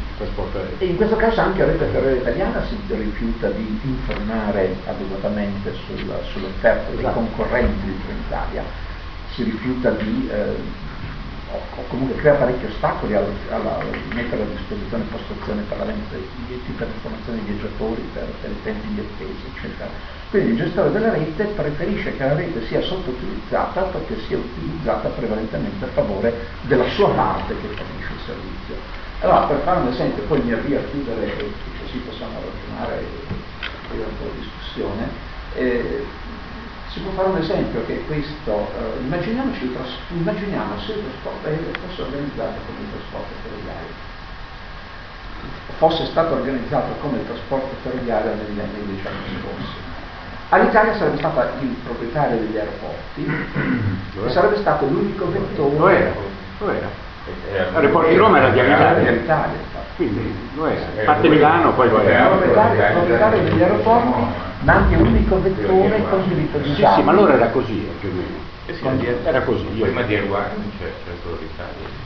e 0.79 0.87
in 0.87 0.97
questo 0.97 1.17
caso 1.17 1.43
anche 1.43 1.59
la 1.59 1.67
rete 1.67 1.85
ferroviaria 1.93 2.21
italiana 2.23 2.65
si 2.65 2.79
rifiuta 2.89 3.51
di 3.51 3.79
informare 3.83 4.75
adeguatamente 4.87 5.75
sul, 5.85 6.11
sull'offerta 6.33 6.89
dei 6.91 7.01
esatto. 7.01 7.15
concorrenti 7.17 7.85
di 7.85 8.01
Trenitalia, 8.03 8.63
si 9.35 9.43
rifiuta 9.43 9.91
di, 9.91 10.27
eh, 10.33 10.57
o, 11.53 11.57
o, 11.57 11.83
comunque 11.89 12.17
crea 12.17 12.35
parecchi 12.35 12.67
ostacoli 12.67 13.15
alla, 13.15 13.29
alla, 13.51 13.79
mettere 14.13 14.43
a 14.43 14.47
disposizione 14.47 15.05
la 15.77 15.85
vendita 15.85 16.17
dei 16.17 16.29
biglietti, 16.35 16.73
per 16.73 16.89
l'informazione 16.89 17.39
dei 17.39 17.55
viaggiatori, 17.55 18.03
per, 18.13 18.27
per 18.41 18.51
i 18.51 18.63
tempi 18.63 18.89
di 18.95 19.01
attesa, 19.01 19.47
eccetera. 19.55 19.91
Quindi 20.31 20.51
il 20.51 20.57
gestore 20.57 20.91
della 20.91 21.13
rete 21.13 21.45
preferisce 21.45 22.17
che 22.17 22.25
la 22.25 22.35
rete 22.35 22.67
sia 22.67 22.83
sottoutilizzata 22.83 23.81
perché 23.83 24.19
sia 24.27 24.39
utilizzata 24.39 25.09
prevalentemente 25.11 25.85
a 25.85 25.89
favore 25.89 26.35
della 26.63 26.89
sua 26.91 27.11
parte 27.11 27.55
che 27.55 27.69
fornisce 27.69 28.13
il 28.13 28.21
servizio. 28.27 28.75
Allora, 29.21 29.47
per 29.47 29.61
fare 29.65 29.81
un 29.81 29.89
esempio, 29.89 30.23
poi 30.25 30.41
mi 30.43 30.53
avvio 30.53 30.79
a 30.79 30.83
chiudere, 30.91 31.33
così 31.81 31.99
possiamo 31.99 32.35
ragionare 32.43 33.27
po' 34.19 34.31
di 34.35 34.41
discussione, 34.41 35.09
eh, 35.55 36.05
si 36.97 37.03
può 37.03 37.13
fare 37.13 37.29
un 37.29 37.37
esempio 37.37 37.85
che 37.85 38.03
questo, 38.07 38.73
eh, 38.73 39.03
immaginiamoci, 39.03 39.71
immaginiamo 40.17 40.81
se 40.81 40.93
il 40.93 41.03
trasporto 41.05 41.47
aereo 41.47 41.69
fosse 41.87 42.01
organizzato 42.01 42.57
come 42.65 42.79
il 42.81 42.91
trasporto 42.97 43.35
ferroviario, 43.43 43.93
fosse 45.77 46.07
stato 46.07 46.35
organizzato 46.37 46.95
come 47.03 47.19
il 47.19 47.27
trasporto 47.27 47.77
ferroviario 47.83 48.33
negli 48.33 48.59
anni 48.59 48.97
diciamo 48.97 49.17
scorsi. 49.29 49.77
All'Italia 50.49 50.97
sarebbe 50.97 51.19
stato 51.19 51.41
il 51.61 51.77
proprietario 51.85 52.39
degli 52.39 52.57
aeroporti 52.57 53.31
e 54.25 54.31
sarebbe 54.31 54.57
stato 54.57 54.87
l'unico 54.87 55.31
vettore. 55.31 55.77
Lo 55.77 55.89
era, 55.89 56.13
lo 56.61 56.71
era. 56.71 57.06
L'aeroporto 57.73 58.09
di 58.09 58.17
Roma 58.17 58.39
era 58.39 58.49
di 58.51 58.61
Alitalia. 58.61 59.55
Quindi 59.97 60.51
lo 60.55 60.67
era. 60.67 60.81
A 61.01 61.05
parte 61.05 61.29
Milano, 61.29 61.73
poi 61.73 61.89
lo 61.89 62.01
era. 62.01 62.31
Il 62.31 62.93
proprietario 62.93 63.43
degli 63.43 63.63
aeroporti, 63.63 64.23
ma 64.61 64.73
anche 64.75 64.95
unico 64.97 65.41
vettore 65.41 66.03
con 66.09 66.29
diritto 66.29 66.59
di 66.59 66.75
Sì, 66.75 66.87
sì, 66.95 67.03
ma 67.03 67.11
allora 67.13 67.35
era 67.35 67.49
così 67.49 67.87
eh, 67.87 67.93
più 68.01 68.11
o 68.11 68.13
meno. 68.13 68.45
Eh 68.67 69.29
Era 69.29 69.43
così. 69.43 69.65
Prima 69.65 70.03
di 70.03 70.15
Erwan 70.15 70.43
c'è, 70.79 70.85
c'è 70.85 71.13
solo 71.23 71.39
l'Italia. 71.41 72.05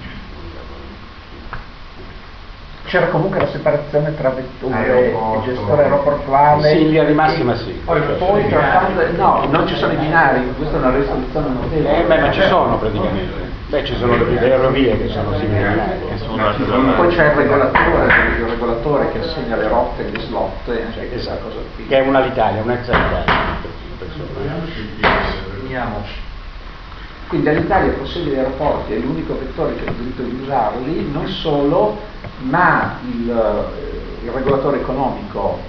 C'era 2.85 3.07
comunque 3.07 3.39
la 3.39 3.47
separazione 3.47 4.17
tra 4.17 4.31
vettore 4.31 5.11
e 5.11 5.17
gestore 5.45 5.83
aeroportuale. 5.85 6.69
Sì, 6.71 6.81
in 6.81 6.87
linea 6.89 7.05
di 7.05 7.13
massima 7.13 7.55
sì. 7.55 7.71
Poi, 7.85 8.01
poi 8.19 8.49
trattando- 8.49 9.07
no, 9.17 9.47
non 9.49 9.67
ci 9.67 9.77
sono 9.77 9.93
i 9.93 9.97
binari, 9.97 10.53
questa 10.57 10.77
è 10.77 10.81
una 10.81 10.97
risoluzione 10.97 11.49
notevole. 11.49 11.99
Eh, 11.99 12.03
beh, 12.05 12.19
ma 12.19 12.31
ci 12.33 12.43
sono 12.43 12.79
praticamente. 12.79 13.50
Beh, 13.71 13.85
ci 13.85 13.97
sono 13.99 14.17
le 14.17 14.37
ferrovie 14.37 14.99
che 14.99 15.09
sono 15.11 15.39
simili 15.39 15.63
a 15.63 16.95
Poi 16.97 17.09
c'è 17.15 17.27
il 17.27 17.37
regolatore, 17.37 18.05
il 18.37 18.45
regolatore 18.49 19.13
che 19.13 19.21
assegna 19.21 19.55
le 19.55 19.69
rotte 19.69 20.05
e 20.05 20.11
gli 20.11 20.21
slot, 20.23 20.69
e 20.71 20.83
anche 20.83 21.09
questa 21.09 21.37
cosa 21.37 21.59
qui. 21.77 21.87
che 21.87 21.99
è 21.99 22.01
una 22.05 22.19
l'Italia, 22.19 22.63
un'ex 22.63 22.89
Italia. 22.89 23.25
Quindi 27.29 27.49
all'Italia 27.49 27.93
possiede 27.93 28.31
gli 28.31 28.35
aeroporti, 28.35 28.93
è 28.93 28.99
l'unico 28.99 29.39
vettore 29.39 29.77
che 29.77 29.87
ha 29.87 29.91
il 29.91 29.97
diritto 29.99 30.23
di 30.23 30.41
usarli, 30.43 31.09
non 31.13 31.29
solo, 31.29 31.97
ma 32.41 32.99
il, 33.09 33.31
eh, 33.31 34.25
il 34.25 34.31
regolatore 34.33 34.79
economico 34.79 35.61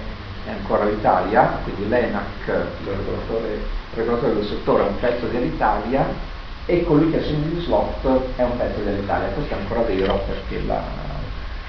è 0.45 0.49
ancora 0.49 0.85
l'Italia, 0.85 1.59
quindi 1.63 1.87
l'ENAC, 1.87 2.47
il 2.47 2.87
regolatore, 2.97 3.47
il 3.53 3.59
regolatore 3.93 4.33
del 4.33 4.45
settore 4.45 4.85
è 4.85 4.87
un 4.87 4.99
pezzo 4.99 5.27
dell'Italia 5.27 6.30
e 6.65 6.83
colui 6.83 7.09
che 7.11 7.19
assegna 7.19 7.47
gli 7.47 7.61
slot 7.61 8.35
è 8.35 8.43
un 8.43 8.57
pezzo 8.57 8.81
dell'Italia. 8.81 9.29
Questo 9.29 9.53
è 9.53 9.57
ancora 9.57 9.81
vero 9.81 10.23
perché 10.27 10.63
la, 10.65 10.81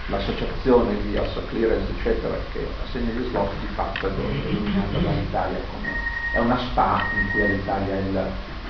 l'associazione 0.07 1.01
di 1.03 1.17
Assa 1.17 1.41
Clearance, 1.49 1.93
eccetera, 1.99 2.35
che 2.53 2.67
assegna 2.85 3.11
gli 3.13 3.29
slot 3.29 3.51
di 3.61 3.67
fatto 3.75 4.07
è 4.07 4.11
dominata 4.11 4.99
dall'Italia 4.99 5.59
come 5.71 6.11
è 6.33 6.39
una 6.39 6.59
SPA 6.59 7.05
in 7.21 7.31
cui 7.31 7.47
l'Italia 7.47 7.95
è 7.95 7.99
il, 7.99 8.27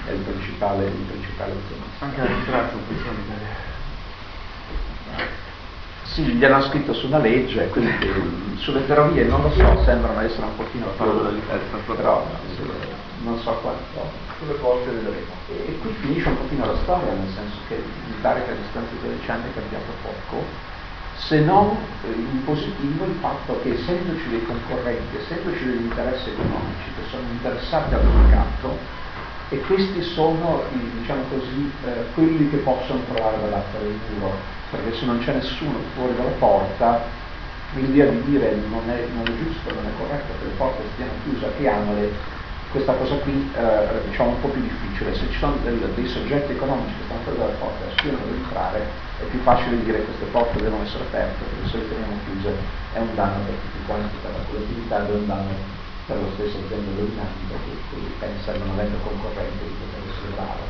è 0.06 0.10
il 0.10 0.18
principale, 0.18 0.84
il 0.86 0.92
principale 0.92 1.52
azionista. 1.52 2.04
Anche 2.04 2.22
l'entrato 2.22 2.76
un 2.76 2.86
pezzo 2.88 3.08
d'Italia. 3.10 3.70
Sì, 6.02 6.22
gliel'hanno 6.24 6.64
scritto 6.64 6.92
su 6.92 7.06
una 7.06 7.18
legge, 7.18 7.68
quindi 7.68 8.56
sulle 8.58 8.80
ferrovie 8.80 9.24
non 9.24 9.42
lo 9.42 9.50
so, 9.52 9.82
sembrano 9.84 10.20
essere 10.20 10.44
un 10.44 10.56
pochino 10.56 10.86
più, 10.88 11.94
però 11.94 12.26
non 13.22 13.38
so 13.38 13.50
quanto. 13.62 14.31
Sulle 14.42 14.58
porte 14.58 14.90
vedremo. 14.90 15.30
E 15.46 15.78
qui 15.78 15.94
finisce 16.00 16.28
un 16.28 16.36
pochino 16.36 16.66
la 16.66 16.76
storia, 16.82 17.12
nel 17.12 17.30
senso 17.32 17.58
che 17.68 17.76
mi 17.76 18.14
pare 18.20 18.44
che 18.44 18.50
a 18.50 18.54
distanza 18.54 18.90
di 18.90 18.98
12 19.06 19.30
anni 19.30 19.44
è 19.50 19.54
cambiato 19.54 19.92
poco, 20.02 20.44
se 21.14 21.38
non 21.40 21.76
eh, 22.02 22.10
in 22.10 22.44
positivo 22.44 23.04
il 23.04 23.14
fatto 23.20 23.60
che 23.62 23.74
essendoci 23.74 24.28
dei 24.30 24.42
concorrenti, 24.44 25.16
essendoci 25.16 25.64
degli 25.64 25.82
interessi 25.82 26.30
economici 26.30 26.90
che 26.96 27.02
sono 27.08 27.22
interessati 27.30 27.94
al 27.94 28.04
mercato, 28.04 28.78
e 29.50 29.60
questi 29.60 30.02
sono, 30.02 30.62
diciamo 30.98 31.22
così, 31.28 31.70
eh, 31.84 32.06
quelli 32.14 32.50
che 32.50 32.56
possono 32.58 33.00
trovare 33.12 33.38
dall'altra 33.42 33.78
del 33.78 33.94
muro, 34.18 34.34
perché 34.70 34.96
se 34.96 35.04
non 35.04 35.20
c'è 35.20 35.34
nessuno 35.34 35.78
fuori 35.94 36.16
dalla 36.16 36.34
porta, 36.38 37.04
l'idea 37.74 38.06
di 38.06 38.22
dire 38.24 38.56
non 38.68 38.82
è, 38.90 39.06
non 39.14 39.24
è 39.24 39.36
giusto, 39.38 39.72
non 39.72 39.86
è 39.86 39.90
corretto 39.98 40.32
che 40.38 40.44
le 40.46 40.54
porte 40.56 40.82
stiano 40.94 41.12
chiuse, 41.22 41.46
apriamole, 41.46 42.40
questa 42.72 42.94
cosa 42.96 43.16
qui 43.20 43.52
eh, 43.52 44.08
diciamo 44.08 44.30
un 44.30 44.40
po' 44.40 44.48
più 44.48 44.62
difficile. 44.62 45.14
Se 45.14 45.28
ci 45.28 45.38
sono 45.38 45.56
del- 45.62 45.92
dei 45.94 46.08
soggetti 46.08 46.52
economici 46.52 46.96
che 46.96 47.04
stanno 47.04 47.20
fuori 47.20 47.38
dalle 47.38 47.56
porte 47.60 47.84
e 47.84 47.92
aspirano 47.92 48.24
ad 48.24 48.32
entrare, 48.32 48.80
è 49.20 49.24
più 49.28 49.40
facile 49.44 49.84
dire 49.84 49.98
che 50.00 50.04
queste 50.08 50.24
porte 50.32 50.58
devono 50.58 50.82
essere 50.82 51.04
aperte, 51.04 51.44
perché 51.44 51.68
se 51.68 51.76
le 51.76 51.88
teniamo 51.88 52.16
chiuse 52.24 52.50
è 52.96 52.98
un 52.98 53.14
danno 53.14 53.44
per 53.44 53.54
tutti 53.60 53.80
quanti, 53.84 54.16
per 54.24 54.32
la 54.32 54.44
collettività 54.48 55.04
ed 55.04 55.08
è 55.12 55.14
un 55.20 55.26
danno 55.28 55.54
per 56.08 56.16
lo 56.16 56.28
stesso 56.34 56.56
azienda 56.64 56.90
dominante 56.96 57.54
che, 57.62 57.72
che 57.92 57.96
pensa 58.18 58.56
non 58.56 58.70
avendo 58.72 58.96
concorrente 59.04 59.62
di 59.62 59.76
poter 59.76 60.02
essere 60.08 60.32
bravo, 60.32 60.64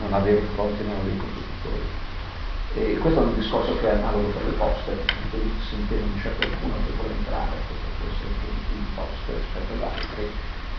non, 0.00 0.12
avere 0.12 0.40
fronte 0.56 0.82
non 0.88 1.04
dei 1.04 1.16
competitori. 1.20 1.84
E 2.74 2.96
questo 2.98 3.20
è 3.20 3.24
un 3.28 3.36
discorso 3.36 3.76
che 3.78 3.92
è 3.92 3.94
analogo 3.96 4.28
per 4.32 4.44
le 4.44 4.56
poste, 4.56 4.96
si 5.68 5.74
intende 5.76 6.00
non 6.00 6.16
c'è 6.20 6.32
qualcuno 6.36 6.74
che 6.80 6.92
vuole 6.96 7.12
entrare, 7.12 7.56
questo 7.68 7.88
può 8.00 8.08
essere 8.08 8.32
più 8.40 8.48
di 8.72 8.84
poste 8.96 9.36
rispetto 9.36 9.72
agli 9.72 9.84
altri, 9.84 10.24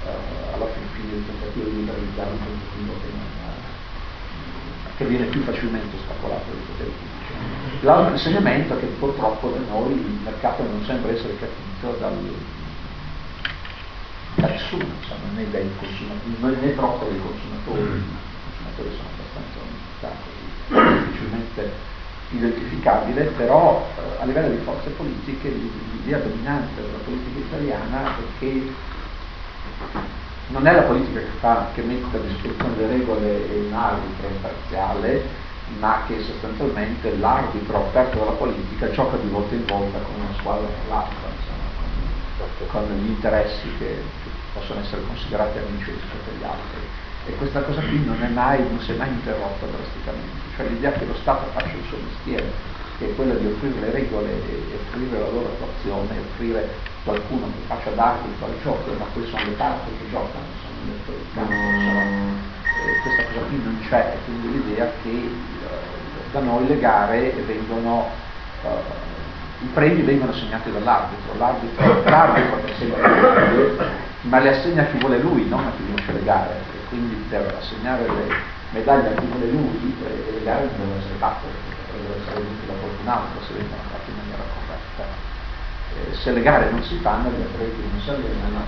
eh, 0.06 0.54
alla 0.54 0.68
fin 0.68 0.88
fine 0.94 1.16
il 1.18 1.26
tentativo 1.26 1.70
di 1.70 1.76
liberalizzare 1.78 2.30
un 2.32 2.40
tentativo 2.40 2.94
che, 3.02 3.10
non, 3.12 3.28
eh, 3.44 4.98
che 4.98 5.06
viene 5.06 5.26
più 5.26 5.42
facilmente 5.44 5.96
ostacolato 5.96 6.46
dai 6.52 6.62
poteri 6.68 6.92
pubblici. 6.92 7.86
L'altro 7.86 8.14
insegnamento 8.14 8.76
è 8.76 8.80
che 8.80 8.86
purtroppo 9.00 9.50
da 9.50 9.60
noi 9.70 9.94
il 9.94 10.20
mercato 10.24 10.64
non 10.64 10.84
sembra 10.86 11.12
essere 11.12 11.38
capito 11.38 11.98
dal, 12.00 12.16
da 14.36 14.48
nessuno, 14.48 14.84
insomma, 14.84 15.32
né 15.36 15.50
dai 15.50 15.70
consumatori, 15.78 16.56
né 16.62 16.76
troppo 16.76 17.06
dai 17.06 17.20
consumatori, 17.20 17.82
i 17.82 18.04
consumatori 18.44 18.90
sono 18.96 19.10
abbastanza 19.16 19.60
difficilmente 20.70 21.98
identificabile, 22.32 23.24
però 23.36 23.88
eh, 23.98 24.22
a 24.22 24.26
livello 24.26 24.50
di 24.56 24.62
forze 24.64 24.90
politiche 24.92 25.50
l'idea 25.50 26.20
dominante 26.20 26.82
della 26.82 27.00
politica 27.04 27.40
italiana 27.40 28.18
è 28.18 28.22
che 28.40 28.72
non 30.50 30.66
è 30.66 30.74
la 30.74 30.82
politica 30.82 31.20
che, 31.20 31.38
fa, 31.40 31.70
che 31.74 31.82
mette 31.82 32.18
a 32.18 32.20
disposizione 32.22 32.76
le 32.78 32.88
regole 32.88 33.52
e 33.52 33.60
un 33.68 33.74
arbitro 33.74 34.28
imparziale, 34.28 35.48
ma 35.78 36.04
che 36.08 36.22
sostanzialmente 36.22 37.18
l'arbitro 37.18 37.78
aperto 37.78 38.18
dalla 38.18 38.32
politica 38.32 38.90
gioca 38.90 39.18
di 39.18 39.28
volta 39.28 39.54
in 39.54 39.66
volta 39.66 40.00
con 40.00 40.16
una 40.16 40.34
squadra 40.40 40.66
per 40.66 40.90
l'altra, 40.90 41.28
insomma, 41.38 42.68
con, 42.68 42.98
gli 42.98 43.10
interessi 43.10 43.70
che 43.78 44.02
possono 44.54 44.80
essere 44.80 45.04
considerati 45.06 45.60
amici 45.60 45.92
rispetto 45.92 46.30
agli 46.34 46.44
altri. 46.44 46.82
E 47.28 47.36
questa 47.36 47.62
cosa 47.62 47.82
qui 47.82 48.04
non, 48.04 48.18
mai, 48.34 48.68
non 48.68 48.80
si 48.80 48.92
è 48.92 48.96
mai 48.96 49.10
interrotta 49.10 49.68
drasticamente, 49.68 50.50
cioè 50.56 50.68
l'idea 50.68 50.92
che 50.94 51.06
lo 51.06 51.14
Stato 51.22 51.52
faccia 51.52 51.76
il 51.76 51.86
suo 51.88 51.98
mestiere, 52.04 52.52
che 53.00 53.06
è 53.06 53.16
quella 53.16 53.34
di 53.36 53.48
offrire 53.48 53.80
le 53.80 53.92
regole 53.92 54.28
e 54.28 54.76
offrire 54.76 55.20
la 55.20 55.30
loro 55.30 55.48
attuazione, 55.48 56.20
offrire 56.20 56.68
qualcuno 57.06 57.46
che 57.46 57.66
faccia 57.66 57.92
d'arbitro 57.92 58.46
al 58.46 58.62
gioco, 58.62 58.92
ma 59.00 59.06
poi 59.14 59.26
sono 59.26 59.46
le 59.46 59.56
parti 59.56 59.90
che 59.98 60.10
giocano, 60.10 60.44
sono 60.60 60.92
attori 61.00 61.18
del 61.18 61.34
campo, 61.34 62.28
eh, 62.84 63.02
questa 63.02 63.24
cosa 63.24 63.46
qui 63.48 63.62
non 63.64 63.80
c'è, 63.88 64.18
quindi 64.26 64.52
l'idea 64.52 64.92
che 65.02 65.10
eh, 65.10 66.32
da 66.32 66.40
noi 66.42 66.68
le 66.68 66.78
gare 66.78 67.34
vengono, 67.48 68.10
eh, 68.64 69.64
i 69.64 69.68
premi 69.74 70.02
vengono 70.02 70.32
assegnati 70.32 70.70
dall'arbitro, 70.70 71.38
l'arbitro, 71.38 72.04
l'arbitro 72.04 72.60
assegna 72.70 72.96
le 72.96 73.22
gare, 73.22 73.78
ma 74.22 74.40
le 74.40 74.50
assegna 74.50 74.82
a 74.82 74.86
chi 74.88 74.98
vuole 74.98 75.20
lui, 75.20 75.48
non 75.48 75.66
a 75.66 75.72
chi 75.78 75.84
vince 75.84 76.12
le 76.12 76.24
gare, 76.24 76.62
quindi 76.90 77.16
per 77.30 77.56
assegnare 77.58 78.04
le 78.04 78.28
medaglie 78.72 79.16
a 79.16 79.20
chi 79.20 79.26
vuole 79.26 79.52
lui, 79.52 79.96
eh, 80.04 80.32
le 80.34 80.44
gare 80.44 80.68
devono 80.70 81.00
essere 81.00 81.16
fatte, 81.18 81.69
vinte 81.98 82.66
da 82.68 82.74
qualcun 82.74 83.08
altro 83.08 83.40
se 83.46 83.54
vengono 83.54 83.82
fatte 83.90 84.10
in 84.12 84.18
maniera 84.18 84.44
corretta. 84.54 85.04
Eh, 85.90 86.14
se 86.16 86.32
le 86.32 86.42
gare 86.42 86.70
non 86.70 86.84
si 86.84 86.98
fanno, 87.02 87.30
gli 87.30 87.42
atleti 87.42 87.82
non 87.82 88.02
si 88.02 88.10
allenano, 88.10 88.62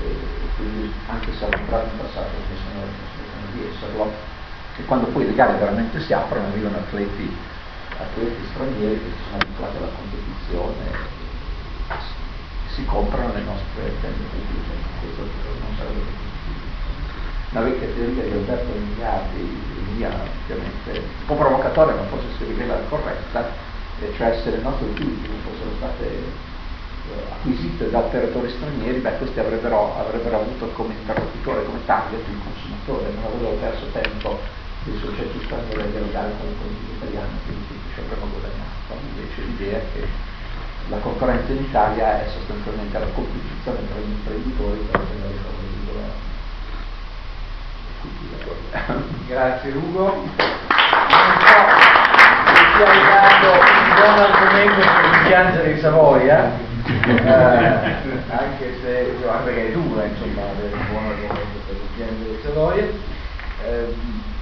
e 0.00 0.08
quindi 0.56 0.92
anche 1.08 1.32
se 1.36 1.44
hanno 1.44 1.56
entrato 1.56 1.88
in 1.92 1.98
passato 2.00 2.32
possono 2.48 2.80
possono 2.80 3.44
di 3.52 3.60
esserlo, 3.68 4.12
e 4.76 4.84
quando 4.86 5.06
poi 5.12 5.26
le 5.26 5.34
gare 5.34 5.58
veramente 5.58 6.00
si 6.00 6.12
aprono 6.12 6.48
arrivano 6.48 6.78
atleti, 6.78 7.28
atleti 7.98 8.42
stranieri 8.52 8.96
che 8.96 9.10
si 9.12 9.22
sono 9.28 9.42
abituati 9.42 9.76
alla 9.76 9.92
competizione 9.92 10.84
e 10.88 11.94
si, 12.00 12.74
si 12.74 12.84
comprano 12.86 13.34
le 13.34 13.42
nostre 13.44 13.92
tende 14.00 14.24
pubbliche, 14.32 14.74
questo 15.00 15.22
non 15.60 15.76
sarebbe 15.76 16.00
più 16.00 16.31
La 17.52 17.60
vecchia 17.60 17.86
teoria 17.94 18.24
di 18.24 18.32
Alberto 18.32 18.72
Migliardi, 18.72 19.60
mia 19.94 20.08
ovviamente 20.08 20.90
un 20.98 21.26
po' 21.26 21.34
provocatoria, 21.34 21.94
ma 21.94 22.04
forse 22.04 22.26
si 22.38 22.44
rivela 22.44 22.80
corretta, 22.88 23.44
cioè 24.16 24.40
se 24.42 24.50
le 24.50 24.62
nostre 24.62 24.86
utility 24.86 25.28
fossero 25.44 25.70
state 25.76 26.06
eh, 26.08 27.30
acquisite 27.30 27.90
da 27.90 27.98
operatori 27.98 28.50
stranieri, 28.50 28.98
beh, 28.98 29.18
questi 29.18 29.38
avrebbero, 29.38 29.96
avrebbero 29.98 30.40
avuto 30.40 30.66
come 30.72 30.94
interlocutore, 30.94 31.64
come 31.64 31.84
target 31.84 32.26
il 32.26 32.40
consumatore, 32.42 33.12
non 33.14 33.24
avrebbero 33.24 33.56
perso 33.60 33.86
tempo 33.92 34.38
dei 34.84 34.98
soggetti 34.98 35.38
stranieri 35.44 35.80
a 35.80 35.92
dialogare 35.92 36.32
con 36.38 36.48
le 36.48 36.56
politiche 36.56 36.92
italiane, 37.04 37.36
quindi 37.44 37.78
ci 37.92 38.00
avremmo 38.00 38.26
guadagnato. 38.32 38.96
Invece 39.12 39.40
l'idea 39.42 39.78
è 39.78 39.84
che 39.92 40.08
la 40.88 40.98
concorrenza 40.98 41.52
in 41.52 41.62
Italia 41.62 42.24
è 42.24 42.28
sostanzialmente 42.32 42.98
la 42.98 43.12
competizione 43.12 43.86
tra 43.86 44.00
gli 44.00 44.10
imprenditori 44.10 44.78
per 44.90 45.00
ottenere 45.00 45.34
i. 45.34 45.61
Grazie 49.26 49.72
Ugo. 49.72 50.04
Non 50.04 50.28
so 51.38 51.56
se 52.46 52.62
sia 52.76 52.86
arrivato 52.86 53.48
un 53.50 53.94
buon 53.94 54.18
argomento 54.18 54.80
per 54.80 55.04
il 55.04 55.18
piangere 55.26 55.74
di 55.74 55.80
Savoia, 55.80 56.38
eh, 56.84 57.22
anche 58.28 58.78
se 58.82 59.14
anche 59.28 59.68
è 59.68 59.72
dura 59.72 60.04
insomma 60.04 60.42
avere 60.42 60.74
un 60.74 60.86
buon 60.90 61.04
argomento 61.06 61.58
per 61.66 61.76
il 61.76 61.88
piangere 61.96 62.30
di 62.30 62.40
Savoia. 62.42 62.84
Eh, 63.64 63.94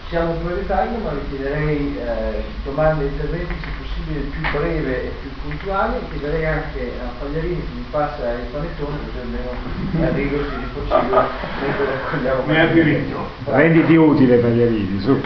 siamo 0.09 0.33
in 0.33 0.57
ritardo, 0.57 0.99
ma 0.99 1.11
vi 1.11 1.28
chiederei 1.28 1.97
eh, 1.97 2.45
domande 2.64 3.05
e 3.05 3.09
interventi 3.09 3.55
se 3.61 3.68
possibile 3.78 3.89
più 4.03 4.40
breve 4.53 5.05
e 5.05 5.12
più 5.20 5.30
puntuali. 5.42 5.98
Chiederei 6.11 6.46
anche 6.46 6.92
a 7.03 7.11
Pagliarini 7.18 7.57
che 7.57 7.74
mi 7.74 7.84
passa 7.90 8.32
il 8.32 8.46
panettone, 8.53 8.96
così 9.05 9.18
almeno 9.18 9.51
arrivo 10.09 10.36
se 10.44 10.59
di 10.59 10.66
possibile 10.72 11.26
mentre 11.61 11.84
raccogliamo. 11.84 12.46
Ne 12.46 12.61
ha 12.61 12.66
diritto. 12.66 13.28
Renditi 13.44 13.94
utile 13.96 14.36
Pagliarini, 14.38 15.01
su. 15.01 15.20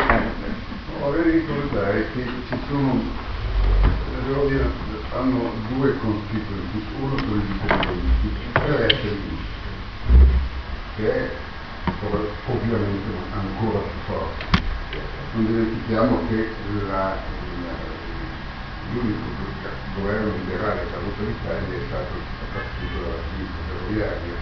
Vorrei 1.00 1.30
ricordare 1.30 2.06
che 2.14 2.26
ci 2.48 2.58
sono, 2.68 2.92
le 2.94 4.22
ferrovie 4.26 4.64
hanno 5.12 5.52
due 5.68 5.96
constituenti, 5.98 6.84
uno 6.98 7.18
sono 7.18 7.36
i 7.36 7.46
dipendenti, 7.46 8.32
per 8.52 8.84
essere 8.84 9.16
che 10.96 11.12
è 11.12 11.30
ovviamente 12.46 13.10
ancora 13.34 13.78
più 13.78 14.14
forte 14.14 14.62
non 15.34 15.46
dimentichiamo 15.46 16.20
che 16.28 16.48
la, 16.88 17.16
l'unico 18.94 19.44
governo 19.94 20.32
liberale 20.38 20.86
che 20.86 20.94
ha 20.94 20.98
avuto 20.98 21.22
l'Italia 21.22 21.74
è 21.74 21.86
stato 21.86 22.14
partito 22.54 22.96
dalla 23.02 23.22
sinistra 23.30 23.62
ferroviaria 23.66 24.36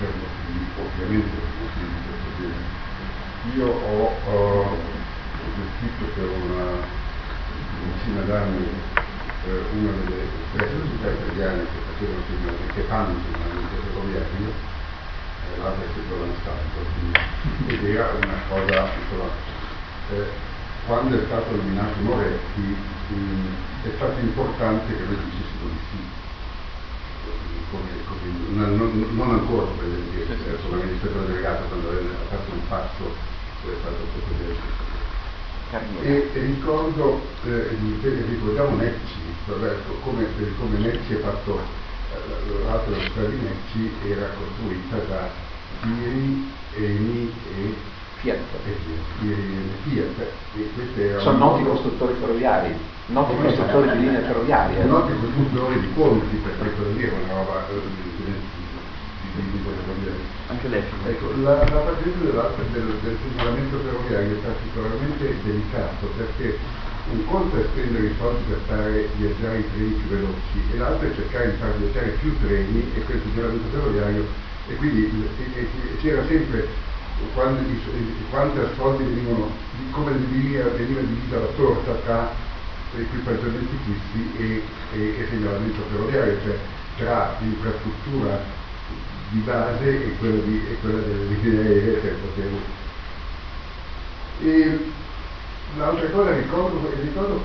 per 0.00 0.12
motivi, 0.16 0.64
ovviamente 0.80 1.32
per 1.32 1.52
motivi 1.60 1.92
di 1.92 2.00
questo 2.08 2.30
genere. 2.40 2.80
Io 3.56 3.68
ho, 3.68 4.00
ho 4.32 4.76
gestito 5.56 6.04
per 6.16 6.28
una 6.28 6.66
decina 7.82 8.22
d'anni 8.28 8.66
eh, 9.42 9.60
una 9.74 9.92
delle 10.06 10.28
tre 10.54 10.68
società 10.70 11.08
italiane 11.10 11.62
che 11.66 11.78
facevano 11.88 12.22
che 12.74 12.82
fanno 12.86 13.12
funzionamento 13.16 13.76
ferroviario, 13.82 14.48
eh, 14.52 15.58
l'altra 15.58 15.82
è 15.82 15.88
stata 15.92 16.14
la 16.20 16.30
Stato, 16.40 16.78
ed 17.66 17.84
era 17.84 18.06
una 18.12 18.38
cosa 18.48 18.76
insomma, 18.92 19.28
eh, 20.12 20.51
quando 20.86 21.16
è 21.16 21.24
stato 21.26 21.54
nominato 21.54 22.00
Moretti 22.00 22.60
mh, 22.60 23.46
è 23.84 23.90
stato 23.96 24.18
importante 24.20 24.96
che 24.96 25.02
noi 25.04 25.16
dicessimo 25.16 25.68
di 25.70 25.78
sì. 25.90 26.20
Come, 27.70 27.88
come, 28.04 28.76
non, 28.76 29.06
non, 29.14 29.30
ancora 29.30 29.66
come 29.66 29.86
sì, 30.12 30.68
come 30.68 30.82
amministratore 30.82 31.26
delegato 31.26 31.64
quando 31.68 31.88
ha 31.88 32.28
fatto 32.28 32.52
un 32.52 32.68
passo 32.68 33.14
è 33.64 33.74
stato 33.80 33.96
poco. 34.12 34.80
E, 36.02 36.30
e 36.34 36.40
ricordo, 36.40 37.22
eh, 37.44 37.76
ricordiamo 38.28 38.76
Necci, 38.76 39.20
come, 40.02 40.26
come 40.58 40.78
Necci 40.78 41.14
è 41.14 41.20
fatto, 41.20 41.60
eh, 42.12 42.64
l'altra 42.64 42.94
strada 43.08 43.28
di 43.28 43.36
Necci 43.36 43.90
era 44.06 44.28
costruita 44.36 44.96
da 45.08 45.30
Siri, 45.80 46.50
Eni 46.74 47.32
e 47.56 47.74
Fiat. 48.22 48.38
Fiat. 49.82 51.20
Sono 51.22 51.38
noti 51.38 51.64
costruttori 51.64 52.14
ferroviari, 52.20 52.72
noti 53.06 53.34
costruttori 53.34 53.90
di 53.90 53.98
linee 53.98 54.20
ferroviarie. 54.20 54.84
Noti 54.84 55.12
costruttori 55.18 55.80
di 55.80 55.86
ponti, 55.88 56.36
per 56.36 56.56
questo 56.56 56.82
dire 56.94 57.10
una 57.10 57.34
roba 57.34 57.66
eh, 57.68 57.80
anche 60.46 60.68
lei. 60.68 60.82
Ecco, 61.06 61.32
la, 61.42 61.54
la 61.54 61.80
patente 61.82 62.18
del, 62.18 62.94
del 63.02 63.16
funzionamento 63.22 63.78
ferroviario 63.78 64.36
è 64.36 64.38
particolarmente 64.38 65.34
delicato 65.42 66.06
perché 66.16 66.58
un 67.10 67.26
conto 67.26 67.56
è 67.56 67.64
spendere 67.72 68.06
i 68.06 68.14
soldi 68.18 68.42
per 68.48 68.60
fare 68.68 69.08
viaggiare 69.16 69.58
i 69.58 69.70
treni 69.72 69.92
più 69.94 70.08
veloci 70.14 70.62
e 70.72 70.76
l'altro 70.76 71.08
è 71.08 71.14
cercare 71.14 71.50
di 71.50 71.56
far 71.56 71.74
viaggiare 71.76 72.08
più 72.20 72.38
treni 72.38 72.92
e 72.94 73.02
quel 73.02 73.18
funzionamento 73.18 73.68
ferroviario 73.72 74.26
e 74.68 74.76
quindi 74.76 75.28
c'era 76.00 76.24
sempre 76.26 76.68
quando, 77.34 77.60
quanti 78.30 78.58
ascolti 78.58 79.02
venivano, 79.04 79.50
come 79.90 80.12
veniva, 80.12 80.64
veniva 80.70 81.00
divisa 81.00 81.38
la 81.38 81.46
torta 81.56 81.92
tra 82.04 82.30
equipaggiamenti 82.96 83.76
fissi 83.84 84.30
e, 84.36 84.62
e, 84.94 85.20
e 85.20 85.26
segnalamento 85.30 85.82
ferroviario, 85.90 86.38
cioè 86.44 86.58
tra 86.98 87.36
l'infrastruttura 87.40 88.40
di 89.30 89.38
base 89.40 90.04
e 90.04 90.16
quella, 90.18 90.42
di, 90.42 90.62
e 90.68 90.76
quella 90.80 91.00
delle 91.00 91.24
linee 91.24 91.58
aeree 91.58 91.92
per 92.00 92.14
poter... 92.16 92.50
E 94.42 94.90
l'altra 95.78 96.10
cosa 96.10 96.36
ricordo, 96.36 96.92
ricordo 97.00 97.42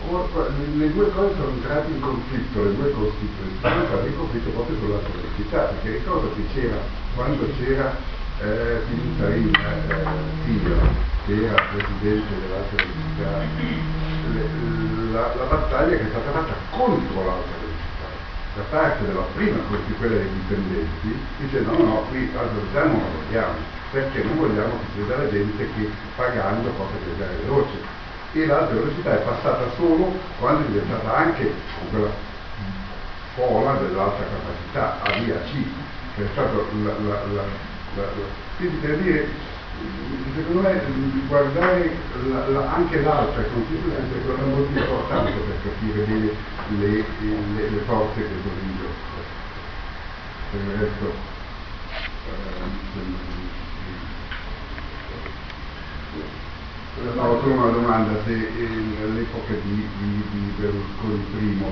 le 0.75 0.91
due 0.91 1.11
cose 1.11 1.35
sono 1.35 1.49
entrate 1.49 1.91
in 1.91 1.99
conflitto, 2.01 2.63
le 2.63 2.75
due 2.75 2.91
costituzioni 2.91 3.51
sono 3.61 3.81
entrate 3.81 4.07
in 4.07 4.17
conflitto 4.17 4.49
proprio 4.49 4.77
sulla 4.79 4.97
velocità, 4.97 5.59
perché 5.61 5.97
ricordo 5.97 6.33
che 6.33 6.43
c'era, 6.53 6.77
quando 7.15 7.47
c'era 7.57 8.15
eh, 8.39 8.81
Pinintarina 8.87 9.73
eh, 9.87 10.05
Tio, 10.45 10.77
che 11.25 11.45
era 11.45 11.61
presidente 11.73 12.33
dell'alta 12.39 12.75
velocità, 12.75 13.45
la, 15.11 15.35
la, 15.35 15.43
battaglia 15.45 15.97
che 15.97 16.05
è 16.05 16.09
stata 16.09 16.31
fatta 16.31 16.53
contro 16.69 17.25
l'alta 17.25 17.49
velocità, 17.57 18.07
da 18.55 18.61
parte 18.69 19.05
della 19.05 19.25
prima, 19.33 19.57
quella 19.97 20.15
dei 20.17 20.29
dipendenti, 20.29 21.19
dice 21.37 21.59
no, 21.61 21.77
no, 21.77 22.05
qui 22.09 22.31
l'alta 22.31 22.53
velocità 22.53 22.83
non 22.83 23.01
la 23.01 23.09
vogliamo, 23.25 23.57
perché 23.91 24.23
non 24.23 24.37
vogliamo 24.37 24.73
che 24.79 24.85
ci 24.93 25.05
sia 25.05 25.17
la 25.17 25.29
gente 25.29 25.69
che 25.73 25.91
pagando 26.15 26.69
possa 26.69 26.97
viaggiare 27.03 27.37
veloce. 27.41 27.95
E 28.33 28.45
l'alta 28.45 28.73
velocità 28.73 29.13
è 29.13 29.23
passata 29.23 29.71
solo 29.77 30.13
quando 30.37 30.67
è 30.67 30.69
diventata 30.69 31.15
anche 31.15 31.51
quella 31.89 32.11
fola 33.33 33.73
dell'alta 33.77 34.23
capacità, 34.23 35.01
a 35.01 35.17
via 35.17 35.41
C, 35.45 35.63
che 36.15 36.23
è 36.23 36.27
stata 36.33 36.51
la, 36.53 36.93
la, 36.99 37.25
la 37.33 37.75
quindi 38.57 38.77
per 38.77 38.97
dire, 38.97 39.27
secondo 40.35 40.61
me 40.61 40.81
guardare 41.27 41.91
la, 42.29 42.47
la, 42.47 42.73
anche 42.75 43.01
l'altra 43.01 43.41
Costituzione 43.41 43.97
è 43.97 44.43
molto 44.45 44.77
importante 44.77 45.31
per 45.31 45.55
capire 45.63 46.03
bene 46.03 46.31
le, 46.79 47.05
le, 47.19 47.69
le 47.69 47.79
forze 47.85 48.21
che 48.21 48.27
sono 48.43 48.59
in 48.61 48.77
gioco. 48.77 49.25
Per 50.51 50.61
il 50.61 50.71
resto, 50.79 51.11
eh, 57.01 57.13
no, 57.15 57.39
solo 57.41 57.53
una 57.53 57.71
domanda, 57.71 58.23
se 58.25 58.31
eh, 58.33 59.03
all'epoca 59.03 59.53
di, 59.53 59.87
di, 59.97 60.23
di 60.31 60.53
Berlusconi 60.57 61.25
primo, 61.35 61.71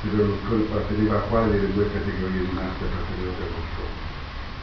se 0.00 0.08
Berlusconi 0.08 0.62
apparteneva 0.62 1.16
a 1.16 1.20
quale 1.22 1.50
delle 1.50 1.72
due 1.72 1.92
categorie 1.92 2.40
di 2.40 2.52
massa 2.52 2.84
apparteneva 2.84 3.32
Berlusconi? 3.38 3.95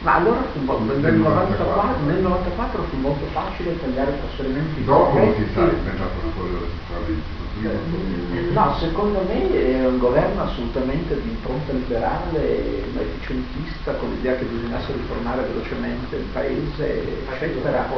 Ma 0.04 0.16
allora 0.16 0.42
fu, 0.52 0.60
nel, 1.00 1.14
94, 1.14 2.04
nel 2.04 2.20
94 2.20 2.82
fu 2.90 2.96
molto 2.98 3.24
facile 3.32 3.80
tagliare 3.80 4.10
i 4.10 4.18
trasferimenti. 4.20 4.84
Dopo 4.84 5.16
si 5.34 5.46
sa, 5.54 5.64
è 5.64 5.74
diventato 5.74 6.12
una 6.22 6.32
cosa 6.36 6.66
sicuramente. 6.76 8.52
No, 8.52 8.74
secondo 8.78 9.24
me 9.26 9.50
è 9.50 9.86
un 9.86 9.98
governo 9.98 10.42
assolutamente 10.42 11.18
di 11.22 11.30
impronta 11.30 11.72
liberale, 11.72 12.82
efficientista, 13.00 13.92
con 13.92 14.10
l'idea 14.10 14.34
che 14.34 14.44
bisognasse 14.44 14.92
riformare 14.92 15.46
velocemente 15.50 16.16
il 16.16 16.26
paese, 16.34 17.24
eccetera. 17.32 17.88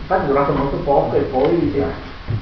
Infatti 0.00 0.24
è 0.24 0.26
durato 0.26 0.52
molto 0.54 0.76
poco 0.78 1.14
e 1.14 1.20
poi 1.20 1.80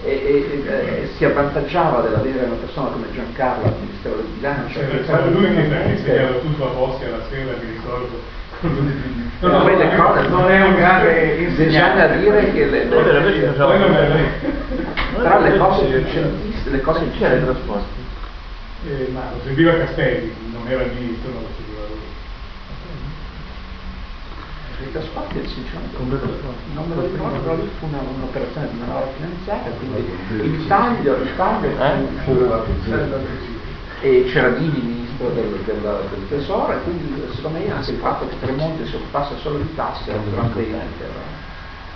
e, 0.02 0.08
e, 0.08 0.62
e, 0.64 1.10
si 1.14 1.26
avvantaggiava 1.26 2.00
dell'avere 2.00 2.44
una 2.44 2.54
persona 2.54 2.88
come 2.88 3.12
Giancarlo 3.12 3.66
al 3.66 3.74
Ministero 3.80 4.16
del 4.16 4.26
Bilancio. 4.36 4.78
Cioè, 4.78 5.04
c'era 5.04 5.26
lui 5.26 5.42
che 5.42 5.62
mi 5.62 5.90
insegnava 5.90 6.38
tutto 6.38 6.70
a 6.70 6.72
Bossi 6.72 7.04
alla 7.04 7.22
sera, 7.28 7.52
mi 7.60 7.72
ricordo 7.72 8.38
No, 8.60 9.48
no, 9.48 9.66
le 9.66 9.96
cose. 9.96 10.28
non 10.28 10.50
è 10.50 10.62
un 10.62 10.74
grande 10.74 11.36
insegnante. 11.36 12.02
a 12.02 12.08
dire 12.16 12.52
che 12.52 12.66
le, 12.66 12.84
le, 12.84 13.02
le, 13.02 13.38
le 13.38 13.54
tra 15.14 15.38
le 15.38 15.56
cose 15.56 16.04
le 16.64 16.80
cose 16.82 17.04
in 17.04 17.12
c'era 17.12 17.34
il 17.34 17.44
trasporto 17.44 17.88
eh, 18.86 19.08
ma 19.12 19.30
lo 19.32 19.40
seguiva 19.44 19.76
Castelli 19.78 20.32
non 20.52 20.66
era 20.68 20.82
il 20.82 20.92
ministro 20.92 21.30
ma 21.32 21.40
lo 21.40 21.46
seguiva 21.56 21.80
lui. 21.88 21.98
I 24.86 24.92
trasporti 24.92 25.40
sinceramente 25.46 25.96
non 26.74 26.88
me 26.88 26.94
lo 26.94 27.02
ricordo 27.02 27.38
però 27.38 27.54
lì 27.56 27.68
fu 27.78 27.86
una, 27.86 28.00
un'operazione 28.00 28.68
di 28.70 28.78
manovra 28.78 29.08
finanziaria 29.16 29.70
quindi 29.72 30.10
il 30.42 30.66
taglio 30.66 31.16
il 31.16 31.36
taglio 31.36 31.68
eh? 31.68 31.72
e 34.00 34.24
c'era 34.30 34.48
Dini 34.50 35.08
ministro 35.20 35.28
del, 35.30 35.52
del, 35.64 36.08
del, 36.10 36.28
tesoro 36.28 36.72
e 36.72 36.82
quindi 36.82 37.22
secondo 37.34 37.58
me 37.58 37.70
anche 37.70 37.90
il 37.90 37.98
fatto 37.98 38.26
che 38.26 38.40
Tremonti 38.40 38.86
si 38.86 38.94
occupasse 38.94 39.36
solo 39.38 39.58
di 39.58 39.74
tasse 39.74 40.10
era 40.10 40.18
un 40.18 40.30
gran 40.30 40.52
bene 40.54 40.86
per, 40.98 41.10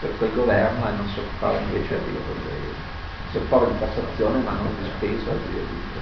per 0.01 0.11
quel 0.18 0.33
governo 0.35 0.87
e 0.87 0.91
non 0.97 1.09
si 1.09 1.18
occupava 1.18 1.59
invece 1.59 1.99
di, 2.05 2.18
si 3.31 3.37
occupava 3.39 3.66
di 3.66 3.79
tassazione 3.79 4.43
ma 4.43 4.53
non 4.53 4.68
di 4.79 4.91
spesa 4.97 5.31
di, 5.33 5.53
di. 5.53 5.93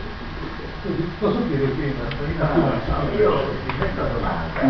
Posso 1.21 1.39
prima? 1.39 2.51
No, 2.57 3.17
io 3.17 3.39
questa 3.79 4.03
domanda, 4.03 4.61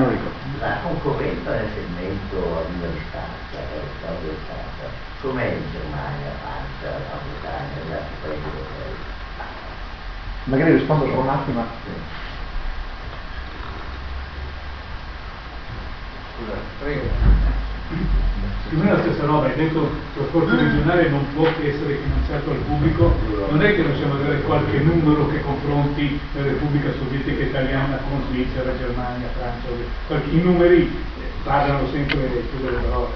la 0.60 0.76
concorrenza 0.82 1.50
nel 1.52 1.68
segmento 1.72 2.36
a 2.36 2.64
distanza, 2.68 3.56
a 3.56 4.12
distanza, 4.20 4.92
com'è 5.22 5.56
in 5.56 5.64
Germania, 5.72 6.32
Francia, 6.44 6.98
la 6.98 7.16
Bretagna, 7.16 7.80
gli 7.88 7.92
altri 7.92 8.14
paesi 8.20 8.44
europei? 8.44 8.92
Magari 10.44 10.72
rispondo 10.72 11.04
per 11.06 11.16
un 11.16 11.28
meno 18.82 18.96
la 18.96 19.02
stessa 19.02 19.24
roba, 19.24 19.46
hai 19.46 19.54
detto 19.54 19.80
il 19.80 19.88
trasporto 20.14 20.56
regionale 20.56 21.08
non 21.08 21.24
può 21.34 21.46
essere 21.46 21.98
finanziato 22.02 22.50
al 22.50 22.56
pubblico, 22.66 23.14
non 23.50 23.62
è 23.62 23.74
che 23.74 23.82
possiamo 23.82 24.14
avere 24.14 24.42
qualche 24.42 24.78
numero 24.78 25.28
che 25.28 25.40
confronti 25.42 26.18
la 26.34 26.42
Repubblica 26.42 26.90
Sovietica 26.98 27.42
Italiana 27.44 27.98
con 28.08 28.22
Svizzera, 28.30 28.76
Germania, 28.78 29.28
Francia, 29.36 29.68
qualche, 30.06 30.30
i 30.30 30.40
numeri 30.42 30.82
eh, 30.82 31.42
parlano 31.44 31.86
sempre 31.90 32.18
più 32.20 32.64
delle 32.64 32.78
parole. 32.78 33.10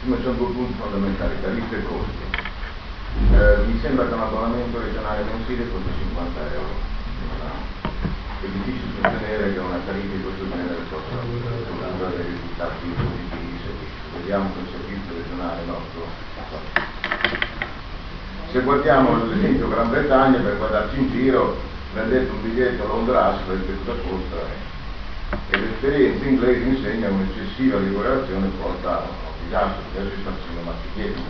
Prima 0.00 0.16
c'è 0.18 0.30
due 0.30 0.52
punti 0.52 0.74
fondamentali, 0.78 1.34
tariffe 1.42 1.76
e 1.76 1.82
costi. 1.82 2.24
Eh, 3.32 3.66
mi 3.66 3.78
sembra 3.80 4.06
che 4.06 4.14
un 4.14 4.20
abbonamento 4.20 4.78
regionale 4.78 5.24
mensile 5.24 5.68
costi 5.70 5.90
50 5.98 6.40
euro 6.54 6.95
è 8.46 8.62
difficile 8.62 8.94
sostenere 9.02 9.52
che 9.52 9.58
una 9.58 9.80
tariffa 9.84 10.14
di 10.14 10.22
questo 10.22 10.44
genere 10.48 10.78
possa 10.88 11.16
produrre 11.18 12.16
dei 12.16 12.26
risultati 12.30 12.86
positivi 12.94 13.58
se 13.58 13.70
vediamo 14.14 14.50
che 14.54 14.60
servizio 14.70 15.12
regionale 15.18 15.62
nostro 15.66 16.06
se 18.52 18.60
guardiamo 18.62 19.26
l'esempio 19.26 19.68
Gran 19.68 19.90
Bretagna 19.90 20.38
per 20.38 20.56
guardarci 20.58 20.98
in 20.98 21.10
giro 21.10 21.56
prendete 21.92 22.30
un 22.30 22.42
biglietto 22.42 22.84
a 22.84 22.86
Londra 22.86 23.34
vedete 23.48 23.78
cosa 23.84 23.98
costa 24.06 24.36
e 25.50 25.58
l'esperienza 25.58 26.24
inglese 26.24 26.62
insegna 26.62 27.08
un'eccessiva 27.08 27.78
regolazione 27.78 28.46
porta 28.60 28.98
a 28.98 29.02
un 29.02 29.44
disastro 29.44 29.82
adesso 29.90 30.14
si 30.14 30.20
sta 30.22 30.30
facendo 30.30 30.60
masticchieti 30.62 31.22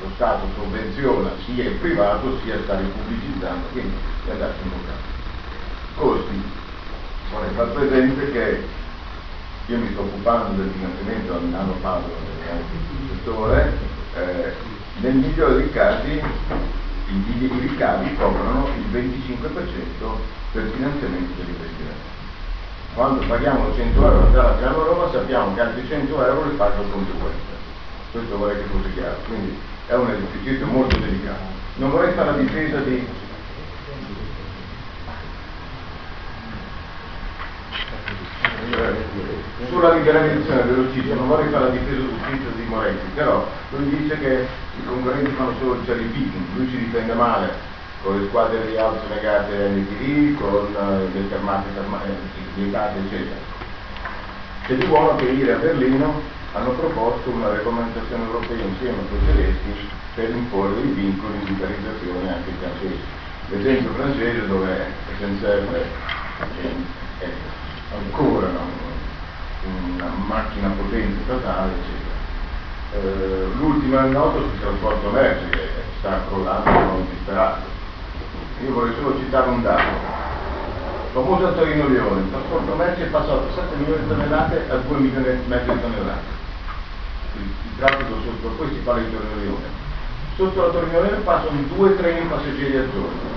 lo 0.00 0.10
Stato 0.14 0.46
sovvenziona 0.56 1.30
sia 1.44 1.64
il 1.64 1.76
privato 1.76 2.38
sia 2.42 2.58
sta 2.64 2.76
ripubblicizzando 2.78 3.66
quindi 3.72 3.94
è 4.26 4.30
andato 4.30 4.54
in 4.64 4.72
un 4.72 5.17
costi. 5.98 6.42
Vorrei 7.30 7.50
far 7.54 7.66
presente 7.68 8.32
che 8.32 8.62
io 9.66 9.78
mi 9.78 9.90
sto 9.92 10.00
occupando 10.00 10.62
del 10.62 10.70
finanziamento 10.72 11.36
a 11.36 11.40
Milano 11.40 11.72
Padova 11.82 12.14
nel 12.48 13.08
settore, 13.10 13.72
eh, 14.14 14.52
nel 15.00 15.14
migliore 15.14 15.56
dei 15.56 15.70
casi 15.70 16.22
i, 17.10 17.48
ricavi 17.60 18.16
coprono 18.16 18.68
il 18.76 18.84
25% 18.92 19.48
del 20.52 20.70
finanziamento 20.74 21.32
dell'investimento. 21.36 22.16
Quando 22.94 23.26
paghiamo 23.26 23.74
100 23.74 24.02
euro 24.02 24.26
per 24.26 24.42
la 24.42 24.50
Piano 24.50 24.84
Roma 24.84 25.10
sappiamo 25.10 25.54
che 25.54 25.60
altri 25.60 25.86
100 25.86 26.26
euro 26.26 26.48
li 26.48 26.56
paga 26.56 26.80
il 26.80 26.90
contribuente. 26.90 27.56
Questo 28.10 28.36
vorrei 28.38 28.56
che 28.56 28.68
fosse 28.70 28.92
chiaro, 28.94 29.16
quindi 29.26 29.56
è 29.86 29.94
un 29.94 30.10
esercizio 30.10 30.66
molto 30.66 30.96
delicato. 30.96 31.56
Non 31.76 31.90
vorrei 31.90 32.14
fare 32.14 32.30
la 32.32 32.36
difesa 32.38 32.78
di 32.80 33.06
sulla 39.68 39.94
liberalizzazione 39.94 40.66
dell'ufficio, 40.66 41.14
non 41.14 41.28
vorrei 41.28 41.48
fare 41.50 41.64
la 41.64 41.70
difesa 41.70 42.00
d'ufficio 42.00 42.50
di 42.56 42.62
Moretti, 42.66 43.06
però 43.14 43.48
lui 43.70 43.88
dice 43.96 44.18
che 44.18 44.46
i 44.78 44.84
concorrenti 44.86 45.30
fanno 45.32 45.54
solo 45.58 45.74
il 45.74 45.84
cherry 45.84 46.06
picking, 46.06 46.44
lui 46.54 46.68
si 46.68 46.78
difende 46.78 47.14
male 47.14 47.66
con 48.02 48.20
le 48.20 48.26
squadre 48.28 48.66
di 48.66 48.76
alto 48.76 49.12
legate 49.12 49.56
ai 49.56 49.80
NTV, 49.80 50.40
con 50.40 50.74
uh, 50.74 51.12
le 51.12 51.20
fermate 51.28 51.66
vietate, 52.54 52.98
eccetera. 52.98 53.36
C'è 54.66 54.74
di 54.74 54.86
buono 54.86 55.16
che 55.16 55.24
ieri 55.24 55.50
a 55.50 55.56
Berlino 55.56 56.20
hanno 56.52 56.70
proposto 56.70 57.30
una 57.30 57.50
regolamentazione 57.50 58.24
europea 58.24 58.64
insieme 58.64 58.98
con 59.08 59.18
i 59.18 59.26
tedeschi 59.26 59.88
per 60.14 60.30
imporre 60.30 60.80
i 60.80 60.92
vincoli 60.92 61.38
di 61.38 61.46
liberalizzazione 61.46 62.32
anche 62.32 62.50
ai 62.50 62.56
francesi. 62.60 63.00
L'esempio 63.50 63.92
francese 63.92 64.46
dove 64.46 64.76
è 64.76 64.90
è, 66.60 67.24
è 67.24 67.28
ancora 67.92 68.48
una 69.64 70.08
macchina 70.26 70.68
potente 70.68 71.22
statale, 71.24 71.72
eccetera. 71.72 72.16
Eh, 72.92 73.48
l'ultima 73.58 74.02
nota 74.02 74.38
sul 74.38 74.60
trasporto 74.60 75.10
merci 75.10 75.48
che 75.50 75.68
sta 75.98 76.22
crollando 76.28 76.70
non 76.70 77.08
disperato. 77.08 77.66
Io 78.64 78.72
vorrei 78.72 78.94
solo 78.94 79.18
citare 79.18 79.48
un 79.48 79.62
dato. 79.62 80.16
Famoso 81.12 81.54
Torino-Lione, 81.54 82.20
il 82.20 82.30
trasporto 82.30 82.74
merci 82.74 83.02
è 83.02 83.06
passato 83.06 83.46
da 83.46 83.62
7 83.62 83.76
milioni 83.76 84.02
di 84.02 84.08
tonnellate 84.08 84.70
a 84.70 84.76
2 84.76 84.98
milioni 84.98 85.26
e 85.26 85.38
mezzo 85.46 85.72
di 85.72 85.80
tonnellate. 85.80 86.36
Il, 87.36 87.42
il 87.42 87.78
traffico 87.78 88.14
sotto, 88.24 88.48
poi 88.56 88.68
si 88.68 88.80
parla 88.84 89.02
di 89.02 89.10
Torino-Lione. 89.10 89.86
Sotto 90.36 90.60
la 90.66 90.72
Torino-Lione 90.72 91.22
passano 91.22 91.60
due 91.74 91.96
treni 91.96 92.28
passeggeri 92.28 92.76
al 92.76 92.90
giorno. 92.92 93.36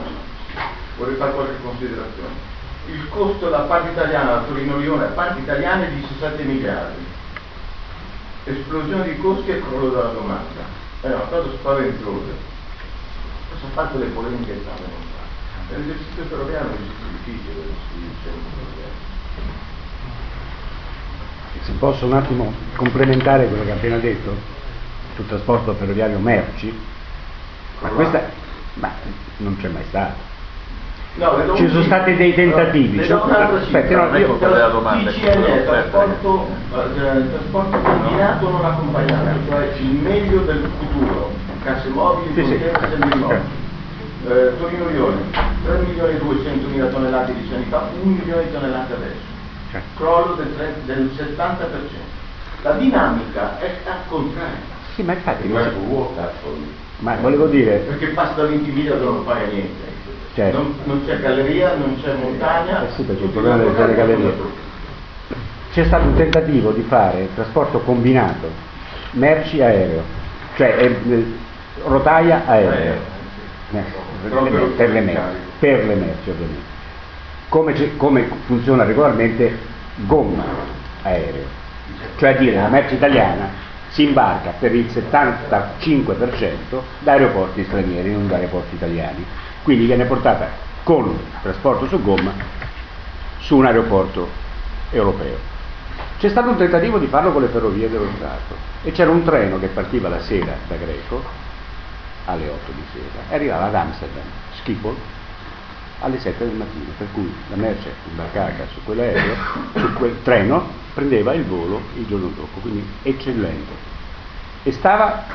Vorrei 0.97 1.15
fare 1.15 1.31
qualche 1.31 1.61
considerazione 1.63 2.50
il 2.87 3.09
costo 3.09 3.49
da 3.49 3.59
parte 3.61 3.91
italiana, 3.91 4.35
la 4.35 4.41
Torino-Lione, 4.43 5.05
a 5.05 5.09
parte 5.09 5.39
italiana 5.39 5.85
è 5.85 5.89
di 5.89 6.01
17 6.01 6.43
miliardi. 6.43 7.05
Esplosione 8.45 9.03
di 9.03 9.17
costi 9.17 9.51
e 9.51 9.61
crollo 9.61 9.89
della 9.89 10.09
domanda. 10.09 10.79
È 11.01 11.07
una 11.07 11.25
cosa 11.29 11.49
spaventosa. 11.49 12.31
Cosa 13.51 13.65
ha 13.65 13.69
fatto 13.73 13.97
le 13.97 14.05
polemiche 14.07 14.61
fa? 14.65 14.71
L'esercizio 15.75 16.23
ferroviario 16.25 16.67
è 16.67 16.71
un 16.71 16.75
esercizio 16.75 17.07
difficile, 17.23 17.71
se 21.63 21.71
posso 21.73 22.05
un 22.05 22.13
attimo 22.13 22.53
complementare 22.75 23.47
quello 23.47 23.63
che 23.63 23.71
ha 23.71 23.75
appena 23.75 23.97
detto 23.97 24.35
sul 25.15 25.27
trasporto 25.27 25.73
ferroviario 25.75 26.17
merci, 26.17 26.77
ma 27.79 27.89
questa 27.89 28.29
ma 28.75 28.91
non 29.37 29.57
c'è 29.57 29.67
mai 29.67 29.83
stato. 29.87 30.30
No, 31.15 31.55
ci 31.55 31.67
sono 31.67 31.83
stati 31.83 32.15
dei 32.15 32.33
tentativi. 32.33 32.95
Le 32.95 33.07
do 33.07 33.23
Aspetta, 33.23 34.05
no, 34.05 34.17
io, 34.17 34.37
la 34.39 34.67
domanda. 34.67 35.09
ICN, 35.09 35.63
trasporto, 35.65 36.47
eh, 36.73 37.29
trasporto 37.29 37.77
combinato 37.79 38.49
non 38.49 38.63
accompagnato, 38.63 39.39
cioè 39.49 39.73
il 39.77 39.91
meglio 40.01 40.39
del 40.41 40.69
futuro, 40.79 41.33
casse 41.63 41.89
mobili, 41.89 42.33
sì, 42.33 42.45
sì. 42.45 42.59
semimobili. 42.89 43.59
Eh, 44.25 44.57
Torino 44.57 44.87
Lione, 44.87 45.21
3 45.65 45.77
milioni 45.79 46.13
e 46.13 46.17
200 46.19 46.67
mila 46.69 46.85
tonnellate 46.87 47.33
di 47.33 47.65
fa, 47.69 47.89
1 48.01 48.11
milione 48.11 48.43
di 48.43 48.51
tonnellate 48.53 48.93
adesso. 48.93 49.39
Certo. 49.71 49.87
Crollo 49.95 50.35
del, 50.35 50.75
del 50.85 51.11
70%. 51.13 51.61
La 52.61 52.71
dinamica 52.73 53.59
è 53.59 53.77
al 53.85 54.07
contrario. 54.07 54.79
Sì, 54.93 55.01
ma 55.01 55.13
infatti... 55.13 55.47
Ma, 55.47 55.67
vuota, 55.69 56.31
ma 56.99 57.15
volevo 57.15 57.47
dire... 57.47 57.77
Perché 57.77 58.07
passa 58.07 58.33
da 58.33 58.43
20 58.45 58.69
miglia 58.71 58.95
dove 58.95 59.11
non 59.11 59.25
paga 59.25 59.45
niente. 59.45 59.89
Certo. 60.33 60.57
Non, 60.57 60.75
non, 60.85 61.05
c'è 61.05 61.19
galleria, 61.19 61.75
non 61.75 61.99
c'è 62.01 62.13
montagna. 62.13 62.87
Eh 62.87 62.91
sì, 62.95 63.03
perché 63.03 63.23
il 63.23 63.29
problema 63.31 63.57
delle 63.57 63.75
zone 63.75 63.95
gallerie. 63.95 64.33
C'è 65.73 65.85
stato 65.85 66.05
un 66.05 66.15
tentativo 66.15 66.71
di 66.71 66.81
fare 66.83 67.29
trasporto 67.33 67.79
combinato, 67.79 68.49
merci 69.11 69.61
aereo, 69.61 70.03
cioè 70.55 70.75
eh, 70.79 71.25
rotaia 71.83 72.43
aereo, 72.45 72.93
eh, 73.71 73.83
per, 74.75 74.89
le 74.89 74.99
merci, 74.99 75.37
per 75.59 75.85
le 75.85 75.95
merci 75.95 76.29
ovviamente. 76.29 76.69
Come, 77.47 77.97
come 77.97 78.29
funziona 78.45 78.83
regolarmente 78.83 79.57
gomma 79.95 80.43
aereo, 81.03 81.45
cioè 82.17 82.33
a 82.33 82.37
dire 82.37 82.55
la 82.55 82.67
merce 82.67 82.95
italiana 82.95 83.69
si 83.89 84.03
imbarca 84.03 84.53
per 84.57 84.73
il 84.73 84.85
75% 84.85 86.81
da 86.99 87.11
aeroporti 87.11 87.63
stranieri, 87.63 88.11
non 88.11 88.27
da 88.27 88.35
aeroporti 88.35 88.75
italiani 88.75 89.25
quindi 89.63 89.85
viene 89.85 90.05
portata 90.05 90.49
con 90.83 91.17
trasporto 91.41 91.87
su 91.87 92.01
gomma 92.01 92.33
su 93.39 93.57
un 93.57 93.65
aeroporto 93.65 94.27
europeo. 94.91 95.37
C'è 96.19 96.29
stato 96.29 96.49
un 96.49 96.57
tentativo 96.57 96.99
di 96.99 97.07
farlo 97.07 97.31
con 97.31 97.41
le 97.41 97.47
ferrovie 97.47 97.89
dello 97.89 98.09
Stato 98.15 98.55
e 98.83 98.91
c'era 98.91 99.09
un 99.09 99.23
treno 99.23 99.59
che 99.59 99.67
partiva 99.67 100.09
la 100.09 100.21
sera 100.21 100.55
da 100.67 100.75
Greco 100.75 101.23
alle 102.25 102.47
8 102.47 102.71
di 102.71 102.83
sera 102.93 103.23
e 103.29 103.35
arrivava 103.35 103.65
ad 103.65 103.75
Amsterdam, 103.75 104.23
Schiphol, 104.53 104.95
alle 105.99 106.19
7 106.19 106.45
del 106.45 106.55
mattino, 106.55 106.91
per 106.97 107.07
cui 107.13 107.31
la 107.49 107.55
merce 107.55 107.93
imbarcata 108.09 108.65
su 108.71 108.83
quell'aereo, 108.83 109.35
su 109.75 109.93
quel 109.93 110.21
treno, 110.23 110.67
prendeva 110.93 111.33
il 111.33 111.43
volo 111.45 111.81
il 111.95 112.05
giorno 112.05 112.27
dopo, 112.35 112.59
quindi 112.59 112.85
eccellente. 113.03 113.89
E 114.63 114.71
stava 114.71 115.25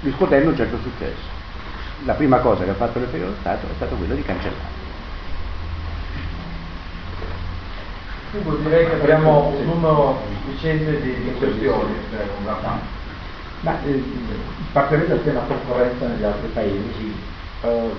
riscuotendo 0.00 0.50
un 0.50 0.56
certo 0.56 0.78
successo 0.82 1.41
la 2.04 2.14
prima 2.14 2.38
cosa 2.38 2.64
che 2.64 2.70
ha 2.70 2.74
fatto 2.74 2.98
l'Effetto 2.98 3.24
dello 3.24 3.36
Stato 3.40 3.66
è 3.66 3.74
stata 3.76 3.94
quella 3.94 4.14
di 4.14 4.22
cancellare. 4.22 4.80
Quindi 8.30 8.62
direi 8.62 8.86
che 8.86 8.94
abbiamo 8.94 9.48
un 9.48 9.64
numero 9.66 10.22
sufficiente 10.44 11.00
di, 11.02 11.34
questioni 11.38 11.94
una. 12.40 12.80
Ma 13.60 13.82
eh, 13.84 14.02
partirei 14.72 15.06
dal 15.06 15.22
tema 15.22 15.40
concorrenza 15.40 16.06
negli 16.06 16.24
altri 16.24 16.48
paesi. 16.48 17.14
Uh, 17.60 17.94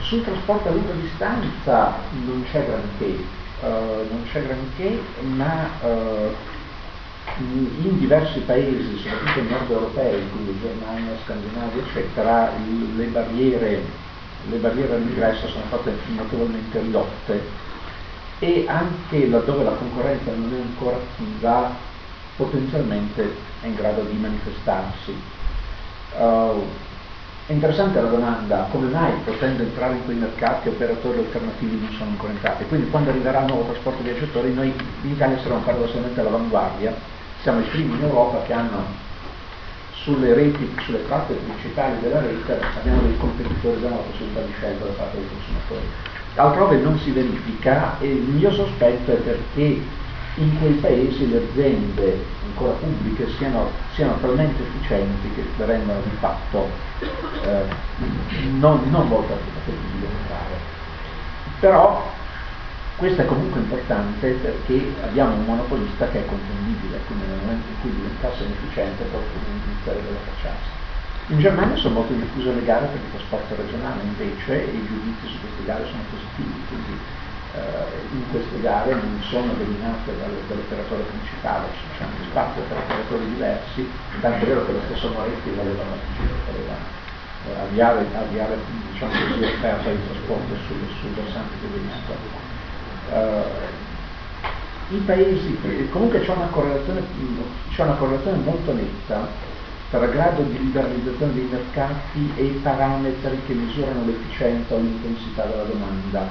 sul 0.00 0.24
trasporto 0.24 0.68
a 0.68 0.72
lunga 0.72 0.92
distanza 0.94 1.94
non 2.24 2.44
c'è 2.50 2.64
granché, 2.66 3.24
uh, 3.60 4.06
non 4.10 4.24
c'è 4.30 4.42
granché, 4.44 5.00
ma 5.20 5.68
uh, 5.82 6.34
in 7.38 7.98
diversi 7.98 8.40
paesi, 8.40 8.98
soprattutto 8.98 9.42
nord 9.48 9.70
europei, 9.70 10.28
quindi 10.30 10.60
Germania, 10.60 11.16
Scandinavia, 11.24 11.82
eccetera, 11.82 12.50
le 12.96 13.04
barriere, 13.06 13.82
le 14.48 14.56
barriere 14.58 14.94
all'ingresso 14.94 15.48
sono 15.48 15.64
state 15.66 15.96
notevolmente 16.16 16.78
ridotte 16.78 17.62
e 18.38 18.66
anche 18.68 19.26
laddove 19.28 19.64
la 19.64 19.72
concorrenza 19.72 20.30
non 20.32 20.52
è 20.52 20.60
ancora 20.60 20.96
attiva, 20.96 21.70
potenzialmente 22.36 23.34
è 23.62 23.66
in 23.66 23.74
grado 23.74 24.02
di 24.02 24.16
manifestarsi. 24.16 25.14
Uh, 26.16 26.62
è 27.46 27.52
interessante 27.52 28.00
la 28.00 28.08
domanda, 28.08 28.68
come 28.70 28.88
mai 28.88 29.12
potendo 29.24 29.62
entrare 29.62 29.94
in 29.94 30.04
quei 30.04 30.16
mercati 30.16 30.68
operatori 30.68 31.18
alternativi 31.18 31.78
non 31.78 31.92
sono 31.92 32.10
ancora 32.10 32.32
entrati? 32.32 32.64
Quindi 32.66 32.90
quando 32.90 33.10
arriverà 33.10 33.40
il 33.40 33.46
nuovo 33.46 33.70
trasporto 33.70 34.02
viaggiatori 34.02 34.54
noi 34.54 34.72
in 35.02 35.10
Italia 35.10 35.38
saremo 35.38 35.60
paradossalmente 35.60 36.20
all'avanguardia 36.20 37.13
siamo 37.44 37.60
i 37.60 37.64
primi 37.64 37.92
in 37.92 38.02
Europa 38.02 38.40
che 38.44 38.54
hanno 38.54 38.86
sulle 39.92 40.32
reti, 40.32 40.66
sulle 40.80 41.04
tratte 41.04 41.34
principali 41.34 42.00
della 42.00 42.20
rete, 42.20 42.58
abbiamo 42.78 43.02
dei 43.02 43.16
competitori 43.18 43.80
che 43.80 43.86
hanno 43.86 43.96
la 43.96 44.02
possibilità 44.02 44.40
di 44.40 44.52
scelta 44.56 44.84
da 44.86 44.92
parte 44.92 45.16
dei 45.18 45.28
consumatori. 45.28 45.86
Altrove 46.36 46.76
non 46.78 46.98
si 46.98 47.10
verifica 47.10 47.98
e 48.00 48.06
il 48.06 48.22
mio 48.22 48.50
sospetto 48.50 49.10
è 49.12 49.16
perché 49.16 49.82
in 50.36 50.58
quei 50.58 50.72
paesi 50.72 51.28
le 51.28 51.42
aziende 51.46 52.24
ancora 52.46 52.72
pubbliche 52.72 53.28
siano, 53.36 53.70
siano 53.92 54.18
talmente 54.20 54.62
efficienti 54.62 55.30
che 55.34 55.64
rendono 55.66 56.00
di 56.00 56.16
fatto 56.18 56.66
eh, 57.44 57.62
non, 58.58 58.80
non 58.88 59.06
molto 59.06 59.34
appetibili 59.34 59.98
di 59.98 60.06
entrare. 60.06 60.56
Però 61.60 62.10
questo 62.96 63.22
è 63.22 63.26
comunque 63.26 63.60
importante 63.60 64.30
perché 64.38 64.94
abbiamo 65.02 65.34
un 65.34 65.44
monopolista 65.44 66.06
che 66.08 66.22
è 66.22 66.26
contendibile, 66.26 67.00
quindi 67.06 67.26
nel 67.26 67.38
momento 67.42 67.66
in 67.66 67.80
cui 67.80 67.90
diventasse 67.90 68.44
inefficiente 68.44 69.02
qualcuno 69.10 69.44
inizierebbe 69.66 70.14
a 70.14 70.30
facciarsi. 70.30 70.70
In 71.34 71.38
Germania 71.40 71.76
sono 71.76 71.94
molto 72.04 72.12
diffuse 72.12 72.52
le 72.52 72.62
gare 72.62 72.86
per 72.86 73.00
il 73.00 73.10
trasporto 73.10 73.56
regionale 73.56 74.02
invece 74.02 74.70
i 74.70 74.86
giudizi 74.86 75.26
su 75.26 75.40
queste 75.40 75.64
gare 75.64 75.84
sono 75.90 76.04
positivi, 76.06 76.60
quindi 76.68 76.94
eh, 77.54 78.14
in 78.14 78.30
queste 78.30 78.60
gare 78.60 78.94
non 78.94 79.18
sono 79.26 79.50
dominate 79.58 80.14
dall'operatore 80.46 81.02
principale, 81.02 81.66
c'è 81.98 82.04
anche 82.04 82.22
spazio 82.30 82.62
per 82.68 82.78
operatori 82.78 83.26
diversi, 83.26 83.90
tanto 84.20 84.44
è 84.44 84.46
vero 84.46 84.66
che 84.66 84.72
lo 84.72 84.82
stesso 84.86 85.08
Moretti 85.10 85.50
voleva, 85.50 85.82
eh, 85.82 87.58
avviare, 87.58 88.06
avviare 88.14 88.54
diciamo 88.92 89.10
così, 89.10 89.44
offerta 89.44 89.90
di 89.90 89.98
trasporto 90.06 90.54
sul, 90.68 90.78
sul 91.00 91.10
versante 91.10 91.58
tedesco 91.58 92.43
eh, 93.14 93.72
i 94.90 94.98
paesi, 94.98 95.58
comunque 95.90 96.20
c'è 96.20 96.32
una, 96.32 96.48
c'è 97.70 97.82
una 97.82 97.94
correlazione 97.94 98.38
molto 98.44 98.72
netta 98.72 99.52
tra 99.90 100.06
grado 100.06 100.42
di 100.42 100.58
liberalizzazione 100.58 101.34
dei 101.34 101.48
mercati 101.50 102.32
e 102.36 102.44
i 102.44 102.60
parametri 102.62 103.38
che 103.46 103.52
misurano 103.54 104.04
l'efficienza 104.04 104.74
o 104.74 104.78
l'intensità 104.78 105.44
della 105.44 105.62
domanda. 105.62 106.26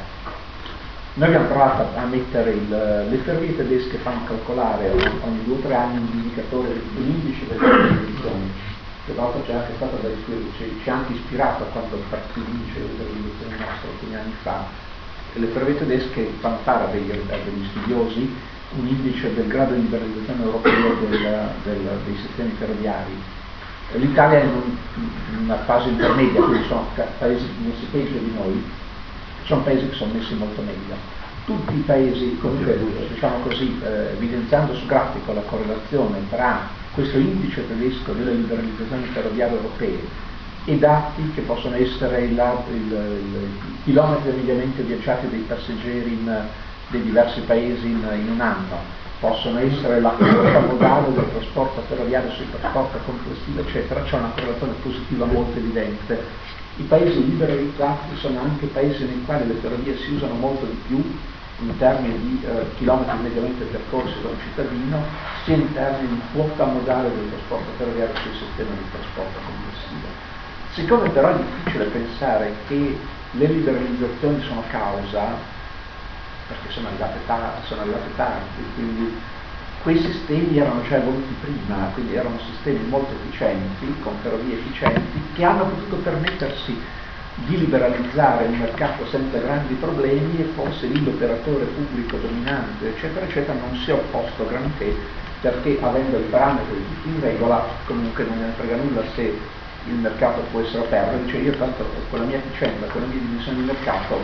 Noi 1.15 1.27
abbiamo 1.27 1.47
provato 1.47 1.97
a 1.97 2.05
mettere 2.05 2.51
il, 2.51 2.67
le 2.67 3.17
ferrovie 3.23 3.55
tedesche 3.55 3.97
fanno 3.99 4.25
calcolare 4.25 4.91
ogni 4.91 5.43
due 5.45 5.55
o 5.55 5.59
tre 5.59 5.75
anni 5.75 5.97
un 5.97 6.09
indicatore, 6.11 6.69
un 6.95 7.03
indice 7.03 7.47
delle 7.47 7.65
liberalizzazioni, 7.67 8.51
che 9.05 9.13
tra 9.13 9.23
l'altro 9.23 9.43
c'è 9.45 9.53
anche 9.53 9.73
stato 9.75 9.95
da 10.01 10.09
ci, 10.57 10.89
ha 10.89 10.93
anche 10.93 11.13
ispirato 11.13 11.63
a 11.63 11.67
quando 11.67 12.01
partì 12.09 12.43
l'indice 12.43 12.79
delle 12.79 13.09
liberalizzazioni 13.11 13.55
nostro 13.59 13.89
alcuni 13.91 14.15
anni 14.15 14.33
fa, 14.41 14.65
le 15.33 15.47
ferrovie 15.47 15.77
tedesche 15.77 16.31
fanno 16.39 16.57
fare 16.63 16.83
a 16.85 16.87
degli, 16.87 17.09
a 17.09 17.35
degli 17.43 17.65
studiosi 17.71 18.35
un 18.75 18.87
indice 18.87 19.33
del 19.33 19.47
grado 19.47 19.73
di 19.73 19.81
liberalizzazione 19.81 20.43
europeo 20.43 20.95
del, 21.01 21.49
del, 21.63 21.99
dei 22.05 22.15
sistemi 22.15 22.51
ferroviari. 22.57 23.11
L'Italia 23.93 24.39
è 24.39 24.43
in, 24.43 24.49
un, 24.49 24.77
in, 24.95 25.43
una 25.43 25.57
fase 25.65 25.89
intermedia, 25.89 26.41
quindi 26.41 26.65
sono 26.67 26.87
paesi 27.19 27.45
messi 27.63 27.85
peggio 27.91 28.17
di 28.17 28.33
noi, 28.35 28.63
sono 29.43 29.61
paesi 29.61 29.87
che 29.89 29.95
sono 29.95 30.13
messi 30.13 30.33
molto 30.33 30.61
meglio. 30.61 30.95
Tutti 31.45 31.75
i 31.75 31.83
paesi, 31.85 32.37
comunque, 32.39 32.79
diciamo 33.11 33.39
così, 33.39 33.79
eh, 33.83 34.13
evidenziando 34.13 34.73
su 34.73 34.85
grafico 34.85 35.33
la 35.33 35.41
correlazione 35.41 36.19
tra 36.29 36.69
questo 36.93 37.17
indice 37.17 37.67
tedesco 37.67 38.13
delle 38.13 38.33
liberalizzazioni 38.33 39.03
ferroviarie 39.07 39.57
europee 39.57 40.31
e 40.65 40.77
dati 40.77 41.31
che 41.33 41.41
possono 41.41 41.75
essere 41.75 42.21
il, 42.21 42.41
il, 42.71 42.93
i 42.93 43.83
chilometri 43.83 44.31
mediamente 44.31 44.81
viaggiati 44.83 45.27
dei 45.27 45.41
passeggeri 45.41 46.13
in, 46.13 46.45
dei 46.87 47.01
diversi 47.01 47.41
paesi 47.41 47.87
in, 47.87 48.07
in, 48.13 48.29
un 48.29 48.39
anno, 48.39 48.77
possono 49.19 49.59
essere 49.59 49.99
la 49.99 50.11
quota 50.11 50.59
modale 50.59 51.13
del 51.13 51.29
trasporto 51.31 51.81
ferroviario 51.87 52.31
sul 52.31 52.49
trasporto 52.59 52.97
complessivo, 53.05 53.61
eccetera, 53.61 54.03
c'è 54.03 54.17
una 54.17 54.31
correlazione 54.35 54.73
positiva 54.81 55.25
molto 55.25 55.57
evidente. 55.57 56.51
I 56.77 56.83
paesi 56.83 57.23
liberalizzati 57.23 58.15
sono 58.15 58.39
anche 58.39 58.65
paesi 58.67 59.03
nei 59.03 59.21
quali 59.25 59.47
le 59.47 59.55
ferrovie 59.55 59.97
si 59.97 60.13
usano 60.13 60.33
molto 60.33 60.65
di 60.65 60.81
più 60.87 61.03
in 61.59 61.77
termini 61.77 62.17
di 62.19 62.45
eh, 62.45 62.65
chilometri 62.77 63.17
mediamente 63.21 63.65
percorsi 63.65 64.15
da 64.21 64.29
un 64.29 64.35
cittadino, 64.41 65.03
sia 65.45 65.55
in 65.55 65.71
termini 65.73 66.15
di 66.15 66.21
quota 66.33 66.65
modale 66.65 67.09
del 67.09 67.29
trasporto 67.29 67.71
ferroviario 67.77 68.15
sul 68.15 68.33
sistema 68.33 68.71
di 68.71 68.89
trasporto 68.91 69.39
complessivo. 69.45 69.72
Siccome 70.73 71.09
però 71.11 71.29
è 71.29 71.43
difficile 71.43 71.85
pensare 71.85 72.63
che 72.67 72.99
le 73.29 73.45
liberalizzazioni 73.45 74.41
sono 74.41 74.63
causa, 74.67 75.37
perché 76.47 76.69
sono 76.71 76.87
arrivate, 76.87 77.19
tar- 77.25 77.63
sono 77.65 77.81
arrivate 77.81 78.15
tardi, 78.15 78.71
quindi 78.73 79.21
quei 79.77 79.97
sistemi 79.99 80.57
erano 80.57 80.81
già 80.81 80.95
evoluti 80.97 81.33
prima, 81.35 81.91
quindi 81.93 82.15
erano 82.15 82.39
sistemi 82.39 82.87
molto 82.87 83.13
efficienti, 83.13 83.99
con 83.99 84.17
ferrovie 84.21 84.57
efficienti, 84.57 85.31
che 85.33 85.43
hanno 85.43 85.65
potuto 85.69 85.97
permettersi 85.97 86.81
di 87.35 87.57
liberalizzare 87.57 88.45
il 88.45 88.57
mercato 88.57 89.05
senza 89.05 89.37
grandi 89.37 89.75
problemi 89.75 90.39
e 90.39 90.53
forse 90.53 90.87
lì 90.87 91.03
l'operatore 91.03 91.65
pubblico 91.65 92.17
dominante, 92.17 92.89
eccetera, 92.89 93.25
eccetera, 93.25 93.53
non 93.53 93.75
si 93.75 93.91
è 93.91 93.93
opposto 93.93 94.45
granché 94.47 95.21
perché 95.39 95.77
avendo 95.81 96.17
i 96.17 96.23
parametri 96.29 96.83
tutti 96.85 97.09
in 97.09 97.19
regola 97.19 97.81
comunque 97.85 98.23
non 98.23 98.39
ne 98.39 98.53
frega 98.55 98.77
nulla 98.77 99.03
se 99.13 99.61
il 99.87 99.95
mercato 99.95 100.41
può 100.51 100.61
essere 100.61 100.85
aperto, 100.85 101.17
dice 101.23 101.37
io 101.37 101.51
tanto 101.57 101.85
con 102.09 102.19
la 102.19 102.25
mia 102.25 102.37
efficienza, 102.37 102.85
con 102.87 103.01
la 103.01 103.07
mia 103.07 103.19
dimensione 103.19 103.59
di 103.59 103.65
mercato 103.65 104.21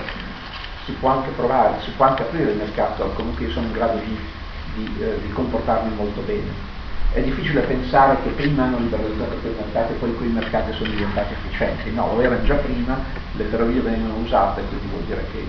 si 0.85 0.91
può 0.93 1.09
anche 1.09 1.29
provare, 1.35 1.81
si 1.83 1.91
può 1.91 2.05
anche 2.05 2.23
aprire 2.23 2.51
il 2.51 2.57
mercato, 2.57 3.11
comunque 3.15 3.45
io 3.45 3.51
sono 3.51 3.67
in 3.67 3.73
grado 3.73 3.99
di, 3.99 4.17
di, 4.75 5.01
eh, 5.01 5.19
di 5.21 5.29
comportarmi 5.31 5.93
molto 5.95 6.21
bene. 6.21 6.77
È 7.11 7.21
difficile 7.21 7.61
pensare 7.61 8.17
che 8.23 8.29
prima 8.29 8.63
hanno 8.63 8.77
liberalizzato 8.77 9.35
quei 9.41 9.53
mercati 9.53 9.93
e 9.93 9.95
poi 9.95 10.15
quei 10.15 10.29
mercati 10.29 10.73
sono 10.73 10.89
diventati 10.89 11.33
efficienti. 11.33 11.91
No, 11.91 12.13
lo 12.15 12.21
erano 12.21 12.43
già 12.43 12.55
prima, 12.55 12.97
le 13.33 13.43
ferrovie 13.45 13.81
venivano 13.81 14.15
usate, 14.17 14.61
quindi 14.67 14.87
vuol 14.89 15.03
dire 15.03 15.25
che 15.31 15.43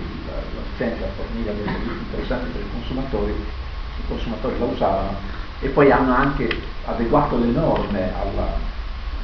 l'azienda 0.55 1.05
forniva 1.15 1.51
dei 1.51 1.63
servizi 1.63 1.99
interessanti 1.99 2.49
per 2.49 2.61
i 2.61 2.71
consumatori, 2.71 3.31
i 3.31 4.07
consumatori 4.07 4.59
la 4.59 4.65
usavano 4.65 5.17
e 5.59 5.69
poi 5.69 5.91
hanno 5.91 6.15
anche 6.15 6.49
adeguato 6.85 7.37
le 7.37 7.51
norme 7.51 8.11
alla, 8.19 8.69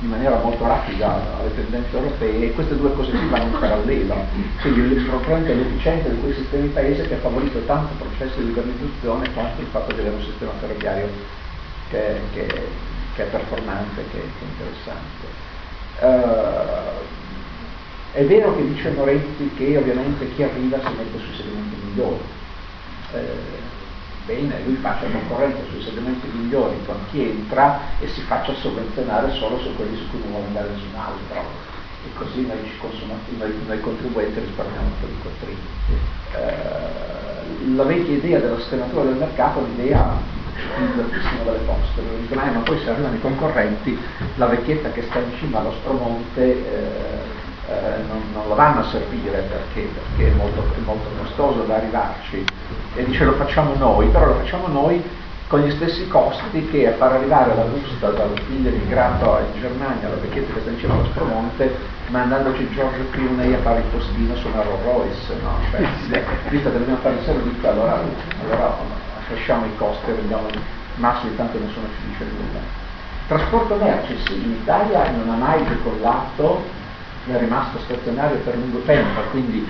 in 0.01 0.09
maniera 0.09 0.37
molto 0.37 0.65
rapida 0.65 1.39
alle 1.39 1.55
tendenze 1.55 1.95
europee 1.95 2.45
e 2.45 2.53
queste 2.53 2.75
due 2.77 2.93
cose 2.93 3.11
qui 3.11 3.27
vanno 3.29 3.45
in 3.45 3.59
parallelo. 3.59 4.15
Quindi 4.61 4.95
probabilmente 5.03 5.55
l'efficienza 5.55 6.09
di 6.09 6.19
quei 6.19 6.33
sistemi 6.33 6.67
paese 6.67 7.07
che 7.07 7.15
ha 7.15 7.19
favorito 7.19 7.59
tanto 7.65 7.93
il 7.93 8.09
processo 8.09 8.39
di 8.39 8.45
liberalizzazione 8.45 9.33
quanto 9.33 9.61
il 9.61 9.67
fatto 9.67 9.93
di 9.93 9.99
avere 9.99 10.15
un 10.15 10.23
sistema 10.23 10.51
ferroviario 10.59 11.09
che, 11.89 12.19
che, 12.33 12.45
che 13.15 13.23
è 13.23 13.25
performante, 13.25 14.03
che, 14.11 14.19
che 14.19 14.45
è 14.45 14.47
interessante. 14.47 15.45
Uh, 15.99 17.05
è 18.11 18.23
vero 18.25 18.55
che 18.55 18.67
dice 18.67 18.91
Moretti 18.91 19.51
che 19.55 19.77
ovviamente 19.77 20.31
chi 20.35 20.43
arriva 20.43 20.77
si 20.79 20.93
mette 20.95 21.17
sui 21.17 21.35
segmenti 21.35 21.75
migliori. 21.85 22.21
Uh, 23.13 23.17
bene, 24.27 24.61
lui 24.65 24.75
faccia 24.75 25.07
concorrenza 25.07 25.59
sui 25.71 25.81
segmenti 25.81 26.27
migliori 26.27 26.75
con 26.85 26.97
chi 27.09 27.21
entra 27.21 27.79
e 27.99 28.07
si 28.09 28.21
faccia 28.21 28.53
sovvenzionare 28.55 29.33
solo 29.33 29.57
su 29.59 29.73
quelli 29.75 29.95
su 29.95 30.09
cui 30.09 30.19
non 30.19 30.31
vuole 30.31 30.45
andare 30.47 30.69
nessun 30.69 30.95
altro. 30.95 31.41
E 32.05 32.13
così 32.13 32.45
noi, 32.45 32.59
noi, 33.37 33.53
noi 33.65 33.81
contribuenti 33.81 34.39
risparmiamo 34.39 34.89
po' 34.99 35.07
di 35.07 35.17
quattrini. 35.21 35.67
Eh, 36.33 37.75
la 37.75 37.83
vecchia 37.83 38.15
idea 38.15 38.39
della 38.39 38.59
stemmatura 38.59 39.03
del 39.05 39.15
mercato 39.15 39.59
è 39.59 39.63
un'idea 39.63 40.35
utilizzatissima 40.75 41.43
dalle 41.43 41.59
poste, 41.59 42.01
dicono, 42.19 42.43
eh, 42.43 42.49
ma 42.51 42.59
poi 42.59 42.79
se 42.79 42.89
arrivano 42.89 43.15
i 43.15 43.21
concorrenti 43.21 43.97
la 44.35 44.47
vecchietta 44.47 44.91
che 44.91 45.03
sta 45.03 45.19
in 45.19 45.31
cima 45.37 45.59
allo 45.59 45.73
stromonte 45.81 46.41
eh, 46.41 47.37
eh, 47.69 48.01
non, 48.07 48.21
non, 48.33 48.47
lo 48.47 48.55
vanno 48.55 48.79
a 48.79 48.89
servire 48.89 49.41
perché, 49.41 49.89
perché 49.93 50.31
è, 50.31 50.35
molto, 50.35 50.63
è, 50.63 50.79
molto, 50.83 51.09
costoso 51.17 51.63
da 51.63 51.75
arrivarci 51.75 52.45
e 52.97 53.05
dice 53.05 53.25
lo 53.25 53.33
facciamo 53.33 53.75
noi, 53.75 54.07
però 54.07 54.25
lo 54.25 54.33
facciamo 54.33 54.67
noi 54.67 55.01
con 55.47 55.61
gli 55.61 55.71
stessi 55.71 56.07
costi 56.09 56.67
che 56.69 56.87
a 56.87 56.95
far 56.97 57.13
arrivare 57.13 57.55
la 57.55 57.61
busta 57.61 58.09
dal 58.09 58.37
figlio 58.47 58.69
immigrato 58.69 59.39
in 59.53 59.61
Germania 59.61 60.07
alla 60.07 60.17
vecchietta 60.17 60.53
che 60.53 60.59
sta 60.59 60.71
in 60.71 60.79
cima 60.79 60.93
allo 60.93 61.05
Spromonte 61.05 61.73
mandandoci 62.07 62.69
Giorgio 62.71 63.05
Clooney 63.11 63.53
a 63.53 63.59
fare 63.59 63.79
il 63.79 63.85
postino 63.85 64.35
su 64.35 64.47
una 64.47 64.63
Rolls 64.63 64.83
Royce 64.83 65.33
no? 65.41 65.57
cioè, 65.71 66.23
visto 66.49 66.69
che 66.69 66.77
dobbiamo 66.77 66.99
fare 66.99 67.15
il 67.15 67.23
servizio 67.23 67.69
allora, 67.69 68.01
allora 68.43 68.75
accresciamo 69.21 69.65
i 69.65 69.77
costi 69.77 70.09
e 70.09 70.15
rendiamo 70.15 70.47
massimi 70.95 71.35
tanto 71.37 71.59
nessuno 71.59 71.87
ci 71.95 72.09
dice 72.09 72.25
nulla 72.25 72.59
trasporto 73.27 73.75
merci 73.75 74.17
sì 74.25 74.33
in 74.33 74.51
Italia 74.51 75.09
non 75.11 75.29
ha 75.29 75.37
mai 75.37 75.63
decollato 75.63 76.65
è 77.25 77.37
rimasto 77.37 77.79
stazionario 77.79 78.37
per 78.39 78.55
lungo 78.57 78.79
tempo 78.79 79.21
quindi 79.31 79.65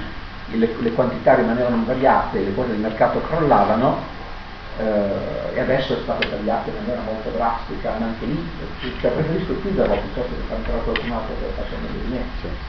le, 0.52 0.76
le 0.80 0.92
quantità 0.94 1.36
rimanevano 1.36 1.76
invariate 1.76 2.40
le 2.40 2.54
cose 2.54 2.70
del 2.70 2.80
mercato 2.80 3.22
crollavano 3.22 4.16
eh, 4.80 5.56
e 5.56 5.60
adesso 5.60 5.98
è 5.98 6.02
stato 6.04 6.28
tagliato 6.28 6.70
in 6.70 6.76
maniera 6.78 7.02
molto 7.02 7.30
drastica, 7.32 7.96
ma 7.98 8.06
anche 8.06 8.26
lì 8.26 8.48
cioè, 9.02 9.12
preferisco 9.12 9.60
chiuderlo 9.62 9.96
piuttosto 9.96 10.30
che 10.30 10.42
fare 10.48 10.62
ancora 10.62 10.78
qualcun 10.84 11.12
altro 11.12 11.34
che 11.40 11.46
faccia 11.56 11.76
meglio 11.82 12.00
di 12.06 12.12
me. 12.14 12.22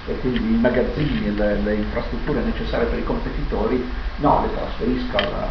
E 0.07 0.19
quindi 0.21 0.39
i 0.39 0.59
magazzini, 0.59 1.35
le, 1.37 1.61
le, 1.61 1.75
infrastrutture 1.75 2.41
necessarie 2.41 2.87
per 2.87 2.99
i 2.99 3.05
competitori, 3.05 3.91
no, 4.17 4.41
le 4.41 4.55
trasferisco 4.57 5.17
alla, 5.19 5.47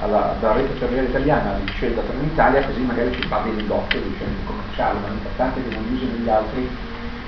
alla, 0.00 0.34
dalla 0.38 0.54
rete 0.54 0.74
ferroviaria 0.74 1.08
italiana 1.08 1.54
al 1.54 1.60
liceo 1.64 1.94
da 1.94 2.02
Trenitalia, 2.02 2.66
così 2.66 2.80
magari 2.80 3.12
ci 3.14 3.26
va 3.28 3.38
bene 3.38 3.60
in 3.60 3.66
doppio 3.66 4.00
dei 4.00 4.14
centri 4.18 4.44
commerciali, 4.44 4.98
ma 5.00 5.08
l'importante 5.08 5.60
è 5.60 5.68
che 5.68 5.74
non 5.74 5.92
usino 5.92 6.12
gli 6.12 6.28
altri 6.28 6.68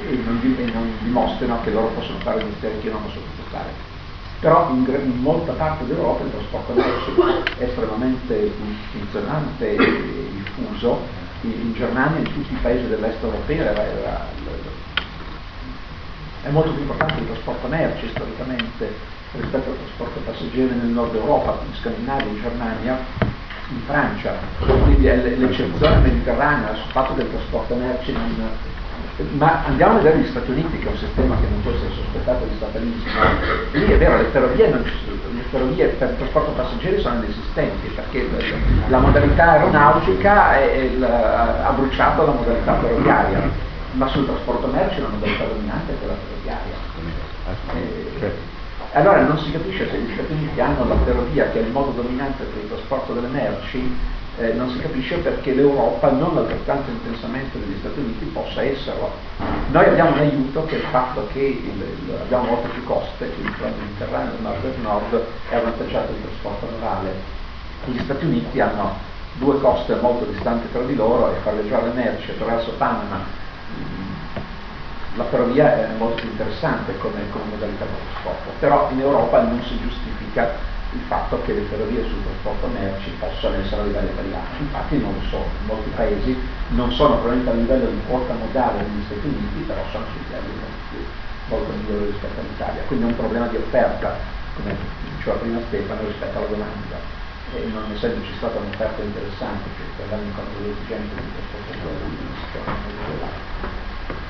e 0.06 0.22
non, 0.24 0.40
e 0.44 0.70
non 0.70 0.92
dimostrino 1.00 1.60
che 1.62 1.70
loro 1.70 1.88
possono 1.88 2.18
fare 2.18 2.40
il 2.40 2.46
mestiere 2.46 2.78
che 2.80 2.86
io 2.86 2.92
non 2.92 3.02
posso 3.02 3.18
più 3.34 3.44
fare 3.50 3.87
però 4.40 4.70
in, 4.70 4.86
in, 4.86 5.20
molta 5.20 5.52
parte 5.52 5.84
d'Europa 5.86 6.24
il 6.24 6.30
trasporto 6.30 6.72
merci 6.72 7.44
è 7.58 7.64
estremamente 7.64 8.52
funzionante 8.92 9.74
e 9.74 10.30
diffuso, 10.32 11.00
in, 11.42 11.50
in, 11.50 11.72
Germania 11.74 12.18
e 12.18 12.20
in 12.20 12.32
tutti 12.32 12.52
i 12.52 12.58
paesi 12.62 12.86
dell'est 12.86 13.22
europeo 13.22 13.64
era, 13.64 13.84
era, 13.84 14.26
è 16.42 16.48
molto 16.50 16.70
più 16.70 16.82
importante 16.82 17.20
il 17.20 17.26
trasporto 17.26 17.66
merci 17.66 18.08
storicamente 18.08 19.16
rispetto 19.32 19.70
al 19.70 19.76
trasporto 19.76 20.20
passeggeri 20.20 20.74
nel 20.74 20.86
nord 20.86 21.14
Europa, 21.14 21.58
in 21.66 21.74
Scandinavia, 21.74 22.26
in 22.26 22.40
Germania, 22.40 22.98
in 23.70 23.80
Francia, 23.84 24.34
quindi 24.58 25.06
è 25.06 25.16
l'eccezione 25.36 25.98
mediterranea 25.98 26.74
sul 26.74 26.90
fatto 26.92 27.14
che 27.14 27.22
il 27.22 27.30
trasporto 27.30 27.74
merci 27.74 28.12
non, 28.12 28.50
ma 29.36 29.64
andiamo 29.66 29.94
a 29.94 29.96
vedere 30.02 30.18
gli 30.18 30.28
Stati 30.28 30.50
Uniti, 30.50 30.78
che 30.78 30.86
è 30.86 30.90
un 30.90 30.96
sistema 30.96 31.36
che 31.36 31.46
non 31.50 31.60
può 31.62 31.72
essere 31.72 31.90
sospettato 31.92 32.44
di 32.44 32.54
statalismo. 32.56 33.10
Lì 33.72 33.84
è 33.86 33.98
vero, 33.98 34.16
le 34.18 34.24
ferrovie, 34.30 34.68
non, 34.68 34.82
le 34.82 35.42
ferrovie 35.50 35.86
per 35.86 36.10
il 36.10 36.16
trasporto 36.18 36.52
passeggeri 36.52 37.00
sono 37.00 37.16
inesistenti, 37.22 37.88
perché 37.88 38.28
la 38.88 38.98
modalità 38.98 39.50
aeronautica 39.52 40.58
è, 40.58 40.90
è, 40.90 41.02
ha 41.02 41.72
bruciato 41.72 42.26
la 42.26 42.32
modalità 42.32 42.78
ferroviaria, 42.78 43.50
ma 43.92 44.06
sul 44.08 44.26
trasporto 44.26 44.68
merci 44.68 45.00
la 45.00 45.08
modalità 45.08 45.44
dominante 45.44 45.92
è 45.92 45.98
quella 45.98 46.14
ferroviaria. 46.14 46.86
Eh, 47.74 48.56
allora 48.92 49.20
non 49.22 49.38
si 49.38 49.50
capisce 49.50 49.88
se 49.90 49.98
gli 49.98 50.12
Stati 50.14 50.32
Uniti 50.32 50.60
hanno 50.60 50.86
la 50.86 50.96
ferrovia 51.04 51.50
che 51.50 51.60
è 51.60 51.62
il 51.62 51.72
modo 51.72 51.90
dominante 51.90 52.44
per 52.44 52.62
il 52.62 52.68
trasporto 52.68 53.12
delle 53.12 53.28
merci 53.28 54.16
eh, 54.38 54.52
non 54.52 54.70
si 54.70 54.78
capisce 54.78 55.16
perché 55.18 55.52
l'Europa 55.52 56.10
non 56.10 56.36
altrettanto 56.36 56.90
intensamente 56.90 57.58
degli 57.58 57.76
Stati 57.78 57.98
Uniti 57.98 58.24
possa 58.26 58.62
esserlo. 58.62 59.10
Noi 59.70 59.84
abbiamo 59.84 60.12
un 60.12 60.18
aiuto 60.18 60.64
che 60.66 60.76
è 60.76 60.78
il 60.78 60.86
fatto 60.90 61.28
che 61.32 61.40
il, 61.40 61.82
il, 62.06 62.14
abbiamo 62.20 62.44
molte 62.44 62.68
più 62.68 62.84
coste, 62.84 63.28
quindi 63.30 63.52
il 63.52 63.74
Mediterraneo 63.78 64.32
del 64.32 64.42
nord 64.42 64.62
del 64.62 64.80
nord 64.80 65.24
è 65.50 65.54
avvantaggiato 65.56 66.12
il 66.12 66.22
trasporto 66.22 66.68
navale. 66.78 67.12
Gli 67.86 67.98
Stati 68.00 68.24
Uniti 68.24 68.60
hanno 68.60 68.96
due 69.34 69.60
coste 69.60 69.94
molto 69.96 70.24
distanti 70.24 70.70
tra 70.72 70.82
di 70.82 70.94
loro 70.94 71.30
e 71.30 71.38
farleggiare 71.42 71.90
merci 71.94 72.30
attraverso 72.30 72.72
Panama 72.78 73.46
la 75.18 75.24
ferrovia 75.24 75.74
è 75.74 75.88
molto 75.98 76.22
interessante 76.22 76.96
come, 76.98 77.28
come 77.30 77.44
modalità 77.50 77.84
di 77.84 77.90
trasporto, 78.12 78.50
però 78.60 78.88
in 78.92 79.00
Europa 79.00 79.42
non 79.42 79.60
si 79.64 79.76
giustifica 79.80 80.76
il 80.92 81.00
fatto 81.06 81.42
che 81.42 81.52
le 81.52 81.62
ferrovie 81.68 82.02
sul 82.08 82.22
trasporto 82.24 82.66
merci 82.68 83.10
possano 83.18 83.56
essere 83.56 83.82
a 83.82 83.84
livello 83.84 84.10
italiano. 84.10 84.48
Infatti 84.58 84.98
non 84.98 85.12
lo 85.12 85.20
sono, 85.28 85.44
in 85.60 85.66
molti 85.66 85.90
paesi 85.90 86.36
non 86.68 86.92
sono 86.92 87.20
probabilmente 87.20 87.50
a 87.50 87.54
livello 87.54 87.90
di 87.90 88.00
quota 88.08 88.32
modale 88.32 88.82
negli 88.82 89.04
Stati 89.04 89.26
Uniti, 89.26 89.60
però 89.66 89.80
sono 89.92 90.04
su 90.12 90.18
livelli 90.24 90.52
molto, 90.56 90.96
molto 91.48 91.72
migliori 91.76 92.06
rispetto 92.08 92.40
all'Italia. 92.40 92.82
Quindi 92.86 93.04
è 93.04 93.08
un 93.08 93.16
problema 93.16 93.46
di 93.48 93.56
offerta, 93.56 94.16
come 94.56 94.76
diceva 95.16 95.36
prima 95.36 95.60
Stefano, 95.68 96.00
rispetto 96.06 96.38
alla 96.38 96.46
domanda. 96.46 96.96
E 97.52 97.64
non 97.72 97.84
essendoci 97.92 98.32
stata 98.36 98.58
un'offerta 98.58 99.02
interessante 99.02 99.68
per 99.96 100.04
andare 100.04 100.22
incontro 100.24 100.56
alle 100.56 100.72
esigenze 100.72 101.14
di 101.16 101.32
trasporto 101.32 101.68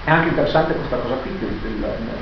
è 0.05 0.11
anche 0.11 0.29
interessante 0.31 0.73
questa 0.73 0.97
cosa 0.97 1.17
qui, 1.17 1.39
che 1.39 1.47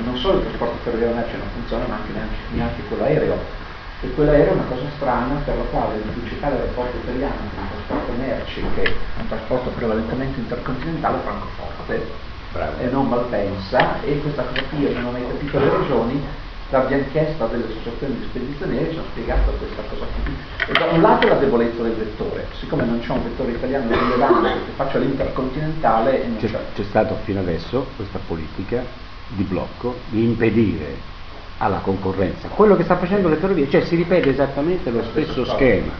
non 0.03 0.17
solo 0.17 0.39
il 0.39 0.47
trasporto 0.47 0.75
ferroviario 0.83 1.15
merci 1.15 1.37
non 1.37 1.47
funziona, 1.53 1.85
ma 1.87 1.95
anche 1.95 2.11
neanche, 2.11 2.35
neanche 2.51 2.81
quello 2.89 3.03
aereo 3.03 3.65
e 4.01 4.13
quella 4.13 4.33
era 4.33 4.51
una 4.51 4.63
cosa 4.69 4.85
strana 4.95 5.41
per 5.43 5.57
la 5.57 5.63
quale 5.63 5.95
il 5.95 6.01
principale 6.01 6.59
aeroporto 6.59 6.97
italiano 6.97 7.49
per 7.49 7.63
il 7.63 7.69
trasporto 7.71 8.11
merci, 8.19 8.63
che 8.75 8.83
è 8.83 8.93
un 9.19 9.27
trasporto 9.27 9.69
prevalentemente 9.71 10.39
intercontinentale, 10.39 11.17
Francoforte, 11.23 12.05
Bravo. 12.51 12.79
e 12.79 12.89
non 12.89 13.07
Malpensa, 13.07 14.01
e 14.03 14.21
questa 14.21 14.43
cosa 14.43 14.61
qui 14.69 14.81
io 14.81 14.93
non 14.93 15.05
ho 15.05 15.11
mai 15.11 15.25
capito 15.27 15.57
le 15.57 15.69
ragioni, 15.69 16.21
l'abbiamo 16.69 17.03
chiesto 17.11 17.47
delle 17.47 17.63
associazioni 17.63 18.19
di 18.19 18.25
spedizionieri 18.29 18.91
ci 18.91 18.97
hanno 18.97 19.07
spiegato 19.09 19.51
questa 19.51 19.81
cosa 19.89 20.05
qui. 20.23 20.35
E 20.67 20.71
da 20.73 20.85
un 20.91 21.01
lato 21.01 21.27
la 21.27 21.35
debolezza 21.35 21.81
del 21.81 21.93
vettore, 21.93 22.45
siccome 22.59 22.85
non 22.85 22.99
c'è 22.99 23.11
un 23.11 23.23
vettore 23.23 23.51
italiano 23.51 23.89
rilevante 23.89 24.49
che 24.65 24.71
faccia 24.75 24.99
l'intercontinentale 24.99 26.35
c'è, 26.37 26.49
c'è 26.75 26.83
stata 26.83 27.15
fino 27.23 27.39
adesso 27.39 27.87
questa 27.95 28.19
politica 28.27 28.83
di 29.29 29.43
blocco 29.43 29.95
di 30.09 30.23
impedire 30.23 31.15
alla 31.57 31.79
concorrenza. 31.79 32.47
Quello 32.49 32.75
che 32.75 32.83
sta 32.83 32.97
facendo 32.97 33.29
le 33.29 33.37
ferrovie, 33.37 33.69
cioè 33.69 33.81
si 33.81 33.95
ripete 33.95 34.29
esattamente 34.29 34.91
lo 34.91 35.03
stesso 35.03 35.45
schema. 35.45 35.91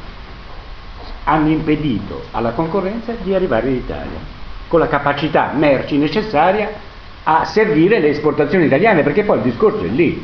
Hanno 1.24 1.49
impedito 1.49 2.24
alla 2.32 2.51
concorrenza 2.51 3.14
di 3.22 3.34
arrivare 3.34 3.70
in 3.70 3.76
Italia 3.76 4.36
con 4.68 4.80
la 4.80 4.88
capacità 4.88 5.51
merci 5.55 5.97
necessaria 5.97 6.70
a 7.24 7.45
servire 7.45 7.99
le 7.99 8.10
esportazioni 8.10 8.66
italiane, 8.66 9.03
perché 9.03 9.24
poi 9.24 9.38
il 9.38 9.43
discorso 9.43 9.84
è 9.84 9.88
lì. 9.88 10.24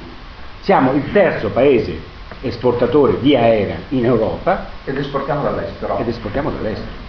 Siamo 0.62 0.94
il 0.94 1.12
terzo 1.12 1.50
paese 1.50 2.12
esportatore 2.42 3.20
di 3.20 3.36
aerea 3.36 3.78
in 3.90 4.06
Europa 4.06 4.68
ed 4.86 4.98
esportiamo 4.98 5.44
dall'estero. 5.44 5.98
Ed 5.98 6.08
esportiamo 6.08 6.50
dall'estero. 6.50 7.03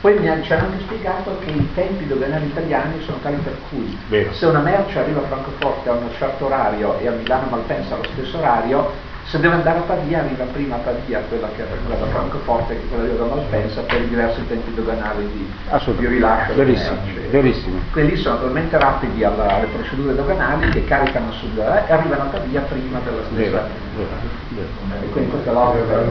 Poi 0.00 0.18
mi 0.18 0.42
ci 0.42 0.52
hanno 0.52 0.66
anche 0.66 0.82
spiegato 0.84 1.38
che 1.44 1.50
i 1.50 1.68
tempi 1.74 2.06
doganali 2.06 2.46
italiani 2.46 3.02
sono 3.02 3.18
tali 3.22 3.36
per 3.36 3.56
cui 3.68 3.98
Vero. 4.08 4.32
se 4.32 4.46
una 4.46 4.60
merce 4.60 4.98
arriva 4.98 5.20
a 5.20 5.24
Francoforte 5.26 5.88
a 5.88 5.92
un 5.92 6.08
certo 6.18 6.46
orario 6.46 6.98
e 6.98 7.08
a 7.08 7.12
Milano 7.12 7.48
Malpensa 7.50 7.94
allo 7.94 8.04
stesso 8.12 8.38
orario, 8.38 8.92
se 9.24 9.40
deve 9.40 9.54
andare 9.54 9.78
a 9.78 9.82
Pavia 9.82 10.20
arriva 10.20 10.44
prima 10.44 10.76
a 10.76 10.78
Pavia 10.78 11.20
quella 11.28 11.48
che 11.56 11.64
quella 11.64 11.98
da 11.98 12.06
Francoforte 12.06 12.74
che 12.74 12.86
quella 12.86 13.12
da 13.14 13.24
Malpensa 13.24 13.80
per 13.80 14.02
i 14.02 14.08
diversi 14.08 14.46
tempi 14.46 14.72
doganali 14.74 15.28
di, 15.32 15.50
di 15.96 16.06
rilascio. 16.06 16.54
Verissimo, 16.54 16.96
verissimo. 17.30 17.80
Quelli 17.90 18.14
sono 18.16 18.38
talmente 18.38 18.78
rapidi 18.78 19.24
alla, 19.24 19.56
alle 19.56 19.66
procedure 19.66 20.14
doganali 20.14 20.68
che 20.68 20.84
caricano 20.84 21.32
sul 21.32 21.58
e 21.58 21.92
arrivano 21.92 22.22
a 22.22 22.26
Pavia 22.26 22.60
prima 22.60 23.00
della 23.00 23.22
stessa. 23.24 23.34
Vero, 23.34 23.66
vero, 23.96 24.08
vero. 24.50 24.68
E 25.02 25.08
quindi 25.08 25.30
questa 25.30 25.50
è 25.50 25.52
l'opera. 25.52 26.04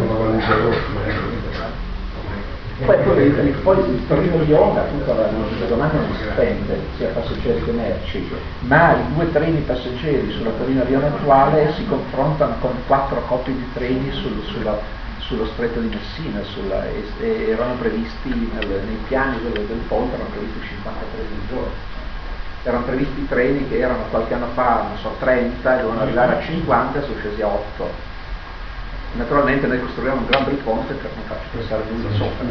Poi, 2.84 2.98
poi, 3.04 3.52
poi 3.64 4.46
Lione, 4.46 4.80
appunto 4.80 5.14
la, 5.14 5.30
la 5.32 5.66
domanda 5.66 5.98
non 5.98 6.14
si 6.14 6.24
spende 6.30 6.78
sia 6.98 7.08
passeggeri 7.08 7.64
che 7.64 7.72
merci, 7.72 8.30
ma 8.68 8.98
i 8.98 9.14
due 9.14 9.32
treni 9.32 9.62
passeggeri 9.62 10.30
sulla 10.32 10.50
Torino 10.58 10.84
Lione 10.84 11.08
attuale 11.08 11.72
si 11.78 11.86
confrontano 11.86 12.56
con 12.60 12.74
quattro 12.86 13.22
coppie 13.28 13.54
di 13.54 13.72
treni 13.74 14.12
sul, 14.12 14.44
sulla, 14.48 14.78
sullo 15.20 15.46
stretto 15.54 15.80
di 15.80 15.88
Messina, 15.88 16.44
sulla, 16.44 16.84
e, 16.86 17.48
erano 17.48 17.76
previsti 17.76 18.30
nel, 18.30 18.68
nei 18.68 19.00
piani 19.08 19.40
del, 19.42 19.54
del 19.54 19.82
ponte, 19.88 20.16
erano 20.16 20.30
previsti 20.32 20.68
50 20.68 21.00
treni 21.14 21.28
al 21.32 21.48
giorno. 21.48 21.94
Erano 22.64 22.84
previsti 22.84 23.28
treni 23.30 23.70
che 23.70 23.78
erano 23.78 24.04
qualche 24.10 24.34
anno 24.34 24.48
fa, 24.54 24.88
non 24.90 24.98
so, 24.98 25.16
30 25.20 25.78
e 25.78 25.82
dovevano 25.82 26.02
arrivare 26.02 26.36
a 26.36 26.42
50 26.42 27.00
e 27.00 27.02
sono 27.04 27.20
scesi 27.20 27.42
a 27.42 27.48
8 27.48 28.05
Naturalmente 29.18 29.66
noi 29.68 29.80
costruiamo 29.80 30.20
un 30.20 30.26
gran 30.26 30.44
bel 30.44 30.56
ponte 30.56 30.94
per 30.94 31.10
non 31.16 31.24
farci 31.26 31.48
passare 31.56 31.84
nulla 31.90 32.14
sopra. 32.16 32.46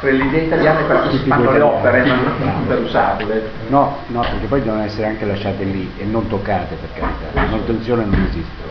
Per 0.00 0.12
le 0.12 0.24
idee 0.24 0.44
italiane 0.44 0.84
per 0.84 1.10
si 1.10 1.18
fanno 1.26 1.50
le 1.50 1.60
opere, 1.60 2.04
non 2.04 2.66
per 2.66 2.78
usarle. 2.80 3.50
No, 3.68 3.98
no, 4.06 4.20
perché 4.20 4.46
poi 4.46 4.62
devono 4.62 4.82
essere 4.82 5.08
anche 5.08 5.24
lasciate 5.24 5.64
lì 5.64 5.92
e 5.98 6.04
non 6.04 6.28
toccate 6.28 6.76
per 6.76 6.92
carità. 6.94 7.26
La 7.32 7.42
manutenzione 7.42 8.04
non 8.04 8.26
esiste. 8.28 8.68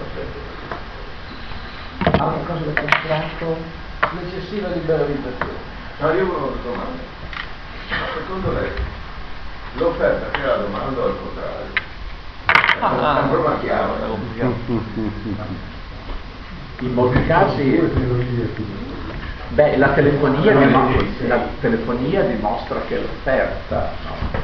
Altra 2.01 2.39
cosa 2.47 2.63
del 2.63 2.73
contratto? 2.73 3.57
L'eccessiva 4.19 4.69
liberalizzazione. 4.69 5.67
No, 5.99 6.11
io 6.13 6.25
volevo 6.25 6.47
una 6.47 6.61
domanda. 6.63 7.01
Ma 7.89 7.95
secondo 8.13 8.51
lei 8.53 8.71
l'offerta 9.73 10.29
che 10.31 10.45
la 10.45 10.55
domanda 10.55 11.01
o 11.01 11.05
al 11.05 11.17
contrario? 11.21 11.87
Ah, 12.79 13.19
è 13.19 13.23
un 13.23 13.29
problema 13.29 13.59
chiaro. 13.59 13.97
In 16.79 16.93
molti 16.93 17.25
casi 17.25 17.77
Beh, 19.49 19.77
la 19.77 19.89
telefonia, 19.89 20.53
dimostra, 20.55 21.27
la 21.27 21.47
telefonia 21.59 22.21
dimostra 22.21 22.81
che 22.81 23.01
l'offerta, 23.01 23.91
no? 24.05 24.39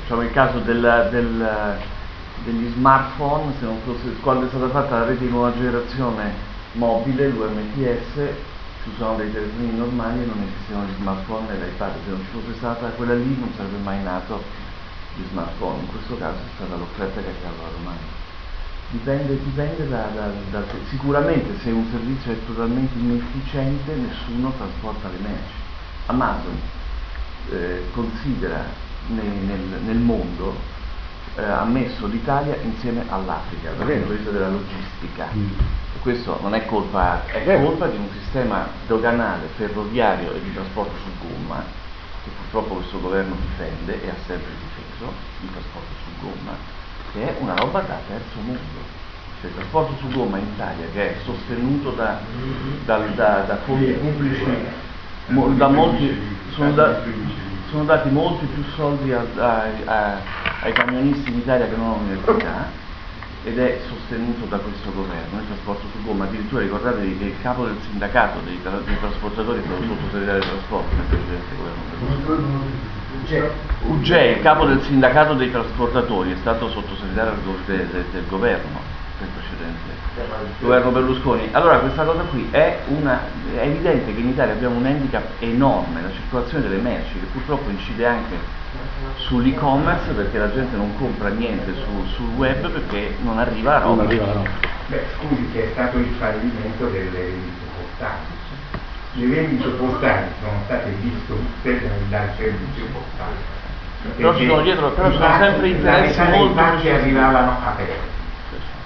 diciamo 0.00 0.22
il 0.22 0.30
caso 0.32 0.58
del, 0.60 1.08
del, 1.10 1.78
degli 2.44 2.72
smartphone, 2.72 3.52
se 3.58 3.66
non 3.66 3.78
fosse, 3.84 4.14
quando 4.22 4.46
è 4.46 4.48
stata 4.48 4.68
fatta 4.70 5.00
la 5.00 5.04
rete 5.04 5.26
di 5.26 5.30
nuova 5.30 5.52
generazione 5.52 6.32
mobile, 6.72 7.28
l'UMTS, 7.28 8.14
ci 8.84 8.90
sono 8.96 9.16
dei 9.16 9.30
telefonini 9.30 9.76
normali 9.76 10.22
e 10.22 10.26
non 10.26 10.42
esistevano 10.42 10.86
gli 10.86 10.94
smartphone 10.96 11.46
e 11.50 11.64
l'iPad, 11.64 11.92
se 12.04 12.10
non 12.10 12.20
ci 12.20 12.40
fosse 12.40 12.56
stata 12.56 12.88
quella 12.88 13.14
lì 13.14 13.36
non 13.38 13.52
sarebbe 13.54 13.76
mai 13.82 14.02
nato 14.02 14.42
gli 15.16 15.22
smartphone, 15.30 15.80
in 15.80 15.88
questo 15.88 16.16
caso 16.16 16.38
è 16.38 16.50
stata 16.56 16.76
l'offerta 16.76 17.20
che 17.20 17.28
ha 17.28 17.32
creato 17.38 17.62
la 17.62 18.17
Dipende, 18.90 19.38
dipende 19.44 19.86
da, 19.86 20.08
da, 20.14 20.30
da, 20.50 20.64
sicuramente 20.88 21.58
se 21.60 21.70
un 21.70 21.86
servizio 21.90 22.32
è 22.32 22.36
totalmente 22.46 22.96
inefficiente 22.98 23.94
nessuno 23.94 24.50
trasporta 24.56 25.08
le 25.08 25.18
merci. 25.18 25.52
Amazon 26.06 26.58
eh, 27.50 27.82
considera 27.92 28.64
nel, 29.08 29.26
nel, 29.26 29.80
nel 29.84 29.98
mondo 29.98 30.56
eh, 31.36 31.42
ha 31.42 31.64
messo 31.64 32.06
l'Italia 32.06 32.56
insieme 32.62 33.04
all'Africa 33.10 33.72
dal 33.72 33.86
punto 33.86 34.08
di 34.08 34.16
vista 34.16 34.30
della 34.30 34.48
logistica. 34.48 35.28
Mm. 35.34 35.48
Questo 36.00 36.38
non 36.40 36.54
è 36.54 36.64
colpa, 36.64 37.26
è 37.26 37.60
colpa 37.62 37.88
di 37.88 37.96
un 37.98 38.08
sistema 38.18 38.68
doganale, 38.86 39.48
ferroviario 39.56 40.32
e 40.32 40.42
di 40.42 40.54
trasporto 40.54 40.94
su 40.96 41.26
gomma 41.26 41.62
che 42.24 42.30
purtroppo 42.30 42.76
questo 42.76 42.98
governo 43.00 43.36
difende 43.38 44.02
e 44.02 44.08
ha 44.08 44.16
sempre 44.26 44.50
difeso, 44.58 45.12
il 45.42 45.50
trasporto 45.50 45.92
su 46.04 46.24
gomma 46.24 46.77
che 47.12 47.28
è 47.28 47.36
una 47.40 47.54
roba 47.54 47.80
da 47.80 47.98
terzo 48.06 48.38
mondo. 48.40 48.96
Cioè, 49.40 49.50
il 49.50 49.56
trasporto 49.56 49.94
su 50.00 50.08
gomma 50.08 50.38
in 50.38 50.46
Italia 50.52 50.86
che 50.92 51.10
è 51.10 51.16
sostenuto 51.24 51.90
da, 51.90 52.18
da, 52.84 52.98
da, 53.14 53.44
da 53.46 53.56
fondi 53.58 53.92
pubblici, 53.92 54.44
mo, 55.26 55.48
da 55.54 55.68
molti, 55.68 56.18
sono, 56.50 56.74
sono, 57.70 57.84
dati 57.84 58.10
molti 58.10 58.46
più 58.46 58.64
soldi 58.74 59.12
a, 59.12 59.24
a, 59.36 59.64
a, 59.84 60.18
ai 60.62 60.72
camionisti 60.72 61.30
in 61.30 61.38
Italia 61.38 61.68
che 61.68 61.76
non 61.76 61.92
all'università 61.92 62.86
ed 63.44 63.58
è 63.58 63.80
sostenuto 63.88 64.46
da 64.46 64.58
questo 64.58 64.92
governo, 64.92 65.38
il 65.38 65.46
trasporto 65.46 65.86
su 65.92 66.02
gomma, 66.04 66.24
addirittura 66.24 66.62
ricordatevi 66.62 67.18
che 67.18 67.24
il 67.24 67.40
capo 67.40 67.64
del 67.64 67.76
sindacato 67.88 68.40
dei, 68.40 68.60
tra, 68.60 68.78
dei 68.84 68.98
trasportatori 68.98 69.60
è 69.60 69.62
stato 69.64 69.82
sottosegretario 69.82 70.40
dei 70.40 70.50
trasporti 70.50 70.94
nel 70.96 71.04
precedente 71.06 71.54
governo. 71.56 72.97
Uggei, 73.82 74.36
il 74.36 74.42
capo 74.42 74.64
del 74.64 74.82
sindacato 74.82 75.34
dei 75.34 75.50
trasportatori, 75.50 76.32
è 76.32 76.36
stato 76.40 76.68
sottosegretario 76.70 77.34
del, 77.66 77.86
del, 77.86 78.04
del 78.10 78.26
governo 78.26 78.96
del 79.18 79.28
precedente 79.34 79.98
governo 80.60 80.90
Berlusconi. 80.90 81.48
Allora 81.52 81.78
questa 81.78 82.04
cosa 82.04 82.22
qui 82.22 82.48
è, 82.50 82.80
una, 82.86 83.20
è 83.54 83.60
evidente 83.60 84.14
che 84.14 84.20
in 84.20 84.28
Italia 84.28 84.54
abbiamo 84.54 84.76
un 84.76 84.86
handicap 84.86 85.24
enorme, 85.40 86.02
la 86.02 86.12
circolazione 86.12 86.68
delle 86.68 86.80
merci, 86.80 87.18
che 87.18 87.26
purtroppo 87.32 87.68
incide 87.68 88.06
anche 88.06 88.36
sull'e-commerce 89.16 90.12
perché 90.12 90.38
la 90.38 90.52
gente 90.52 90.76
non 90.76 90.96
compra 90.96 91.28
niente 91.28 91.74
su, 91.74 92.06
sul 92.14 92.30
web 92.36 92.68
perché 92.68 93.16
non 93.22 93.38
arriva 93.38 93.76
a 93.76 93.78
roba. 93.80 94.04
Beh, 94.04 95.04
scusi 95.16 95.50
che 95.52 95.64
è 95.64 95.70
stato 95.72 95.98
il 95.98 96.14
fallimento 96.18 96.86
delle 96.86 97.10
vendite 97.10 97.66
Le 99.14 99.26
vendite 99.26 99.68
postali 99.70 100.26
sono 100.40 100.60
state 100.64 100.94
distrutte 101.00 101.90
dal 102.08 102.28
servizio 102.36 102.84
postale. 102.92 103.56
Però 104.16 104.36
ci 104.36 104.46
sono 104.46 104.62
dietro, 104.62 104.90
però 104.90 105.10
sono 105.10 105.36
sempre 105.38 105.68
interessi 105.68 106.20
molto... 106.20 106.54
La 106.54 106.62
metà 106.62 106.80
dei 106.80 106.90
arrivavano 106.90 107.56
aperte, 107.64 108.08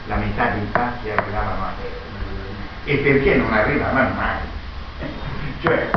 la 0.06 0.16
metà 0.16 0.46
dei 0.48 0.66
pacchi 0.72 1.10
arrivavano 1.10 1.64
aperte. 1.64 2.00
E 2.84 2.96
perché 2.96 3.34
non 3.36 3.52
arrivavano 3.52 4.14
mai? 4.14 4.50
Cioè, 5.62 5.90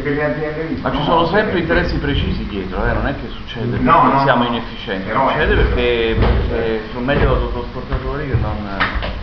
per 0.00 0.12
le 0.12 0.24
aziende 0.24 0.78
Ma 0.80 0.92
ci 0.92 1.02
sono 1.02 1.26
sempre 1.26 1.58
interessi 1.58 1.96
precisi 1.96 2.46
dietro, 2.46 2.86
eh? 2.86 2.92
non 2.92 3.08
è 3.08 3.14
che 3.20 3.28
succede 3.28 3.66
perché 3.66 3.82
no, 3.82 4.12
no, 4.12 4.22
siamo 4.22 4.44
inefficienti, 4.46 5.10
succede 5.10 5.54
perché, 5.56 6.16
perché 6.20 6.82
sono 6.92 7.04
meglio 7.04 7.34
autotrasportatori 7.34 8.28
che 8.28 8.36
non. 8.36 8.78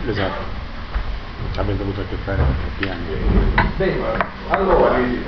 Esatto. 0.05 0.64
Avete 1.57 1.81
avuto 1.81 2.01
a 2.01 2.03
che 2.09 2.15
fare 2.25 2.37
con 2.37 2.53
troppi 2.59 2.89
anni. 2.89 3.15
Bene, 3.77 4.03
allora 4.49 4.97
eh, 4.97 5.21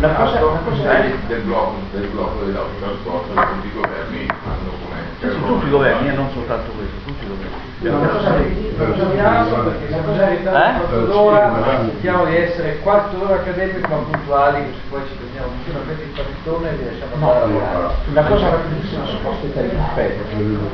la 0.00 0.12
cosa, 0.12 0.40
la 0.40 0.58
cosa 0.62 0.92
del 1.26 1.40
blocco, 1.40 1.76
del 1.92 2.08
blocco 2.08 2.44
dell'autotrasporto, 2.44 3.32
tutti 3.32 3.66
i 3.68 3.72
governi 3.72 4.26
hanno 4.44 4.70
come 4.84 4.94
sì, 5.18 5.30
sì, 5.30 5.46
tutti 5.46 5.66
i 5.66 5.70
governi, 5.70 6.08
e 6.08 6.12
non 6.12 6.28
soltanto 6.32 6.72
questo, 6.72 6.94
tutti 7.06 7.24
i 7.24 7.28
governi. 7.28 7.62
Una 7.84 8.08
cosa 8.08 8.30
perché 8.32 9.88
siamo 9.88 10.14
già 10.14 10.28
in 10.28 10.36
ritardo 10.36 11.06
d'ora, 11.06 11.80
cerchiamo 11.86 12.24
di 12.26 12.36
essere 12.36 12.78
quarto 12.80 13.16
d'ora 13.16 13.36
accademico 13.36 13.88
ma 13.88 13.96
puntuali, 13.96 14.64
così 14.64 14.80
poi 14.90 15.00
ci 15.08 15.14
prendiamo 15.14 15.48
vicino 15.56 15.78
a 15.78 15.82
il 15.90 16.08
partitone 16.14 16.70
e 16.70 16.74
vi 16.74 16.84
lasciamo 16.84 17.32
lavorare. 17.32 17.94
Una 18.10 18.22
cosa 18.24 18.50
rapidissima 18.50 19.06
su 19.06 19.16
queste 19.22 19.54
tariffe. 19.54 20.18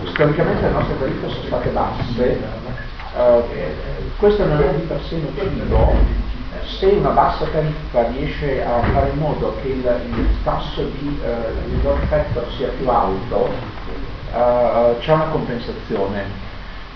Storicamente 0.06 0.62
le 0.62 0.70
nostre 0.70 0.98
tariffe 0.98 1.28
sono 1.28 1.44
state 1.44 1.68
basse. 1.70 2.88
Uh, 3.12 3.42
questo 4.18 4.44
non 4.46 4.62
è 4.62 4.74
di 4.74 4.82
per 4.82 5.00
sé 5.02 5.16
nocivo 5.16 6.28
se 6.78 6.86
una 6.86 7.10
bassa 7.10 7.44
tariffa 7.46 8.06
riesce 8.08 8.64
a 8.64 8.80
fare 8.92 9.10
in 9.10 9.18
modo 9.18 9.56
che 9.60 9.68
il, 9.68 10.00
il 10.16 10.28
tasso 10.44 10.82
di 10.98 11.20
uh, 11.22 11.82
load 11.82 11.98
factor 12.06 12.46
sia 12.56 12.68
più 12.68 12.88
alto, 12.88 13.50
uh, 14.32 14.98
c'è 15.00 15.12
una 15.12 15.28
compensazione. 15.30 16.48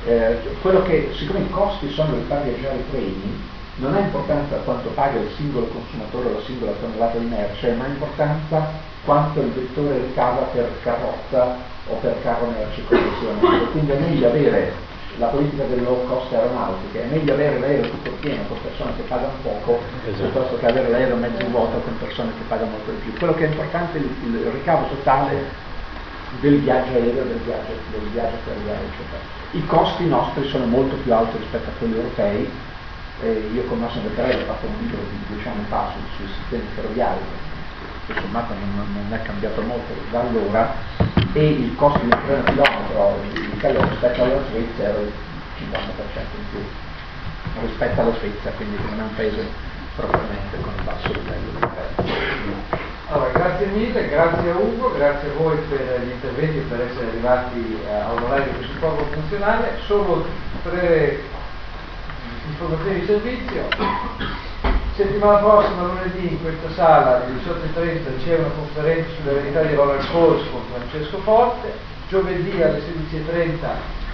Eh, 0.06 0.38
che, 0.84 1.10
siccome 1.16 1.40
i 1.40 1.50
costi 1.50 1.90
sono 1.90 2.10
per 2.10 2.24
far 2.28 2.42
viaggiare 2.42 2.76
i 2.76 2.90
treni, 2.90 3.42
non 3.76 3.94
ha 3.94 4.00
importanza 4.00 4.56
quanto 4.56 4.90
paga 4.90 5.18
il 5.18 5.30
singolo 5.36 5.66
consumatore 5.66 6.28
o 6.28 6.32
la 6.34 6.44
singola 6.44 6.72
tonnellata 6.80 7.18
di 7.18 7.24
merce, 7.24 7.72
ma 7.72 7.84
ha 7.84 7.88
importanza 7.88 8.70
quanto 9.04 9.40
il 9.40 9.50
vettore 9.50 9.98
ricava 9.98 10.42
per 10.52 10.70
carrozza 10.82 11.56
o 11.88 11.94
per 11.96 12.22
carro 12.22 12.46
merci. 12.46 12.84
Quindi 13.72 13.90
è 13.90 13.98
meglio 13.98 14.28
avere 14.28 14.72
la 15.18 15.26
politica 15.26 15.64
del 15.64 15.82
low 15.82 16.06
cost 16.06 16.32
aeronautiche, 16.32 17.04
è 17.04 17.06
meglio 17.06 17.34
avere 17.34 17.58
l'aereo 17.58 17.90
tutto 17.90 18.10
pieno 18.20 18.42
con 18.48 18.60
persone 18.60 18.92
che 18.96 19.02
pagano 19.02 19.32
poco 19.42 19.80
esatto. 20.04 20.22
piuttosto 20.22 20.58
che 20.58 20.66
avere 20.66 20.88
l'aereo 20.88 21.16
mezzo 21.16 21.46
vuoto 21.50 21.78
con 21.78 21.96
persone 21.98 22.32
che 22.36 22.44
pagano 22.48 22.72
molto 22.72 22.90
di 22.90 22.96
più. 22.98 23.12
Quello 23.18 23.34
che 23.34 23.44
è 23.44 23.48
importante 23.48 23.98
è 23.98 24.00
il, 24.00 24.10
il 24.24 24.50
ricavo 24.50 24.88
totale 24.88 25.62
del 26.40 26.58
viaggio 26.60 26.92
aereo, 26.92 27.24
del 27.24 27.40
viaggio, 27.44 27.72
del 27.90 28.08
viaggio 28.12 28.36
ferroviario, 28.44 28.86
eccetera. 28.86 29.22
I 29.52 29.66
costi 29.66 30.06
nostri 30.06 30.48
sono 30.48 30.66
molto 30.66 30.96
più 30.96 31.14
alti 31.14 31.36
rispetto 31.38 31.70
a 31.70 31.72
quelli 31.78 31.96
europei. 31.96 32.50
Eh, 33.22 33.48
io 33.54 33.62
con 33.64 33.78
Massimo 33.78 34.08
Vettarelli 34.08 34.42
ho 34.42 34.46
fatto 34.46 34.66
un 34.66 34.74
libro 34.80 34.98
di 34.98 35.34
due 35.34 35.48
anni 35.48 35.64
fa 35.68 35.92
sui 36.16 36.26
sistemi 36.26 36.64
ferroviari, 36.74 37.20
tutto 38.07 38.20
sommato 38.20 38.55
non, 38.55 38.86
non, 38.92 39.12
è 39.12 39.22
cambiato 39.22 39.62
molto 39.62 39.92
da 40.11 40.20
allora, 40.20 40.74
e 41.32 41.48
il 41.48 41.74
costo 41.76 41.98
di 42.00 42.11
un 42.11 42.44
chilometro 42.44 43.88
rispetto 43.88 44.22
alla 44.22 44.40
Svezia 44.48 44.84
era 44.84 44.98
il 44.98 45.12
50% 45.59 45.70
in 46.36 46.50
più 46.50 46.61
rispetto 47.61 48.00
alla 48.00 48.14
Svezia, 48.14 48.50
quindi 48.52 48.76
non 48.88 49.00
è 49.00 49.02
un 49.02 49.14
paese 49.14 49.46
propriamente 49.96 50.61
con 50.61 50.72
un 50.76 50.84
basso 50.84 51.12
livello 51.12 51.50
di 51.52 51.59
prezzo. 51.59 52.92
Allora, 53.09 53.30
grazie 53.30 53.66
mille, 53.66 54.09
grazie 54.09 54.50
a 54.50 54.57
Ugo, 54.57 54.92
grazie 54.94 55.28
a 55.28 55.32
voi 55.34 55.57
per 55.68 56.00
gli 56.05 56.11
interventi 56.11 56.59
per 56.61 56.80
essere 56.80 57.09
arrivati 57.09 57.78
eh, 57.86 57.92
a 57.92 58.12
un 58.12 58.22
orario 58.22 58.52
così 58.55 58.68
poco 58.80 59.05
funzionale. 59.12 59.78
Solo 59.86 60.26
tre 60.62 61.20
informazioni 62.48 63.00
di 63.00 63.07
servizio. 63.07 64.52
Settimana 64.97 65.38
prossima, 65.38 65.86
lunedì, 65.86 66.28
in 66.28 66.40
questa 66.40 66.70
sala 66.70 67.16
alle 67.16 67.34
18.30 67.42 68.22
c'è 68.22 68.38
una 68.38 68.55
conferenza 68.55 69.11
sulla 69.18 69.32
verità 69.32 69.62
di 69.62 69.74
Ronald 69.74 70.09
Coles 70.12 70.47
con 70.53 70.61
Francesco 70.70 71.18
Forte. 71.18 71.72
Giovedì 72.09 72.62
alle 72.62 72.78
16.30 72.78 73.66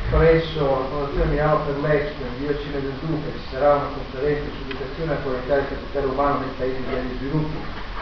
presso 0.09 0.59
la 0.65 0.87
Fondazione 0.89 1.31
Milano 1.33 1.61
per 1.67 1.77
l'Expo 1.81 2.23
in 2.23 2.47
via 2.47 2.57
Cine 2.57 2.81
del 2.81 2.95
Duca 3.05 3.29
ci 3.29 3.45
sarà 3.51 3.75
una 3.75 3.91
conferenza 3.93 4.49
sull'educazione 4.57 5.05
e 5.05 5.15
la 5.15 5.21
qualità 5.21 5.55
del 5.57 5.69
capitale 5.69 6.07
umano 6.07 6.39
nei 6.39 6.55
paesi 6.57 6.77
di 6.77 6.89
via 6.89 7.01
di 7.01 7.17
sviluppo 7.19 7.59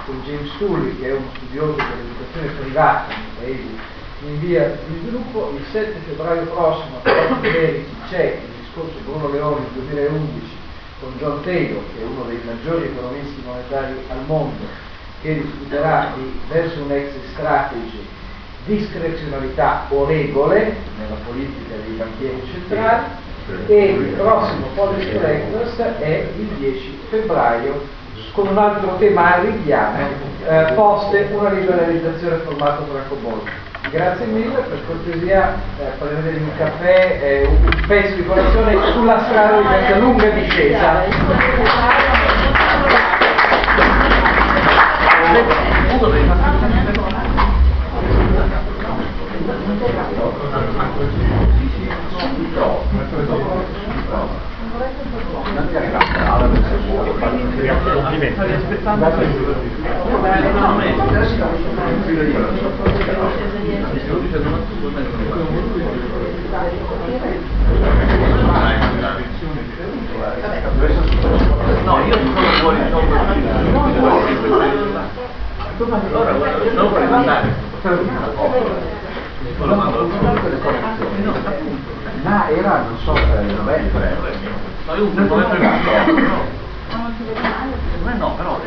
con 0.07 0.23
James 0.23 0.57
Tully, 0.59 0.99
che 1.01 1.09
è 1.09 1.13
uno 1.15 1.31
studioso 1.35 1.77
dell'educazione 1.83 2.47
privata 2.63 3.09
nei 3.09 3.35
paesi 3.41 3.79
in 4.21 4.39
via 4.39 4.79
di 4.87 4.99
sviluppo. 5.01 5.53
Il 5.59 5.65
7 5.73 5.99
febbraio 6.07 6.43
prossimo 6.43 6.99
a 6.99 7.01
Porto 7.01 7.41
Verici 7.41 7.91
c'è 8.09 8.39
il 8.39 8.63
discorso 8.63 8.95
Bruno 9.03 9.31
Leoni 9.31 9.67
2011 9.75 10.58
con 11.01 11.13
John 11.19 11.43
Taylor, 11.43 11.83
che 11.95 12.03
è 12.03 12.05
uno 12.05 12.25
dei 12.25 12.41
maggiori 12.45 12.87
economisti 12.87 13.43
monetari 13.45 13.95
al 14.09 14.25
mondo, 14.27 14.65
che 15.21 15.41
discuterà 15.43 16.13
di 16.17 16.41
verso 16.49 16.83
un 16.83 16.93
exit 16.93 17.25
strategy 17.33 18.07
discrezionalità 18.65 19.87
o 19.89 20.05
regole 20.05 20.77
nella 20.99 21.17
politica 21.25 21.75
dei 21.85 21.95
banchieri 21.97 22.43
centrali 22.53 23.05
e 23.67 23.85
il 23.85 24.15
prossimo 24.15 24.67
Policy 24.75 25.11
Directors 25.11 25.77
è 25.79 26.29
il 26.37 26.47
10 26.59 26.99
febbraio 27.09 27.97
con 28.33 28.47
un 28.47 28.59
altro 28.59 28.97
tema 28.99 29.37
a 29.37 29.41
richiamo, 29.41 29.99
eh, 30.47 30.73
poste 30.75 31.29
una 31.33 31.51
liberalizzazione 31.51 32.37
formato 32.37 32.85
francobollo. 32.85 33.68
Grazie 33.91 34.27
mille, 34.27 34.59
per 34.69 34.79
cortesia 34.87 35.55
eh, 35.79 35.85
fate 35.99 36.15
vedere 36.17 36.37
un 36.37 36.51
caffè, 36.59 37.19
eh, 37.23 37.47
un 37.47 37.87
pezzo 37.87 38.15
di 38.17 38.27
colazione 38.27 38.93
sulla 38.93 39.25
strada 39.25 39.61
di 39.61 39.67
questa 39.67 39.97
lunga 39.97 40.29
discesa. 40.29 41.05
Grazie. 55.71 56.08
Complimenti. 57.19 58.39
No, 71.85 71.99
io 72.05 72.15
sono 72.15 72.51
fuori, 72.61 72.79
Allora, 75.79 76.33
non 76.75 76.91
vorrei 76.91 77.09
mandare. 77.09 77.55
Ma 82.23 82.49
era, 82.49 82.83
non 82.83 82.99
so, 83.05 83.13
novembre. 83.13 84.17
No, 84.87 84.95
io 84.95 85.11
non 85.15 85.27
vorrei 85.27 85.61
no. 86.23 86.67
Ma 88.03 88.13
no, 88.15 88.35
però 88.35 88.59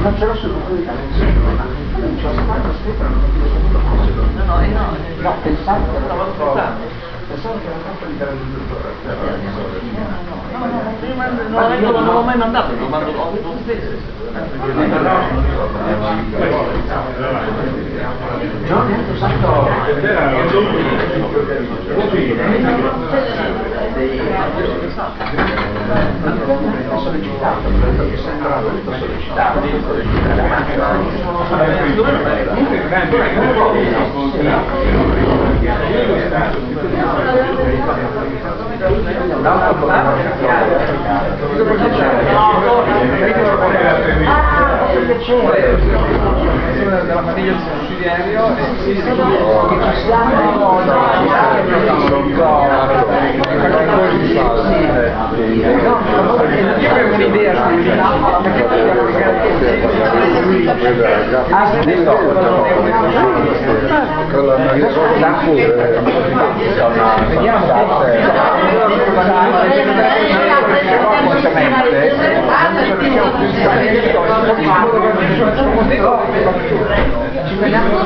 Non 0.00 0.14
c'ero 0.14 0.34
sul 0.36 0.50
gruppo 0.50 0.74
di 0.74 0.84
Calenzo, 0.84 1.24
non 1.24 2.16
ci 2.18 2.24
ho 2.24 2.28
aspettato 2.30 2.72
Stefano, 2.80 3.16
non 3.16 3.32
ti 3.32 3.40
ho 3.40 3.48
saputo. 3.52 3.78
No, 4.36 4.44
no, 4.44 4.60
eh, 4.62 4.68
no. 5.20 5.34
Pensavo 5.42 5.84
che 5.90 5.96
era 5.96 6.06
era 7.66 7.76
troppo 7.82 8.06
di 8.06 8.16
Calenzo. 8.16 10.05
No, 10.56 10.64
no, 10.64 11.68
non, 11.68 11.82
io 11.82 11.90
non 11.90 12.04
l'ho 12.04 12.22
mai 12.22 12.36
mandato, 12.38 12.74
lo 12.78 12.88
mando 12.88 13.12
lo 13.12 13.58
stesso. 13.64 14.14
No, 18.68 18.82
neanche 18.84 19.10
ho 19.10 19.16
santo. 19.18 19.46
Ho 26.88 26.98
sollecitato, 26.98 27.68
perché 27.80 28.16
sembra 28.16 28.60
molto 28.60 28.92
sollecitato. 28.92 29.60
Ah, 45.28 46.25
Sono 46.76 47.02
della 47.02 47.22
famiglia 47.22 47.52
del 47.52 47.62
sussidiario 47.80 48.54
e 48.54 48.64
Che 48.84 49.00
ci 49.94 50.00
siamo 50.04 50.30
io 56.78 56.90
avevo 56.90 57.14
un'idea 57.14 57.54
con 64.30 64.46
la 64.46 64.56
Maria 64.58 64.94
Vediamo 67.28 67.66
vediamo 77.60 77.96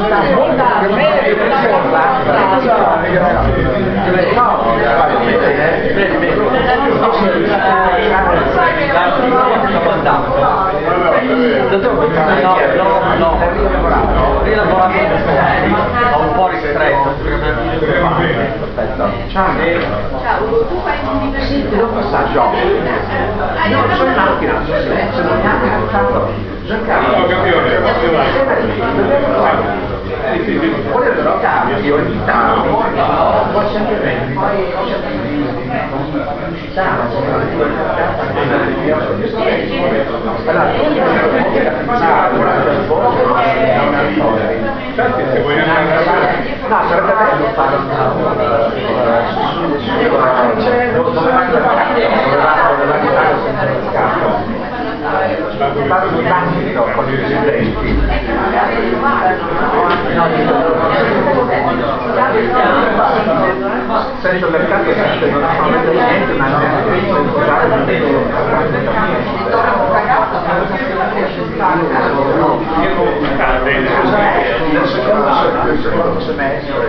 Ho 16.12 16.20
un 16.20 16.32
po' 16.34 16.48
ristretto. 16.48 17.14
Ciao, 19.28 19.54
tu 20.68 20.80
fai 20.82 20.98
un 21.04 21.34
senti, 21.40 21.76
lo 21.76 21.88
passaggio. 21.88 22.40
No, 22.40 23.94
sono 23.94 24.08
in 24.08 24.16
macchina, 24.16 24.62
sono 24.64 25.34
neanche 25.34 25.66
entrato. 25.66 26.32
Giancarlo. 26.64 27.16
No, 27.16 27.26
Poi 30.20 31.08
però 31.14 31.40
cambio 31.40 31.94
ogni 31.94 32.20
tanto, 32.24 32.82
No, 46.68 46.78
sarebbe 46.88 47.12
bello 47.12 47.52
fare 47.54 47.76
un 47.76 47.88
dove 54.28 54.59
il. 55.10 55.86
Fare 55.86 56.06
un 56.06 56.24
transito 56.24 56.82
con 56.94 57.08
i 57.08 57.16
residenti. 57.16 57.98
Senza 64.20 64.46
il 64.46 64.52
mercato 64.52 64.90
esiste, 64.90 65.30
non 65.30 65.42
ha 65.42 65.48
fatto 65.48 65.90
niente, 65.90 66.32
ma 66.34 66.46
neanche 66.46 66.92
senza 67.00 67.18
usare 67.18 67.68
nel 74.72 74.86
secondo, 74.88 75.64
nel 75.64 75.82
secondo 75.82 76.20
semestre 76.20 76.88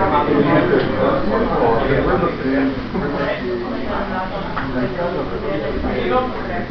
No, 6.08 6.30
c'è 6.48 6.66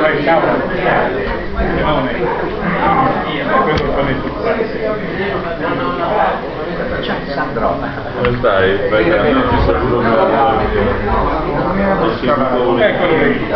Vai, 0.00 0.22
ciao. 0.24 0.40
Fenomeni. 1.76 2.22
Io. 6.72 7.14
Come 8.22 8.36
stai? 8.38 8.88
Vai, 8.88 9.32
non 9.32 9.44
ci 9.50 9.58
saluto. 9.66 10.00
Eccolo 12.78 13.16
lì. 13.16 13.50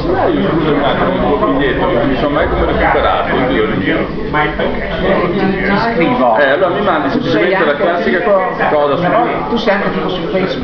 Sai, 0.00 0.46
scusa 0.48 0.70
un 0.70 0.82
attimo, 0.82 1.34
un 1.34 1.38
po' 1.38 1.46
indietro, 1.48 1.90
non 1.92 2.08
mi 2.08 2.16
sono 2.16 2.30
mai 2.30 2.48
come 2.48 2.64
recuperato 2.66 3.36
io 3.50 3.64
il 3.64 3.80
giro. 3.80 4.06
Mai 4.30 4.48
perché? 4.56 4.88
Scrivo. 5.92 6.36
Eh, 6.38 6.50
allora 6.50 6.68
mi 6.70 6.80
mandi 6.80 7.10
semplicemente 7.10 7.64
la 7.64 7.74
classica 7.74 8.20
cosa 8.70 8.96
su... 8.96 9.48
Tu 9.50 9.56
sei 9.56 9.74
anche 9.74 9.90
tipo 9.92 10.08
su 10.08 10.22
Facebook. 10.28 10.59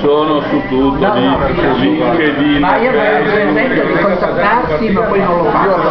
Sono 0.00 0.40
su 0.42 0.62
tutto, 0.68 0.98
No, 0.98 1.14
no, 1.14 1.38
LinkedIn, 1.76 2.60
Ma 2.60 2.76
io 2.76 2.90
avevo 2.90 3.22
presente 3.22 3.86
di 3.86 3.92
contattarti, 4.00 4.90
ma 4.90 5.00
poi 5.02 5.20
non 5.20 5.36
lo 5.38 5.44
faccio. 5.44 5.90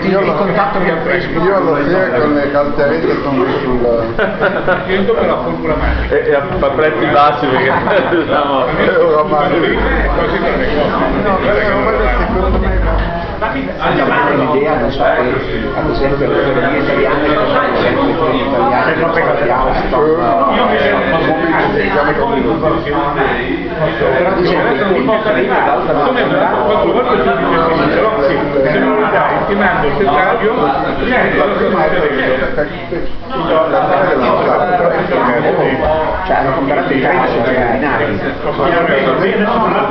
Ti 0.00 0.10
do 0.10 0.20
il 0.20 0.34
contatto 0.34 0.78
via 0.80 0.96
Facebook. 1.04 1.44
Io 1.44 1.60
lo 1.60 1.88
sia 1.88 2.10
con 2.10 2.34
le 2.34 2.50
calterette 2.50 3.16
sono 3.22 3.44
sul... 3.62 4.14
Io 4.86 5.04
tocco 5.04 5.24
la 5.24 5.38
formula 5.38 5.74
magica. 5.74 6.14
e, 6.14 6.28
e 6.28 6.34
a, 6.34 6.42
a 6.60 6.70
prezzi 6.70 7.06
bassi 7.06 7.46
perché 7.46 7.72
diciamo... 8.16 8.64
Così 10.16 10.38
non 10.38 10.60
è 10.60 10.74
cosa. 10.74 10.96
No, 11.22 11.36
però 11.36 12.06
secondo 12.18 12.58
me 12.58 12.76
l'idea, 14.36 14.78
non 14.78 14.90
so, 14.90 15.02
che 15.02 15.78
ad 15.78 15.90
esempio 15.90 16.28
le 16.28 16.40
ferrovie 16.40 16.78
italiane 16.80 17.28
sono 17.28 17.46
sempre 17.76 18.04
le 18.04 18.14
ferrovie 18.14 18.76
italiane, 21.74 22.12
che 22.12 22.20
sono 22.20 22.64
Alstom, 25.72 26.14
però 26.28 26.64
esempio 26.70 26.96
il 26.96 27.04
valutano 27.04 27.34
come 27.44 27.56
il 27.56 27.64
giudice 27.68 27.96
però 27.96 28.22
sì, 28.22 28.38
se 28.62 28.78
non 28.78 29.00
lo 29.00 29.06
dai 29.08 29.44
ti 29.46 29.54
mando 29.54 29.86
il 29.86 29.96
dettaglio 29.96 30.54
cioè 36.26 36.36
hanno 36.36 36.54
comprato 36.54 36.92
i 36.92 37.00
treni 37.00 37.28
senza 37.28 37.50
binari. 37.70 38.18
una 39.56 39.86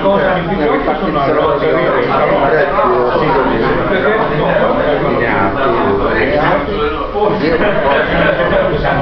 cosa 0.00 0.36
in 0.36 0.48
più 0.48 0.58
sono 1.24 1.54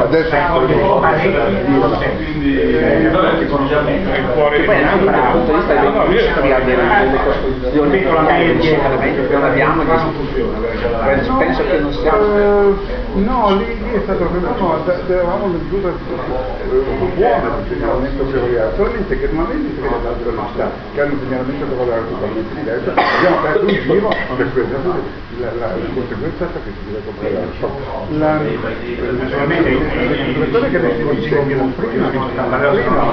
Adesso 0.03 0.37
poi 4.35 4.83
anche 4.83 5.05
dal 5.05 5.31
punto 5.33 5.53
di 5.53 5.57
vista 5.57 5.75
dell'industria 5.75 6.59
delle, 6.61 7.19
costruzioni 7.25 7.99
che 8.01 8.09
non 9.31 9.45
abbiamo 9.45 9.83
che. 9.83 10.61
Penso, 11.39 11.65
che 11.67 11.79
non 11.79 11.93
sia 11.93 12.13
no, 13.15 13.57
lì, 13.57 13.79
lì 13.79 13.93
è 13.93 14.01
stato 14.05 14.29
no, 14.31 14.85
eravamo 15.07 15.47
nell'industria 15.49 15.93
buona 17.15 17.57
di 17.63 17.75
segnamento 17.75 18.25
ferroviario, 18.27 18.75
solamente 18.77 19.19
che 19.19 19.29
non 19.33 19.51
è 19.51 19.55
l'industria 19.55 19.91
dell'alta 19.91 20.25
velocità, 20.25 20.71
che 20.95 21.01
hanno 21.01 21.13
un 21.13 21.19
segnamento 21.21 21.67
ferroviario 21.67 22.05
totalmente 22.09 22.55
diverso, 22.55 22.91
abbiamo 22.91 23.37
perso 23.43 23.61
un 23.63 23.69
giro 23.69 24.09
per 24.37 24.53
questo, 24.53 24.77
la, 25.41 25.51
la, 25.59 25.67
la 25.67 25.89
conseguenza 25.95 26.45
è 26.45 26.49
stata 26.49 26.61
che 26.65 26.71
si 26.73 26.85
deve 26.87 27.03
comprare 27.05 27.33
la, 28.19 28.41
l'impressione 30.23 30.71
che 30.71 30.79
lei 30.79 30.97
si 30.97 31.05
dice 31.17 31.29
che 31.29 31.57
la 31.57 31.67
prima, 31.77 32.07
la 32.49 32.69
prima 32.69 33.13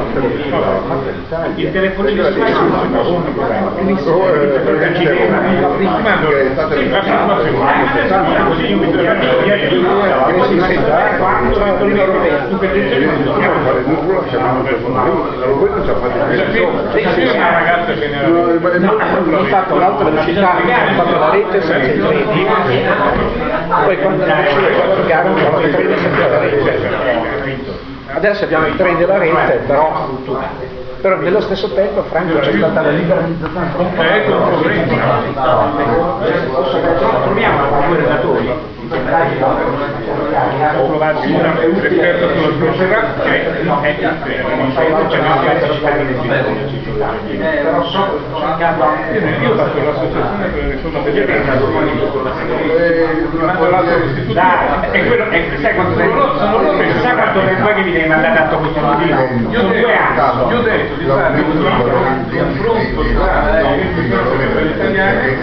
il 1.55 1.71
telefonino 1.71 2.29
non 2.29 2.39
benissimo 3.75 4.11
che 6.27 6.47
è 6.47 6.51
stata 6.53 6.75
ha 9.89 9.95
fatto 17.05 17.33
una 17.35 17.49
ragazza 17.49 17.93
che 17.93 18.07
ne 18.07 18.15
hanno 18.15 18.59
fatto 20.93 21.17
la 21.17 21.31
rete 21.31 21.61
senza 21.61 21.91
i 21.91 21.99
treni, 21.99 22.45
poi 23.83 23.99
quando 23.99 24.23
deciso 24.23 24.59
di 24.59 24.75
trafficare 24.75 25.27
hanno 25.27 25.37
fatto 25.37 25.65
i 25.65 25.71
treni 25.71 25.97
senza 25.97 26.27
la 26.27 26.37
rete. 26.39 26.77
Adesso 28.11 28.43
abbiamo 28.43 28.65
i 28.67 28.75
treni 28.75 28.97
della 28.97 29.17
rete, 29.17 29.61
però, 29.67 30.07
però 31.01 31.15
nello 31.17 31.41
stesso 31.41 31.73
tempo 31.73 32.03
Franco 32.03 32.39
c'è 32.39 32.53
stata 32.53 32.81
la 32.81 32.89
liberalizzazione 32.89 34.15
ecco 34.15 34.31
il 34.31 34.37
problema 34.37 35.21
Troviamo 37.23 37.87
due 37.87 37.97
relatori 37.97 38.49
ho 38.49 38.78
trovato 40.87 41.21
un 41.21 41.85
esperto 41.85 42.29
sulla 42.29 42.73
società 42.73 43.13
che 43.23 43.61
è 43.61 43.63
non 43.63 43.81
c'è 43.81 45.19
anche 45.19 45.67
cittadini 45.69 46.13
però 47.37 47.83
so 47.85 48.19
io 49.41 49.51
ho 49.51 49.55
fatto 49.55 49.77
l'associazione 49.83 50.47
per 50.47 50.63
le 50.65 50.77
degli 51.03 51.19
e 54.91 55.05
quello 55.05 55.25
sai 55.61 55.75
quanto 55.75 55.95
tempo 55.95 56.37
sai 57.01 57.15
quanto 57.15 57.39
tempo 57.39 57.69
è 57.69 57.73
che 57.75 57.81
mi 57.81 57.91
devi 57.91 58.07
mandare 58.07 58.39
a 58.39 58.43
questo 58.57 58.79
motivo 58.79 59.21
io 59.49 59.59
ho 59.59 59.67
due 59.67 59.93
anni 59.93 60.49
io 60.49 60.57
ho 60.57 60.61
detto 60.61 60.95
di 60.95 61.05
fare 61.05 61.41
un 61.41 61.61
confronto 62.43 63.01
tra 63.01 63.51
le 63.51 63.81
istituzioni 63.81 64.45
per 64.47 64.63
gli 64.63 64.69
italiani 64.69 65.37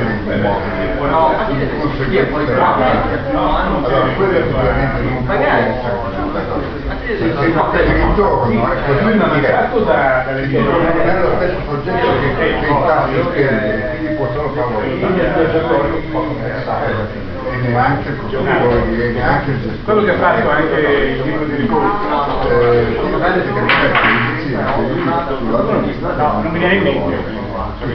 allora 3.37 4.13
quello 4.17 4.33
è 4.33 4.43
sicuramente 4.47 5.01
non 5.03 5.25
può 5.25 5.35
essere 5.35 5.97
ritorno 8.03 8.51
è 9.45 10.31
il 10.31 10.47
ritorno 10.47 10.79
non 10.79 11.09
è 11.09 11.21
lo 11.21 11.33
stesso 11.37 11.61
progetto 11.69 12.07
che, 12.21 12.35
che 12.37 12.67
in 12.67 12.83
caso 12.87 13.23
spende 13.31 13.97
quindi 13.97 14.15
può 14.15 14.27
solo 14.33 14.49
favorire 14.51 15.07
e 17.49 17.57
neanche 17.69 18.09
il 18.09 18.17
costruttore 18.17 18.85
neanche 19.13 19.51
il 19.51 19.57
gestore 19.61 19.85
quello 19.85 20.03
che 20.03 20.11
ha 20.11 20.17
fatto 20.17 20.51
anche 20.51 20.81
il 20.81 21.23
libro 21.23 21.45
di 21.45 21.55
ricordo 21.57 22.49
eh, 22.49 22.97
quello 22.99 23.19
che 23.19 23.61
riflette 23.61 24.09
insieme 24.35 24.65
sulla 25.39 25.63
no, 26.17 26.41
non 26.43 26.53
mi 26.53 26.59
viene 26.59 26.75
in 26.75 26.83
mente 26.83 27.45
嗯 27.78 27.90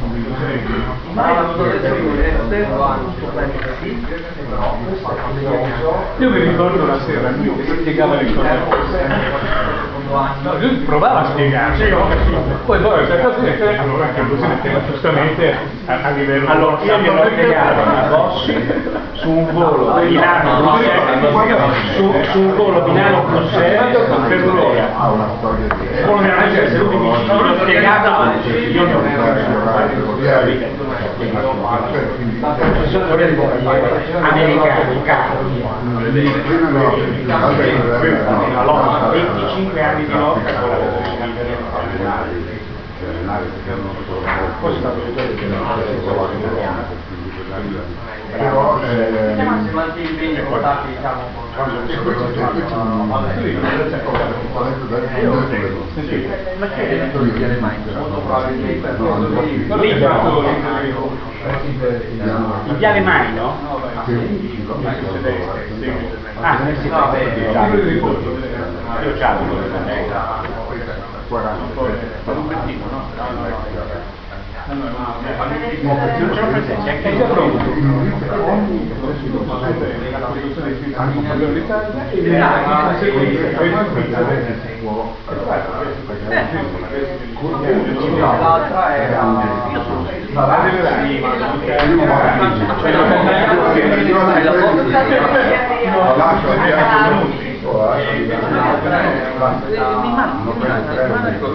好 0.00 0.23
io 6.18 6.30
mi 6.30 6.38
ricordo 6.38 6.86
la 6.86 6.98
sera 7.00 7.30
lui 7.30 7.64
che 7.64 7.76
spiegava 7.80 8.14
le 8.16 8.34
cose 8.34 9.52
No, 10.14 10.58
lui 10.60 10.76
provava 10.84 11.20
a 11.20 11.24
spiegarci, 11.30 11.92
poi 12.66 12.78
poi 12.78 13.06
questa 13.06 13.16
cosa 13.16 13.38
allora 13.80 14.04
anche 14.04 14.20
lui 14.20 14.38
si 14.38 14.46
metteva 14.46 14.78
giustamente 14.88 15.56
a, 15.86 15.98
a 16.02 16.10
livello 16.10 16.48
allora 16.48 16.78
io 16.82 16.98
glielo 16.98 17.24
spiegato 17.24 17.80
a 17.80 18.06
Bossi 18.08 18.72
su 19.14 19.30
un 19.30 19.52
volo 19.52 19.94
Milano 20.02 20.78
su, 21.94 22.14
su 22.30 22.38
un 22.38 22.54
volo 22.54 22.82
Milano 22.82 23.22
Bruxelles 23.22 24.08
per 24.28 24.44
un'ora 24.44 24.88
Milano 25.00 25.36
Bruxelles 25.40 26.70
se 26.70 26.76
lui 26.76 26.96
mi 26.96 27.10
dice 27.10 27.24
non 27.24 27.46
l'ho 27.46 27.53
spiegato 27.64 28.08
io 28.72 28.84
non 28.86 29.06
americani 34.22 35.02
cari 35.02 35.62
25 39.10 39.82
anni 39.82 40.06
di 40.06 40.12
lotta 40.12 40.52
con 40.60 40.68
la 40.68 40.76
però 48.36 48.80
massimo 49.44 49.80
altri 49.80 50.02
impegni 50.02 50.40
portati 50.40 50.88
diciamo 50.88 51.42
ma 56.58 56.68
che 56.68 57.10
non 57.12 57.32
viene 57.32 57.56
mai 57.58 57.76
molto 57.96 58.20
probabilmente 58.20 58.88
il 62.66 62.74
piane 62.78 63.00
mai 63.00 63.34
no? 63.34 63.56
ah 66.40 66.58
sì 66.80 66.88
no 66.88 67.12
io 69.02 69.12
c'ho 69.18 69.38
un 72.32 72.46
pettino 72.46 72.84
no? 72.90 73.93
Non 74.66 76.32
ce 76.32 76.40
l'ho 76.40 76.46
presente, 76.46 76.90
è 76.90 77.02
che 77.02 77.12
ha 97.80 97.96
Mi 100.00 100.10
manca, 100.14 100.54
mi 100.54 101.08
manca, 101.08 101.54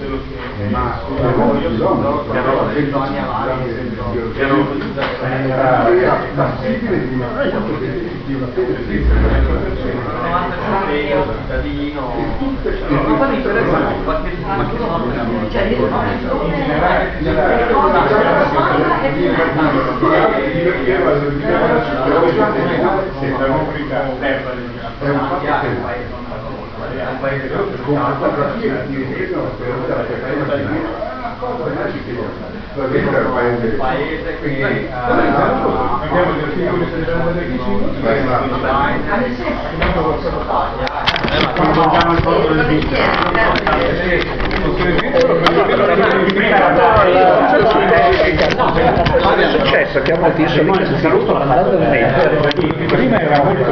C'è 0.00 0.08
adesso 2.38 2.64
le 2.64 2.72
figlie 2.72 2.88
italiano 2.88 3.64
che 3.64 4.20
le 4.32 4.46
loro 4.48 4.74
ma 5.50 6.16
passibile 6.34 7.08
di 7.08 7.14
una 7.14 7.28
di 8.24 8.34
una 8.34 8.46
cittadino 11.36 12.02
ma 12.88 13.16
fa 13.16 13.26
differenza 13.26 13.76
qualche 14.04 14.30
ma 14.46 14.64
che 14.70 14.76
sono 14.78 15.50
cioè 15.50 15.62
io 15.64 15.88
è 26.98 27.06
un 27.06 27.20
paese 27.20 27.48
con 27.48 27.94
una 27.94 28.16
fotografia 28.18 28.84
di 28.86 28.96
ripresa 28.96 29.38
per 29.58 29.68
una 30.36 31.36
cosa 31.38 31.64
magica 31.74 32.58
questo 32.72 33.10
è 33.10 33.20
un 33.24 33.76
paese 33.76 34.36
quindi 34.38 34.62
Abbiamo 34.62 36.32
gli 36.34 36.42
articoli 36.42 36.86
65 36.88 37.80
Vogliamo 41.72 42.12
il 42.12 42.22
fondo 42.22 42.48
del 42.54 42.66
È 49.36 49.48
successo 49.58 50.02
che 50.02 50.12
a 50.12 50.18
molti 50.18 50.46
sono 50.98 51.40
andando 51.40 51.78
nel 51.78 52.06
prima 52.86 53.20
era 53.20 53.42
molto 53.42 53.70